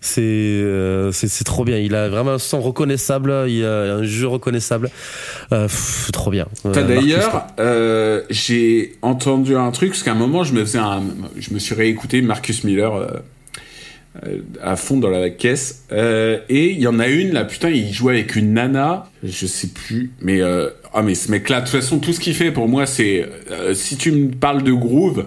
C'est 0.00 0.20
euh, 0.22 1.10
c'est 1.12 1.44
trop 1.44 1.64
bien. 1.64 1.78
Il 1.78 1.94
a 1.94 2.08
vraiment 2.08 2.32
un 2.32 2.38
son 2.38 2.60
reconnaissable. 2.60 3.32
Il 3.48 3.64
a 3.64 3.94
un 3.96 4.02
jeu 4.04 4.26
reconnaissable. 4.28 4.90
Euh, 5.52 5.64
pff, 5.66 6.10
trop 6.12 6.30
bien. 6.30 6.46
Euh, 6.66 6.72
d'ailleurs, 6.72 7.46
euh, 7.58 8.22
j'ai 8.30 8.96
entendu 9.02 9.56
un 9.56 9.70
truc, 9.70 9.90
parce 9.90 10.02
qu'à 10.02 10.12
un 10.12 10.16
moment, 10.16 10.44
je 10.44 10.52
me 10.52 10.60
faisais 10.60 10.78
un, 10.78 11.02
je 11.36 11.52
me 11.52 11.58
suis 11.58 11.74
réécouté 11.74 12.22
Marcus 12.22 12.64
Miller 12.64 12.94
euh, 12.94 13.06
à 14.62 14.76
fond 14.76 14.96
dans 14.98 15.10
la 15.10 15.30
caisse, 15.30 15.84
euh, 15.92 16.38
et 16.48 16.70
il 16.72 16.78
y 16.80 16.86
en 16.86 16.98
a 16.98 17.06
une 17.08 17.32
là, 17.32 17.44
putain, 17.44 17.70
il 17.70 17.92
jouait 17.92 18.14
avec 18.14 18.36
une 18.36 18.52
nana, 18.54 19.06
je 19.22 19.46
sais 19.46 19.68
plus, 19.68 20.12
mais 20.20 20.40
euh, 20.40 20.68
ah 20.92 21.02
mais 21.02 21.14
ce 21.14 21.30
mec-là, 21.30 21.60
de 21.60 21.66
toute 21.66 21.80
façon, 21.80 21.98
tout 21.98 22.12
ce 22.12 22.20
qu'il 22.20 22.34
fait 22.34 22.50
pour 22.50 22.68
moi, 22.68 22.86
c'est 22.86 23.28
euh, 23.50 23.74
si 23.74 23.96
tu 23.96 24.10
me 24.12 24.30
parles 24.30 24.62
de 24.62 24.72
groove, 24.72 25.26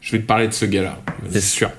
je 0.00 0.12
vais 0.12 0.18
te 0.20 0.26
parler 0.26 0.48
de 0.48 0.52
ce 0.54 0.64
gars-là, 0.66 0.98
c'est 1.30 1.40
sûr. 1.40 1.70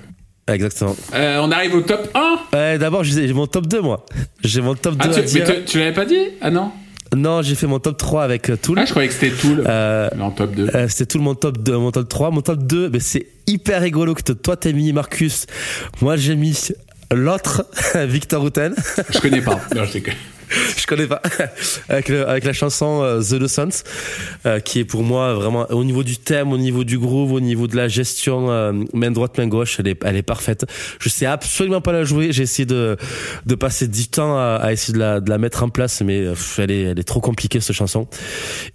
Exactement. 0.48 0.94
Euh, 1.14 1.40
on 1.42 1.50
arrive 1.50 1.74
au 1.74 1.80
top 1.80 2.08
1 2.14 2.36
Euh, 2.54 2.78
D'abord, 2.78 3.02
j'ai 3.02 3.32
mon 3.32 3.48
top 3.48 3.66
2, 3.66 3.80
moi. 3.80 4.06
J'ai 4.44 4.60
mon 4.60 4.76
top 4.76 4.94
2 4.94 5.00
Ah, 5.02 5.06
à 5.08 5.14
tu, 5.14 5.20
mais 5.20 5.26
dire. 5.26 5.44
tu, 5.44 5.64
tu 5.64 5.78
l'avais 5.80 5.92
pas 5.92 6.04
dit? 6.04 6.22
Ah 6.40 6.52
non? 6.52 6.70
Non, 7.16 7.42
j'ai 7.42 7.56
fait 7.56 7.66
mon 7.66 7.80
top 7.80 7.96
3 7.96 8.22
avec 8.22 8.50
euh, 8.50 8.56
Tool. 8.56 8.78
Ah, 8.78 8.84
je 8.84 8.90
croyais 8.90 9.08
que 9.08 9.14
c'était 9.14 9.34
Tool. 9.34 9.64
Euh, 9.66 10.08
Mais 10.16 10.22
en 10.22 10.30
top 10.30 10.54
2. 10.54 10.68
Euh, 10.72 10.86
c'était 10.88 11.06
tout 11.06 11.18
mon 11.18 11.34
top 11.34 11.58
2, 11.58 11.76
mon 11.78 11.90
top 11.90 12.08
3. 12.08 12.30
Mon 12.30 12.42
top 12.42 12.62
2, 12.62 12.90
mais 12.90 13.00
c'est 13.00 13.26
hyper 13.46 13.80
rigolo 13.82 14.14
que 14.14 14.32
toi 14.32 14.56
t'as 14.56 14.72
mis 14.72 14.92
Marcus. 14.92 15.46
Moi 16.00 16.16
j'ai 16.16 16.36
mis 16.36 16.56
l'autre, 17.12 17.66
Victor 18.06 18.42
Houten. 18.42 18.74
Je 19.10 19.18
connais 19.18 19.40
pas. 19.40 19.60
Non, 19.74 19.84
je 19.84 19.92
déconne. 19.92 20.14
Je 20.76 20.86
connais 20.86 21.06
pas. 21.06 21.20
avec, 21.88 22.08
le- 22.08 22.28
avec 22.28 22.44
la 22.44 22.52
chanson 22.52 23.02
euh, 23.02 23.20
The 23.20 23.32
Lessons, 23.40 23.82
euh, 24.46 24.60
qui 24.60 24.80
est 24.80 24.84
pour 24.84 25.02
moi 25.02 25.34
vraiment 25.34 25.66
au 25.70 25.84
niveau 25.84 26.02
du 26.02 26.16
thème, 26.18 26.52
au 26.52 26.58
niveau 26.58 26.84
du 26.84 26.98
groove, 26.98 27.32
au 27.32 27.40
niveau 27.40 27.66
de 27.66 27.76
la 27.76 27.88
gestion 27.88 28.50
euh, 28.50 28.72
main 28.94 29.10
droite, 29.10 29.38
main 29.38 29.46
gauche, 29.48 29.76
elle 29.80 29.88
est, 29.88 29.98
elle 30.04 30.16
est 30.16 30.22
parfaite. 30.22 30.66
Je 31.00 31.08
sais 31.08 31.26
absolument 31.26 31.80
pas 31.80 31.92
la 31.92 32.04
jouer. 32.04 32.28
J'ai 32.32 32.44
essayé 32.44 32.66
de, 32.66 32.96
de 33.44 33.54
passer 33.54 33.88
du 33.88 34.06
temps 34.08 34.36
à, 34.38 34.58
à 34.62 34.72
essayer 34.72 34.94
de 34.94 34.98
la, 34.98 35.20
de 35.20 35.28
la 35.30 35.38
mettre 35.38 35.62
en 35.62 35.68
place, 35.68 36.00
mais 36.02 36.22
pff, 36.24 36.58
elle 36.60 36.70
est, 36.70 36.82
elle 36.82 36.98
est 36.98 37.04
trop 37.04 37.20
compliquée 37.20 37.60
cette 37.60 37.76
chanson. 37.76 38.06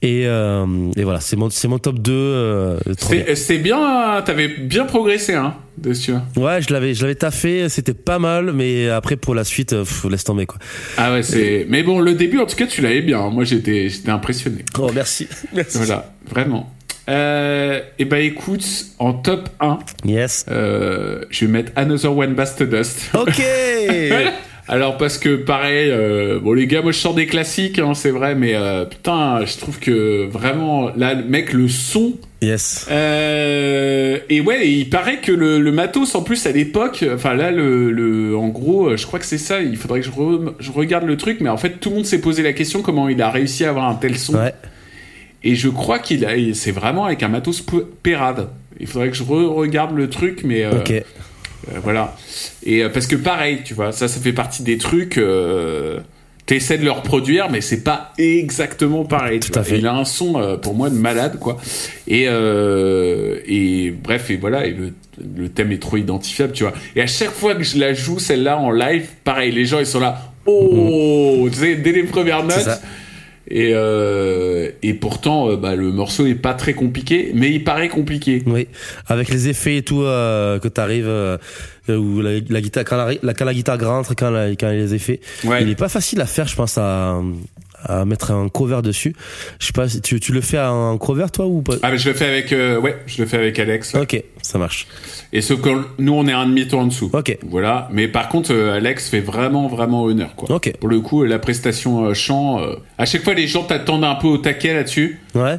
Et, 0.01 0.23
euh, 0.25 0.65
et 0.97 1.03
voilà, 1.03 1.19
c'est 1.21 1.35
mon, 1.35 1.49
c'est 1.49 1.67
mon 1.67 1.79
top 1.79 1.99
2. 1.99 2.11
Euh, 2.13 2.77
trop 2.97 3.13
bien. 3.13 3.23
Bien, 3.61 4.21
t'avais 4.25 4.47
bien 4.47 4.85
progressé, 4.85 5.33
hein, 5.35 5.53
dessus. 5.77 6.13
Ouais, 6.35 6.61
je 6.61 6.73
l'avais, 6.73 6.93
je 6.93 7.01
l'avais 7.03 7.15
taffé, 7.15 7.69
c'était 7.69 7.93
pas 7.93 8.19
mal, 8.19 8.51
mais 8.53 8.89
après 8.89 9.15
pour 9.15 9.33
la 9.35 9.43
suite, 9.43 9.73
euh, 9.73 9.83
pff, 9.83 10.05
laisse 10.09 10.23
tomber 10.23 10.45
quoi. 10.45 10.57
Ah 10.97 11.11
ouais, 11.13 11.23
c'est. 11.23 11.65
Mais 11.69 11.83
bon, 11.83 11.99
le 11.99 12.13
début, 12.13 12.39
en 12.39 12.45
tout 12.45 12.55
cas, 12.55 12.67
tu 12.67 12.81
l'avais 12.81 13.01
bien. 13.01 13.29
Moi, 13.29 13.43
j'étais, 13.43 13.89
j'étais 13.89 14.09
impressionné. 14.11 14.63
Oh 14.77 14.89
merci, 14.93 15.27
merci. 15.53 15.77
Voilà, 15.77 16.13
vraiment. 16.29 16.71
Euh, 17.09 17.81
et 17.97 18.05
bah 18.05 18.19
écoute, 18.19 18.63
en 18.99 19.13
top 19.13 19.49
1, 19.59 19.79
Yes. 20.05 20.45
euh, 20.49 21.23
je 21.31 21.45
vais 21.45 21.51
mettre 21.51 21.71
Another 21.75 22.15
One 22.15 22.35
Bast 22.35 22.61
Dust. 22.63 23.09
Ok. 23.15 23.41
Alors 24.71 24.97
parce 24.97 25.17
que 25.17 25.35
pareil, 25.35 25.89
euh, 25.91 26.39
bon 26.39 26.53
les 26.53 26.65
gars, 26.65 26.81
moi 26.81 26.93
je 26.93 26.97
sors 26.97 27.13
des 27.13 27.25
classiques, 27.27 27.77
hein, 27.77 27.93
c'est 27.93 28.09
vrai, 28.09 28.35
mais 28.35 28.53
euh, 28.55 28.85
putain, 28.85 29.41
je 29.45 29.57
trouve 29.57 29.77
que 29.79 30.25
vraiment, 30.27 30.89
là, 30.95 31.13
mec, 31.13 31.51
le 31.51 31.67
son, 31.67 32.13
yes. 32.41 32.87
Euh, 32.89 34.17
et 34.29 34.39
ouais, 34.39 34.69
il 34.69 34.89
paraît 34.89 35.17
que 35.19 35.33
le, 35.33 35.59
le 35.59 35.71
matos 35.73 36.15
en 36.15 36.23
plus 36.23 36.45
à 36.45 36.51
l'époque, 36.53 37.03
enfin 37.13 37.33
là, 37.33 37.51
le, 37.51 37.91
le, 37.91 38.35
en 38.37 38.47
gros, 38.47 38.95
je 38.95 39.05
crois 39.05 39.19
que 39.19 39.25
c'est 39.25 39.37
ça. 39.37 39.61
Il 39.61 39.75
faudrait 39.75 39.99
que 39.99 40.05
je, 40.05 40.11
re- 40.11 40.53
je 40.59 40.71
regarde 40.71 41.05
le 41.05 41.17
truc, 41.17 41.39
mais 41.41 41.49
en 41.49 41.57
fait, 41.57 41.79
tout 41.81 41.89
le 41.89 41.95
monde 41.97 42.05
s'est 42.05 42.21
posé 42.21 42.41
la 42.41 42.53
question 42.53 42.81
comment 42.81 43.09
il 43.09 43.21
a 43.21 43.29
réussi 43.29 43.65
à 43.65 43.69
avoir 43.71 43.89
un 43.89 43.95
tel 43.95 44.17
son. 44.17 44.35
Ouais. 44.35 44.53
Et 45.43 45.55
je 45.55 45.67
crois 45.67 45.99
qu'il 45.99 46.23
a, 46.25 46.31
c'est 46.53 46.71
vraiment 46.71 47.05
avec 47.05 47.23
un 47.23 47.27
matos 47.27 47.61
pérade. 48.03 48.47
Il 48.79 48.87
faudrait 48.87 49.09
que 49.09 49.17
je 49.17 49.23
re- 49.23 49.47
regarde 49.53 49.95
le 49.97 50.09
truc, 50.09 50.41
mais 50.45 50.65
Ok. 50.65 50.93
Euh, 51.69 51.79
voilà. 51.83 52.15
Et 52.63 52.83
euh, 52.83 52.89
parce 52.89 53.07
que 53.07 53.15
pareil, 53.15 53.59
tu 53.63 53.73
vois, 53.73 53.91
ça, 53.91 54.07
ça 54.07 54.19
fait 54.19 54.33
partie 54.33 54.63
des 54.63 54.77
trucs. 54.77 55.17
Euh, 55.17 55.99
T'essaies 56.47 56.79
de 56.79 56.83
le 56.83 56.91
reproduire, 56.91 57.49
mais 57.49 57.61
c'est 57.61 57.83
pas 57.83 58.11
exactement 58.17 59.05
pareil. 59.05 59.39
Tout 59.39 59.57
à 59.57 59.63
fait. 59.63 59.77
Il 59.77 59.87
a 59.87 59.93
un 59.93 60.03
son 60.03 60.41
euh, 60.41 60.57
pour 60.57 60.73
moi 60.73 60.89
de 60.89 60.95
malade, 60.95 61.37
quoi. 61.39 61.57
Et 62.07 62.25
euh, 62.27 63.37
et 63.45 63.91
bref, 63.91 64.31
et 64.31 64.37
voilà, 64.37 64.65
et 64.65 64.71
le, 64.71 64.91
le 65.37 65.49
thème 65.49 65.71
est 65.71 65.81
trop 65.81 65.97
identifiable, 65.97 66.51
tu 66.51 66.63
vois. 66.63 66.73
Et 66.95 67.01
à 67.01 67.07
chaque 67.07 67.29
fois 67.31 67.53
que 67.55 67.63
je 67.63 67.77
la 67.77 67.93
joue 67.93 68.19
celle-là 68.19 68.57
en 68.57 68.71
live, 68.71 69.07
pareil, 69.23 69.51
les 69.51 69.65
gens 69.65 69.79
ils 69.79 69.85
sont 69.85 69.99
là, 69.99 70.33
oh, 70.45 71.47
tu 71.51 71.59
sais, 71.59 71.75
dès 71.75 71.91
les 71.91 72.03
premières 72.03 72.43
notes. 72.43 72.69
Et 73.53 73.71
euh, 73.73 74.69
et 74.81 74.93
pourtant, 74.93 75.49
euh, 75.49 75.57
bah, 75.57 75.75
le 75.75 75.91
morceau 75.91 76.25
est 76.25 76.35
pas 76.35 76.53
très 76.53 76.73
compliqué, 76.73 77.31
mais 77.35 77.51
il 77.51 77.63
paraît 77.65 77.89
compliqué. 77.89 78.41
Oui. 78.45 78.67
Avec 79.07 79.27
les 79.29 79.49
effets 79.49 79.75
et 79.77 79.81
tout 79.81 80.03
euh, 80.03 80.57
que 80.59 80.69
t'arrives, 80.69 81.07
euh, 81.09 81.37
où 81.89 82.21
la, 82.21 82.39
la 82.49 82.61
guitare, 82.61 82.85
quand 82.85 82.95
la, 82.95 83.13
la- 83.21 83.33
quand 83.33 83.43
la 83.45 83.53
guitare 83.53 83.77
rentre, 83.81 84.15
quand, 84.15 84.29
la, 84.29 84.51
quand 84.51 84.69
les 84.69 84.93
effets, 84.93 85.19
Ouais. 85.43 85.63
il 85.63 85.69
est 85.69 85.75
pas 85.75 85.89
facile 85.89 86.21
à 86.21 86.25
faire, 86.25 86.47
je 86.47 86.55
pense, 86.55 86.77
à, 86.77 87.19
à 87.83 88.05
mettre 88.05 88.31
un 88.31 88.49
cover 88.49 88.81
dessus. 88.81 89.15
Je 89.59 89.67
sais 89.67 89.73
pas, 89.73 89.87
si 89.89 90.01
tu, 90.01 90.19
tu 90.19 90.31
le 90.33 90.41
fais 90.41 90.59
en 90.59 90.97
cover 90.97 91.25
toi 91.31 91.45
ou 91.45 91.61
pas? 91.61 91.73
Ah 91.81 91.91
mais 91.91 91.97
je 91.97 92.09
le 92.09 92.15
fais 92.15 92.25
avec, 92.25 92.51
euh, 92.53 92.79
ouais, 92.79 92.97
je 93.07 93.21
le 93.21 93.27
fais 93.27 93.37
avec 93.37 93.57
Alex. 93.59 93.93
là. 93.93 94.01
Ok, 94.01 94.23
ça 94.41 94.57
marche. 94.57 94.87
Et 95.33 95.41
ce 95.41 95.53
que 95.53 95.69
nous 95.97 96.13
on 96.13 96.27
est 96.27 96.33
un 96.33 96.45
demi 96.45 96.67
tour 96.67 96.79
en 96.79 96.87
dessous. 96.87 97.09
Ok. 97.13 97.37
Voilà. 97.47 97.87
Mais 97.91 98.07
par 98.07 98.29
contre, 98.29 98.53
euh, 98.53 98.75
Alex 98.75 99.09
fait 99.09 99.21
vraiment 99.21 99.67
vraiment 99.67 100.03
honneur 100.03 100.35
quoi. 100.35 100.55
Ok. 100.55 100.73
Pour 100.79 100.89
le 100.89 100.99
coup, 100.99 101.23
la 101.23 101.39
prestation 101.39 102.05
euh, 102.05 102.13
chant, 102.13 102.61
euh, 102.61 102.75
à 102.97 103.05
chaque 103.05 103.23
fois 103.23 103.33
les 103.33 103.47
gens 103.47 103.63
t'attendent 103.63 104.03
un 104.03 104.15
peu 104.15 104.27
au 104.27 104.37
taquet 104.37 104.73
là-dessus. 104.73 105.19
Ouais. 105.35 105.57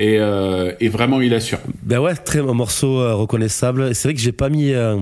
Et, 0.00 0.16
euh, 0.20 0.72
et 0.78 0.88
vraiment 0.88 1.20
il 1.20 1.34
assure. 1.34 1.58
Ben 1.82 1.98
ouais, 1.98 2.14
très 2.14 2.38
un 2.38 2.54
morceau 2.54 3.00
euh, 3.00 3.14
reconnaissable. 3.14 3.96
C'est 3.96 4.06
vrai 4.08 4.14
que 4.14 4.20
j'ai 4.20 4.30
pas 4.30 4.48
mis. 4.48 4.72
euh, 4.72 4.96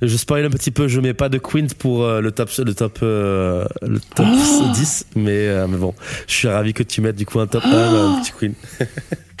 je 0.00 0.16
spoil 0.16 0.46
un 0.46 0.50
petit 0.50 0.70
peu. 0.70 0.88
Je 0.88 1.00
mets 1.00 1.12
pas 1.12 1.28
de 1.28 1.36
Queen 1.36 1.68
pour 1.78 2.02
euh, 2.02 2.22
le 2.22 2.32
top, 2.32 2.48
le 2.64 2.74
top, 2.74 2.98
euh, 3.02 3.66
le 3.82 4.00
top 4.00 4.26
10, 4.72 5.06
mais 5.16 5.48
euh, 5.48 5.66
mais 5.68 5.76
bon, 5.76 5.94
je 6.26 6.32
suis 6.34 6.48
ravi 6.48 6.72
que 6.72 6.82
tu 6.82 7.02
mettes 7.02 7.16
du 7.16 7.26
coup 7.26 7.40
un 7.40 7.46
top 7.46 7.62
1, 7.64 7.68
un 7.70 8.20
petit 8.22 8.32
Queen. 8.32 8.54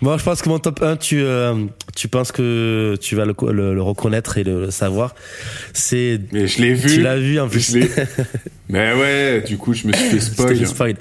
Moi, 0.00 0.16
je 0.18 0.22
pense 0.24 0.42
que 0.42 0.48
mon 0.48 0.58
top 0.58 0.82
1, 0.82 0.96
tu 0.96 1.22
euh, 1.22 1.54
tu 1.96 2.08
penses 2.08 2.32
que 2.32 2.96
tu 3.00 3.14
vas 3.16 3.24
le, 3.24 3.34
co- 3.34 3.52
le, 3.52 3.74
le 3.74 3.82
reconnaître 3.82 4.38
et 4.38 4.44
le, 4.44 4.60
le 4.66 4.70
savoir. 4.70 5.14
C'est 5.72 6.20
Mais 6.32 6.46
je 6.46 6.60
l'ai 6.62 6.74
vu. 6.74 6.94
tu 6.94 7.00
l'as 7.02 7.18
vu 7.18 7.38
en 7.40 7.48
plus. 7.48 7.76
Mais 8.68 8.92
ouais, 8.94 9.42
du 9.46 9.56
coup 9.58 9.74
je 9.74 9.86
me 9.86 9.92
suis 9.92 10.08
fait 10.10 10.20
spoil. 10.20 10.66
spoil. 10.66 10.94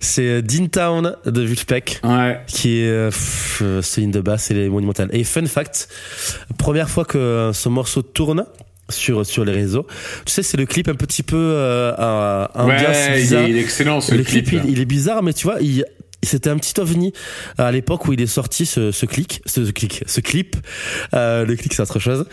C'est 0.00 0.22
euh, 0.28 0.42
Dean 0.42 0.66
Town 0.68 1.16
de 1.26 1.42
Vulfpeck. 1.42 2.00
Ouais. 2.04 2.40
qui 2.46 2.78
est 2.80 2.88
euh, 2.88 3.10
c'est 3.82 4.02
une 4.02 4.10
de 4.10 4.20
basse 4.20 4.50
et 4.50 4.54
les 4.54 4.68
monumentales. 4.68 5.10
Et 5.12 5.24
fun 5.24 5.44
fact, 5.46 5.88
première 6.58 6.88
fois 6.90 7.04
que 7.04 7.50
ce 7.52 7.68
morceau 7.68 8.02
tourne 8.02 8.46
sur 8.88 9.24
sur 9.24 9.44
les 9.44 9.52
réseaux, 9.52 9.86
tu 10.24 10.32
sais 10.32 10.42
c'est 10.42 10.56
le 10.56 10.66
clip 10.66 10.88
un 10.88 10.94
petit 10.94 11.22
peu 11.22 11.36
euh, 11.38 11.92
Ouais, 12.56 12.76
il 13.22 13.32
est, 13.34 13.50
il 13.50 13.56
est 13.56 13.60
excellent 13.60 14.00
ce 14.00 14.14
le 14.14 14.22
clip. 14.24 14.46
clip, 14.46 14.62
il, 14.64 14.70
il 14.72 14.80
est 14.80 14.84
bizarre 14.86 15.22
mais 15.22 15.32
tu 15.32 15.44
vois 15.46 15.56
il 15.60 15.84
c'était 16.26 16.50
un 16.50 16.56
petit 16.56 16.78
ovni 16.80 17.12
à 17.58 17.72
l'époque 17.72 18.06
où 18.06 18.12
il 18.12 18.20
est 18.20 18.26
sorti 18.26 18.66
ce, 18.66 18.92
ce 18.92 19.06
clic, 19.06 19.42
ce, 19.46 19.64
ce 19.64 19.70
clic, 19.72 20.04
ce 20.06 20.20
clip. 20.20 20.56
Euh, 21.14 21.44
le 21.44 21.56
clic 21.56 21.74
c'est 21.74 21.82
autre 21.82 21.98
chose. 21.98 22.26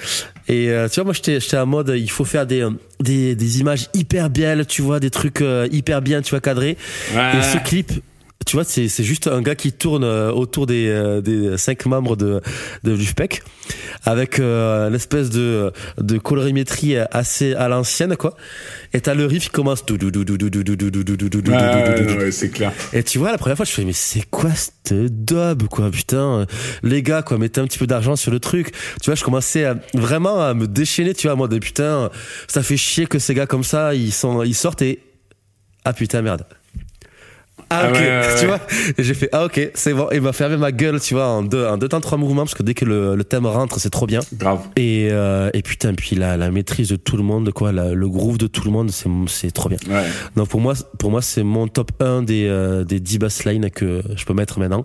Et 0.47 0.69
euh, 0.69 0.87
tu 0.87 0.95
vois 0.95 1.05
moi 1.05 1.13
j'étais 1.13 1.39
j'étais 1.39 1.57
en 1.57 1.65
mode 1.65 1.93
il 1.95 2.09
faut 2.09 2.25
faire 2.25 2.45
des 2.45 2.67
des, 2.99 3.35
des 3.35 3.59
images 3.59 3.87
hyper 3.93 4.29
belles, 4.29 4.65
tu 4.65 4.81
vois 4.81 4.99
des 4.99 5.09
trucs 5.09 5.41
euh, 5.41 5.67
hyper 5.71 6.01
bien, 6.01 6.21
tu 6.21 6.31
vois 6.31 6.41
cadrés. 6.41 6.77
Ouais. 7.15 7.39
Et 7.39 7.41
ce 7.41 7.57
clip, 7.57 7.91
tu 8.45 8.55
vois, 8.55 8.63
c'est, 8.63 8.87
c'est 8.87 9.03
juste 9.03 9.27
un 9.27 9.41
gars 9.41 9.53
qui 9.53 9.73
tourne 9.73 10.03
autour 10.05 10.65
des, 10.65 11.21
des 11.21 11.57
cinq 11.57 11.85
membres 11.85 12.15
de, 12.15 12.41
de 12.83 12.93
l'UFPEC 12.93 13.43
avec 14.05 14.39
euh, 14.39 14.89
l'espèce 14.89 15.29
de, 15.29 15.71
de 15.99 16.17
colorimétrie 16.17 16.95
assez 16.97 17.53
à 17.53 17.67
l'ancienne, 17.67 18.15
quoi. 18.15 18.35
Et 18.93 19.01
t'as 19.01 19.13
le 19.13 19.25
riff 19.25 19.43
qui 19.43 19.49
commence. 19.49 19.83
Ouais, 22.17 22.31
c'est 22.31 22.49
clair. 22.49 22.71
Et 22.93 23.03
tu 23.03 23.19
vois, 23.19 23.31
la 23.31 23.37
première 23.37 23.57
fois, 23.57 23.65
je 23.65 23.71
fais, 23.71 23.83
mais 23.85 23.93
c'est 23.93 24.27
quoi 24.29 24.49
cette 24.55 24.93
dobe, 25.25 25.67
quoi, 25.67 25.91
putain. 25.91 26.47
Les 26.81 27.03
gars, 27.03 27.21
quoi, 27.21 27.37
mettez 27.37 27.61
un 27.61 27.65
petit 27.67 27.77
peu 27.77 27.87
d'argent 27.87 28.15
sur 28.15 28.31
le 28.31 28.39
truc. 28.39 28.71
Tu 29.01 29.05
vois, 29.05 29.15
je 29.15 29.23
commençais 29.23 29.65
à, 29.65 29.75
vraiment 29.93 30.41
à 30.41 30.53
me 30.53 30.65
déchaîner, 30.65 31.13
tu 31.13 31.27
vois, 31.27 31.35
moi, 31.35 31.47
de 31.49 31.59
putain, 31.59 32.09
ça 32.47 32.63
fait 32.63 32.77
chier 32.77 33.05
que 33.05 33.19
ces 33.19 33.35
gars 33.35 33.45
comme 33.45 33.65
ça, 33.65 33.93
ils, 33.93 34.13
sont, 34.13 34.41
ils 34.43 34.55
sortent 34.55 34.81
et. 34.81 34.99
Ah 35.85 35.93
putain, 35.93 36.21
merde 36.21 36.45
ah, 37.69 37.83
Ah 37.83 37.89
ok, 37.89 37.95
ouais, 37.95 38.01
ouais, 38.01 38.21
tu 38.39 38.45
vois. 38.45 38.59
Et 38.97 39.03
j'ai 39.03 39.13
fait, 39.13 39.29
ah, 39.31 39.45
ok, 39.45 39.71
c'est 39.73 39.93
bon. 39.93 40.07
Il 40.11 40.21
m'a 40.21 40.33
fermé 40.33 40.57
ma 40.57 40.71
gueule, 40.71 40.99
tu 40.99 41.13
vois, 41.13 41.27
en 41.27 41.43
deux, 41.43 41.65
en 41.65 41.77
deux 41.77 41.87
temps, 41.87 42.01
trois 42.01 42.17
mouvements, 42.17 42.43
parce 42.43 42.55
que 42.55 42.63
dès 42.63 42.73
que 42.73 42.85
le, 42.85 43.15
le 43.15 43.23
thème 43.23 43.45
rentre, 43.45 43.79
c'est 43.79 43.89
trop 43.89 44.05
bien. 44.07 44.19
Grave. 44.33 44.61
Et, 44.75 45.09
euh, 45.11 45.49
et 45.53 45.61
putain, 45.61 45.93
puis 45.93 46.15
la, 46.15 46.37
la 46.37 46.51
maîtrise 46.51 46.89
de 46.89 46.95
tout 46.95 47.17
le 47.17 47.23
monde, 47.23 47.51
quoi, 47.51 47.71
la- 47.71 47.93
le 47.93 48.09
groove 48.09 48.37
de 48.37 48.47
tout 48.47 48.63
le 48.65 48.71
monde, 48.71 48.91
c'est, 48.91 49.09
c'est 49.27 49.51
trop 49.51 49.69
bien. 49.69 49.77
Ouais. 49.89 50.03
Non, 50.35 50.45
pour 50.45 50.61
moi, 50.61 50.73
pour 50.97 51.11
moi, 51.11 51.21
c'est 51.21 51.43
mon 51.43 51.67
top 51.67 51.91
1 52.01 52.23
des, 52.23 52.45
euh, 52.47 52.83
des 52.83 52.99
10 52.99 53.19
basslines 53.19 53.69
que 53.69 54.01
je 54.15 54.25
peux 54.25 54.33
mettre 54.33 54.59
maintenant. 54.59 54.83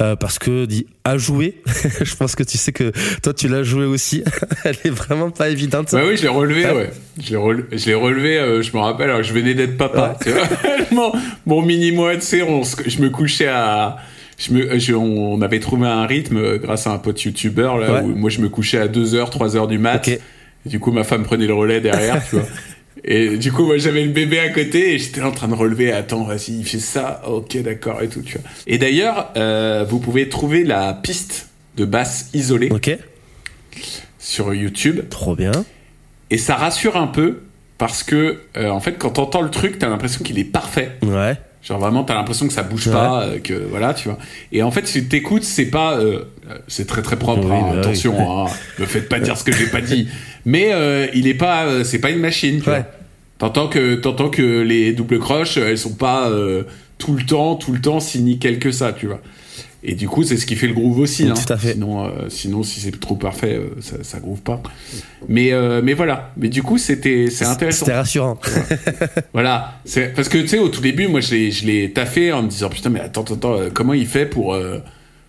Euh, 0.00 0.16
parce 0.16 0.38
que, 0.38 0.64
dit, 0.66 0.86
à 1.04 1.16
jouer, 1.18 1.62
je 2.02 2.14
pense 2.16 2.34
que 2.36 2.42
tu 2.42 2.58
sais 2.58 2.72
que 2.72 2.92
toi, 3.22 3.32
tu 3.34 3.48
l'as 3.48 3.62
joué 3.62 3.84
aussi. 3.86 4.22
Elle 4.64 4.76
est 4.84 4.90
vraiment 4.90 5.30
pas 5.30 5.48
évidente. 5.48 5.92
Ouais, 5.92 6.02
oui, 6.06 6.16
je 6.16 6.22
l'ai 6.22 6.28
relevé, 6.28 6.64
Ouais. 6.66 6.72
ouais. 6.74 6.90
Je 7.22 7.30
l'ai 7.30 7.36
relevé, 7.36 7.66
je 7.76 7.86
l'ai 7.86 7.94
relevé 7.94 8.38
euh, 8.38 8.62
je 8.62 8.72
me 8.74 8.78
rappelle, 8.80 9.22
je 9.22 9.32
venais 9.34 9.52
d'être 9.54 9.76
papa. 9.76 10.16
tu 10.22 10.30
vois. 10.30 10.42
mon, 10.92 11.12
mon 11.44 11.60
mini-moi, 11.62 12.09
tu 12.16 12.22
sais, 12.22 12.42
on 12.42 12.62
je 12.64 13.00
me 13.00 13.10
couchais 13.10 13.48
à... 13.48 13.96
Je 14.38 14.52
me, 14.54 14.78
je- 14.78 14.94
on, 14.94 15.34
on 15.34 15.42
avait 15.42 15.60
trouvé 15.60 15.86
un 15.86 16.06
rythme 16.06 16.38
euh, 16.38 16.56
grâce 16.58 16.86
à 16.86 16.92
un 16.92 16.98
pote 16.98 17.22
youtubeur, 17.22 17.76
là, 17.78 17.92
Ouais. 17.94 18.00
où 18.00 18.14
moi 18.16 18.30
je 18.30 18.40
me 18.40 18.48
couchais 18.48 18.78
à 18.78 18.88
2h, 18.88 19.30
3h 19.30 19.68
du 19.68 19.78
mat. 19.78 20.08
Et 20.08 20.18
du 20.64 20.80
coup, 20.80 20.92
ma 20.92 21.04
femme 21.04 21.24
prenait 21.24 21.46
le 21.46 21.52
relais 21.54 21.80
derrière, 21.80 22.22
tu 22.26 22.36
vois. 22.36 22.44
Et 23.04 23.38
du 23.38 23.50
coup, 23.52 23.64
moi, 23.64 23.78
j'avais 23.78 24.02
le 24.04 24.10
bébé 24.10 24.40
à 24.40 24.50
côté 24.50 24.92
et 24.94 24.98
j'étais 24.98 25.22
en 25.22 25.30
train 25.30 25.48
de 25.48 25.54
relever. 25.54 25.90
Attends, 25.90 26.24
vas-y, 26.24 26.58
il 26.58 26.64
fait 26.66 26.78
ça. 26.80 27.22
Ok, 27.26 27.56
d'accord 27.62 28.02
et 28.02 28.08
tout, 28.08 28.20
tu 28.20 28.36
vois. 28.36 28.46
Et 28.66 28.76
d'ailleurs, 28.76 29.30
euh, 29.38 29.86
vous 29.88 30.00
pouvez 30.00 30.28
trouver 30.28 30.64
la 30.64 30.92
piste 30.92 31.48
de 31.78 31.86
basse 31.86 32.28
isolée 32.34 32.68
Ok. 32.70 32.90
sur 34.18 34.52
YouTube. 34.52 35.00
Trop 35.08 35.34
bien. 35.34 35.52
Et 36.30 36.36
ça 36.38 36.56
rassure 36.56 36.96
un 36.96 37.06
peu 37.06 37.40
parce 37.78 38.02
que, 38.02 38.40
euh, 38.58 38.68
en 38.68 38.80
fait, 38.80 38.98
quand 38.98 39.10
t'entends 39.10 39.40
le 39.42 39.50
truc, 39.50 39.78
t'as 39.78 39.88
l'impression 39.88 40.22
qu'il 40.22 40.38
est 40.38 40.44
parfait. 40.44 40.92
Ouais. 41.02 41.36
Genre 41.62 41.78
vraiment, 41.78 42.04
t'as 42.04 42.14
l'impression 42.14 42.46
que 42.46 42.52
ça 42.54 42.62
bouge 42.62 42.86
Ouais. 42.86 42.92
pas, 42.94 43.22
euh, 43.24 43.38
que 43.38 43.52
voilà, 43.52 43.92
tu 43.92 44.08
vois. 44.08 44.18
Et 44.50 44.62
en 44.62 44.70
fait, 44.70 44.86
si 44.86 45.06
t'écoutes, 45.06 45.44
c'est 45.44 45.66
pas, 45.66 45.98
euh, 45.98 46.24
euh, 46.50 46.58
c'est 46.68 46.86
très 46.86 47.02
très 47.02 47.16
propre. 47.18 47.44
Oui, 47.44 47.52
hein, 47.52 47.60
bah 47.62 47.70
oui. 47.74 47.78
attention, 47.80 48.46
hein, 48.46 48.50
me 48.78 48.86
faites 48.86 49.08
pas 49.10 49.20
dire 49.20 49.36
ce 49.36 49.44
que 49.44 49.52
j'ai 49.52 49.66
pas 49.66 49.82
dit. 49.82 50.08
Mais 50.46 50.72
euh, 50.72 51.06
il 51.12 51.26
est 51.26 51.34
pas, 51.34 51.66
euh, 51.66 51.84
c'est 51.84 51.98
pas 51.98 52.10
une 52.10 52.20
machine. 52.20 52.62
Tu 52.62 52.70
Ouais. 52.70 52.84
T'entends 53.38 53.68
que 53.68 53.94
t'entends 53.94 54.28
que 54.30 54.60
les 54.62 54.92
doubles 54.92 55.18
croches, 55.18 55.56
elles 55.58 55.78
sont 55.78 55.94
pas 55.94 56.28
euh, 56.30 56.62
tout 56.98 57.14
le 57.14 57.24
temps, 57.24 57.56
tout 57.56 57.72
le 57.72 57.80
temps 57.80 58.00
si 58.00 58.20
nickel 58.22 58.58
que 58.58 58.70
ça, 58.70 58.92
tu 58.92 59.06
vois. 59.06 59.20
Et 59.82 59.94
du 59.94 60.08
coup, 60.08 60.24
c'est 60.24 60.36
ce 60.36 60.44
qui 60.44 60.56
fait 60.56 60.66
le 60.66 60.74
groove 60.74 60.98
aussi. 60.98 61.24
Tout 61.24 61.32
hein. 61.32 61.44
à 61.48 61.56
fait. 61.56 61.72
Sinon, 61.72 62.04
euh, 62.04 62.10
sinon, 62.28 62.62
si 62.62 62.80
c'est 62.80 62.98
trop 63.00 63.14
parfait, 63.14 63.54
euh, 63.54 63.70
ça, 63.80 63.96
ça 64.02 64.20
groove 64.20 64.42
pas. 64.42 64.62
Mais 65.28 65.52
euh, 65.52 65.80
mais 65.82 65.94
voilà. 65.94 66.32
Mais 66.36 66.48
du 66.48 66.62
coup, 66.62 66.76
c'était 66.76 67.28
c'est 67.30 67.46
intéressant. 67.46 67.86
C'était 67.86 67.96
rassurant. 67.96 68.38
Voilà, 69.32 69.80
parce 70.14 70.28
que 70.28 70.38
tu 70.38 70.48
sais 70.48 70.58
au 70.58 70.68
tout 70.68 70.80
début, 70.80 71.08
moi 71.08 71.20
je 71.20 71.34
l'ai 71.34 71.50
je 71.50 71.64
l'ai 71.64 71.92
taffé 71.92 72.32
en 72.32 72.42
me 72.42 72.48
disant 72.48 72.68
putain 72.68 72.90
mais 72.90 73.00
attends 73.00 73.22
attends, 73.22 73.34
attends 73.34 73.58
comment 73.72 73.94
il 73.94 74.06
fait 74.06 74.26
pour 74.26 74.56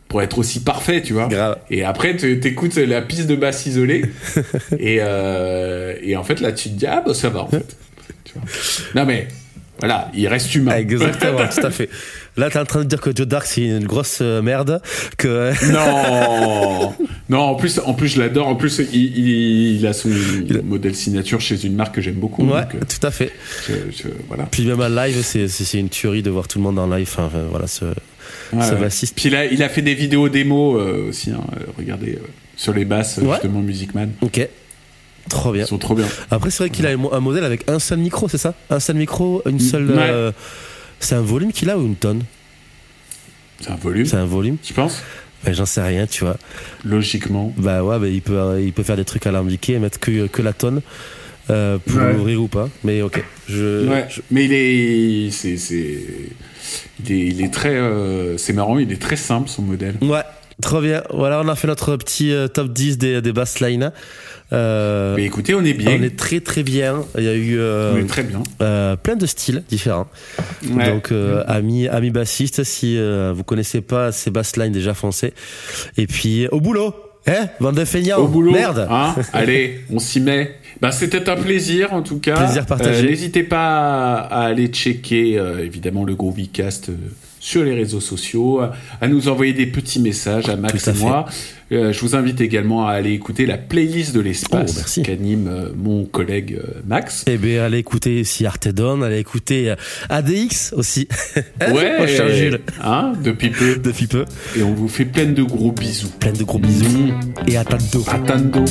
pour 0.07 0.21
être 0.21 0.37
aussi 0.37 0.61
parfait, 0.61 1.01
tu 1.01 1.13
vois? 1.13 1.27
Grave. 1.27 1.57
Et 1.69 1.83
après 1.83 2.15
tu 2.17 2.39
t'écoutes 2.39 2.75
la 2.75 3.01
piste 3.01 3.27
de 3.27 3.35
basse 3.35 3.65
isolée 3.65 4.05
et 4.79 4.95
et 4.95 6.15
en 6.17 6.23
fait 6.23 6.41
là 6.41 6.51
tu 6.51 6.69
te 6.69 6.75
dis 6.75 6.87
ah 6.87 7.03
bah 7.05 7.13
ça 7.13 7.29
va 7.29 7.43
en 7.43 7.47
fait. 7.47 7.77
Tu 8.23 8.33
vois? 8.33 8.43
Non 8.95 9.05
mais 9.05 9.27
voilà, 9.81 10.09
il 10.15 10.25
reste 10.29 10.55
humain. 10.55 10.77
Exactement, 10.77 11.39
tout 11.53 11.65
à 11.65 11.69
fait. 11.71 11.89
Là, 12.37 12.49
t'es 12.49 12.59
en 12.59 12.63
train 12.65 12.79
de 12.79 12.85
dire 12.85 13.01
que 13.01 13.09
Joe 13.13 13.27
Dark, 13.27 13.45
c'est 13.45 13.65
une 13.65 13.83
grosse 13.85 14.19
euh, 14.21 14.41
merde. 14.41 14.81
Que. 15.17 15.51
Non, 15.69 16.93
non. 17.29 17.39
En 17.39 17.55
plus, 17.55 17.79
en 17.83 17.93
plus, 17.93 18.07
je 18.07 18.19
l'adore. 18.21 18.47
En 18.47 18.55
plus, 18.55 18.79
il, 18.93 18.95
il, 19.17 19.75
il 19.79 19.85
a 19.87 19.91
son 19.93 20.09
modèle 20.63 20.95
signature 20.95 21.41
chez 21.41 21.65
une 21.65 21.75
marque 21.75 21.95
que 21.95 22.01
j'aime 22.01 22.15
beaucoup. 22.15 22.43
Ouais, 22.45 22.61
donc, 22.61 22.75
euh, 22.75 22.79
tout 22.87 23.05
à 23.05 23.11
fait. 23.11 23.31
je- 23.67 23.73
je- 23.95 24.07
voilà. 24.29 24.45
Puis 24.49 24.65
même 24.65 24.79
en 24.79 24.87
live, 24.87 25.21
c'est, 25.23 25.79
une 25.79 25.89
tuerie 25.89 26.21
de 26.23 26.29
voir 26.29 26.47
tout 26.47 26.57
le 26.59 26.63
monde 26.63 26.79
en 26.79 26.87
live. 26.87 27.09
Enfin, 27.17 27.29
voilà, 27.49 27.67
ce, 27.67 27.83
Ouais, 28.53 28.61
ce 28.65 28.75
ouais. 28.75 29.11
Puis 29.15 29.29
là, 29.29 29.45
il 29.45 29.61
a 29.63 29.67
fait 29.69 29.81
des 29.81 29.93
vidéos 29.93 30.29
démo 30.29 30.77
euh, 30.77 31.09
aussi. 31.09 31.31
hein, 31.31 31.41
euh, 31.57 31.63
regardez 31.77 32.13
euh, 32.13 32.27
sur 32.55 32.73
les 32.73 32.85
basses, 32.85 33.17
Ouais. 33.17 33.33
justement, 33.33 33.59
Music 33.59 33.93
Man. 33.93 34.11
Ok. 34.21 34.47
Trop 35.29 35.51
bien. 35.51 35.63
Ils 35.63 35.67
sont 35.67 35.77
trop 35.77 35.95
bien. 35.95 36.07
Après, 36.29 36.49
c'est 36.51 36.63
vrai 36.63 36.69
qu'il 36.69 36.85
a 36.87 36.89
un 36.89 36.97
mo- 36.97 37.13
un 37.13 37.19
modèle 37.19 37.43
avec 37.45 37.69
un 37.69 37.79
seul 37.79 37.99
micro, 37.99 38.27
c'est 38.27 38.37
ça? 38.37 38.53
Un 38.69 38.79
seul 38.79 38.95
micro, 38.97 39.41
une 39.45 39.59
seule. 39.59 39.89
Ouais. 39.91 39.97
euh, 39.99 40.31
c'est 40.99 41.15
un 41.15 41.21
volume 41.21 41.51
qu'il 41.51 41.69
a 41.69 41.77
ou 41.77 41.85
une 41.85 41.95
tonne? 41.95 42.23
C'est 43.59 43.69
un 43.71 43.75
volume, 43.75 44.05
C'est 44.05 44.17
un 44.17 44.25
volume 44.25 44.57
je 44.63 44.73
pense. 44.73 45.01
ben, 45.45 45.53
J'en 45.53 45.65
sais 45.65 45.81
rien, 45.81 46.07
tu 46.07 46.23
vois. 46.23 46.37
Logiquement. 46.83 47.53
Bah 47.57 47.83
ouais, 47.83 47.99
bah, 47.99 48.07
il, 48.07 48.21
peut, 48.21 48.37
euh, 48.37 48.61
il 48.61 48.73
peut 48.73 48.83
faire 48.83 48.97
des 48.97 49.05
trucs 49.05 49.25
alambiqués 49.27 49.73
et 49.73 49.79
mettre 49.79 49.99
que, 49.99 50.27
que 50.27 50.41
la 50.41 50.53
tonne 50.53 50.81
euh, 51.49 51.77
pour 51.77 51.97
Ouais. 52.01 52.13
ouvrir 52.15 52.41
ou 52.41 52.47
pas. 52.47 52.69
Mais 52.83 53.01
ok. 53.03 53.23
Je, 53.47 53.87
ouais. 53.87 54.07
je- 54.09 54.21
Mais 54.31 54.45
il 54.45 54.53
est, 54.53 55.31
c'est, 55.31 55.57
c'est, 55.57 55.99
il 57.05 57.11
est, 57.11 57.27
il 57.27 57.41
est 57.43 57.53
très, 57.53 57.75
euh, 57.75 58.37
c'est 58.37 58.53
marrant. 58.53 58.79
Il 58.79 58.91
est 58.91 59.01
très 59.01 59.15
simple 59.15 59.47
son 59.49 59.61
modèle. 59.61 59.95
Ouais, 60.01 60.21
trop 60.61 60.81
bien. 60.81 61.03
Voilà, 61.11 61.41
on 61.43 61.47
a 61.47 61.55
fait 61.55 61.67
notre 61.67 61.95
petit 61.97 62.31
euh, 62.33 62.47
top 62.47 62.71
10 62.71 62.97
des, 62.97 63.21
des 63.21 63.33
basslines. 63.33 63.91
Euh, 64.53 65.15
Mais 65.15 65.25
écoutez, 65.25 65.53
on 65.53 65.63
est 65.63 65.73
bien. 65.73 65.97
on 65.99 66.03
est 66.03 66.17
très 66.17 66.41
très 66.41 66.63
bien. 66.63 67.03
Il 67.17 67.23
y 67.23 67.27
a 67.29 67.33
eu 67.33 67.57
euh, 67.57 68.03
très 68.05 68.23
bien. 68.23 68.43
euh, 68.61 68.95
plein 68.97 69.15
de 69.15 69.25
styles 69.25 69.63
différents. 69.69 70.07
Ouais. 70.69 70.89
Donc, 70.89 71.11
euh, 71.11 71.43
amis, 71.47 71.87
amis 71.87 72.11
bassistes, 72.11 72.63
si 72.63 72.97
vous 73.33 73.43
connaissez 73.43 73.81
pas 73.81 74.11
ces 74.11 74.29
basslines, 74.31 74.71
déjà 74.73 74.93
foncez. 74.93 75.33
Et 75.97 76.07
puis, 76.07 76.47
au 76.49 76.59
boulot 76.59 76.93
Hein 77.27 77.49
Bande 77.59 77.75
de 77.75 77.85
feignants 77.85 78.17
Au 78.17 78.27
boulot. 78.27 78.51
Merde 78.51 78.87
Hein 78.89 79.15
Allez, 79.33 79.81
on 79.91 79.99
s'y 79.99 80.19
met. 80.19 80.55
Bah, 80.81 80.91
c'était 80.91 81.29
un 81.29 81.35
plaisir 81.35 81.93
en 81.93 82.01
tout 82.01 82.17
cas. 82.17 82.35
Plaisir 82.35 82.65
partagé. 82.65 83.07
N'hésitez 83.07 83.43
pas 83.43 84.15
à, 84.17 84.45
aller 84.45 84.67
checker 84.67 85.39
évidemment 85.63 86.03
le 86.03 86.15
Groovicast 86.15 86.89
euh, 86.89 86.95
sur 87.41 87.63
les 87.63 87.73
réseaux 87.73 87.99
sociaux, 87.99 88.61
à, 88.61 89.07
nous 89.07 89.27
envoyer 89.27 89.51
des 89.51 89.65
petits 89.65 89.99
messages 89.99 90.47
à 90.47 90.55
Max 90.55 90.87
à 90.87 90.91
et 90.91 90.93
moi. 90.99 91.25
Euh, 91.71 91.91
je 91.91 91.99
vous 92.01 92.15
invite 92.15 92.39
également 92.39 92.85
à 92.85 92.91
aller 92.91 93.13
écouter 93.13 93.45
la 93.45 93.57
playlist 93.57 94.13
de 94.13 94.19
Oh, 94.19 94.23
l'espace 94.23 94.75
merci. 94.75 95.01
qu'anime 95.03 95.47
euh, 95.47 95.69
mon 95.75 96.03
collègue 96.05 96.59
euh, 96.61 96.81
Max. 96.85 97.23
Eh 97.27 97.37
bien, 97.37 97.63
allez 97.63 97.79
écouter 97.79 98.23
si 98.25 98.45
Artedon, 98.45 99.01
allez 99.01 99.19
écouter 99.19 99.73
ADX 100.09 100.73
aussi. 100.73 101.07
Ouais, 101.61 102.07
cher 102.07 102.29
Jules. 102.29 102.59
hein, 102.83 103.13
depuis 103.23 103.49
peu. 103.49 103.77
Depuis 103.77 104.07
peu. 104.07 104.25
Et 104.55 104.63
on 104.63 104.73
vous 104.73 104.87
fait 104.87 105.05
plein 105.05 105.25
de 105.25 105.41
gros 105.43 105.71
bisous. 105.71 106.09
Plein 106.19 106.33
de 106.33 106.43
gros 106.43 106.59
bisous. 106.59 106.85
Mmh. 106.85 107.19
Et 107.47 107.57
à 107.57 107.63
tantôt. 107.63 108.03
À 108.07 108.19
tantôt. 108.19 108.65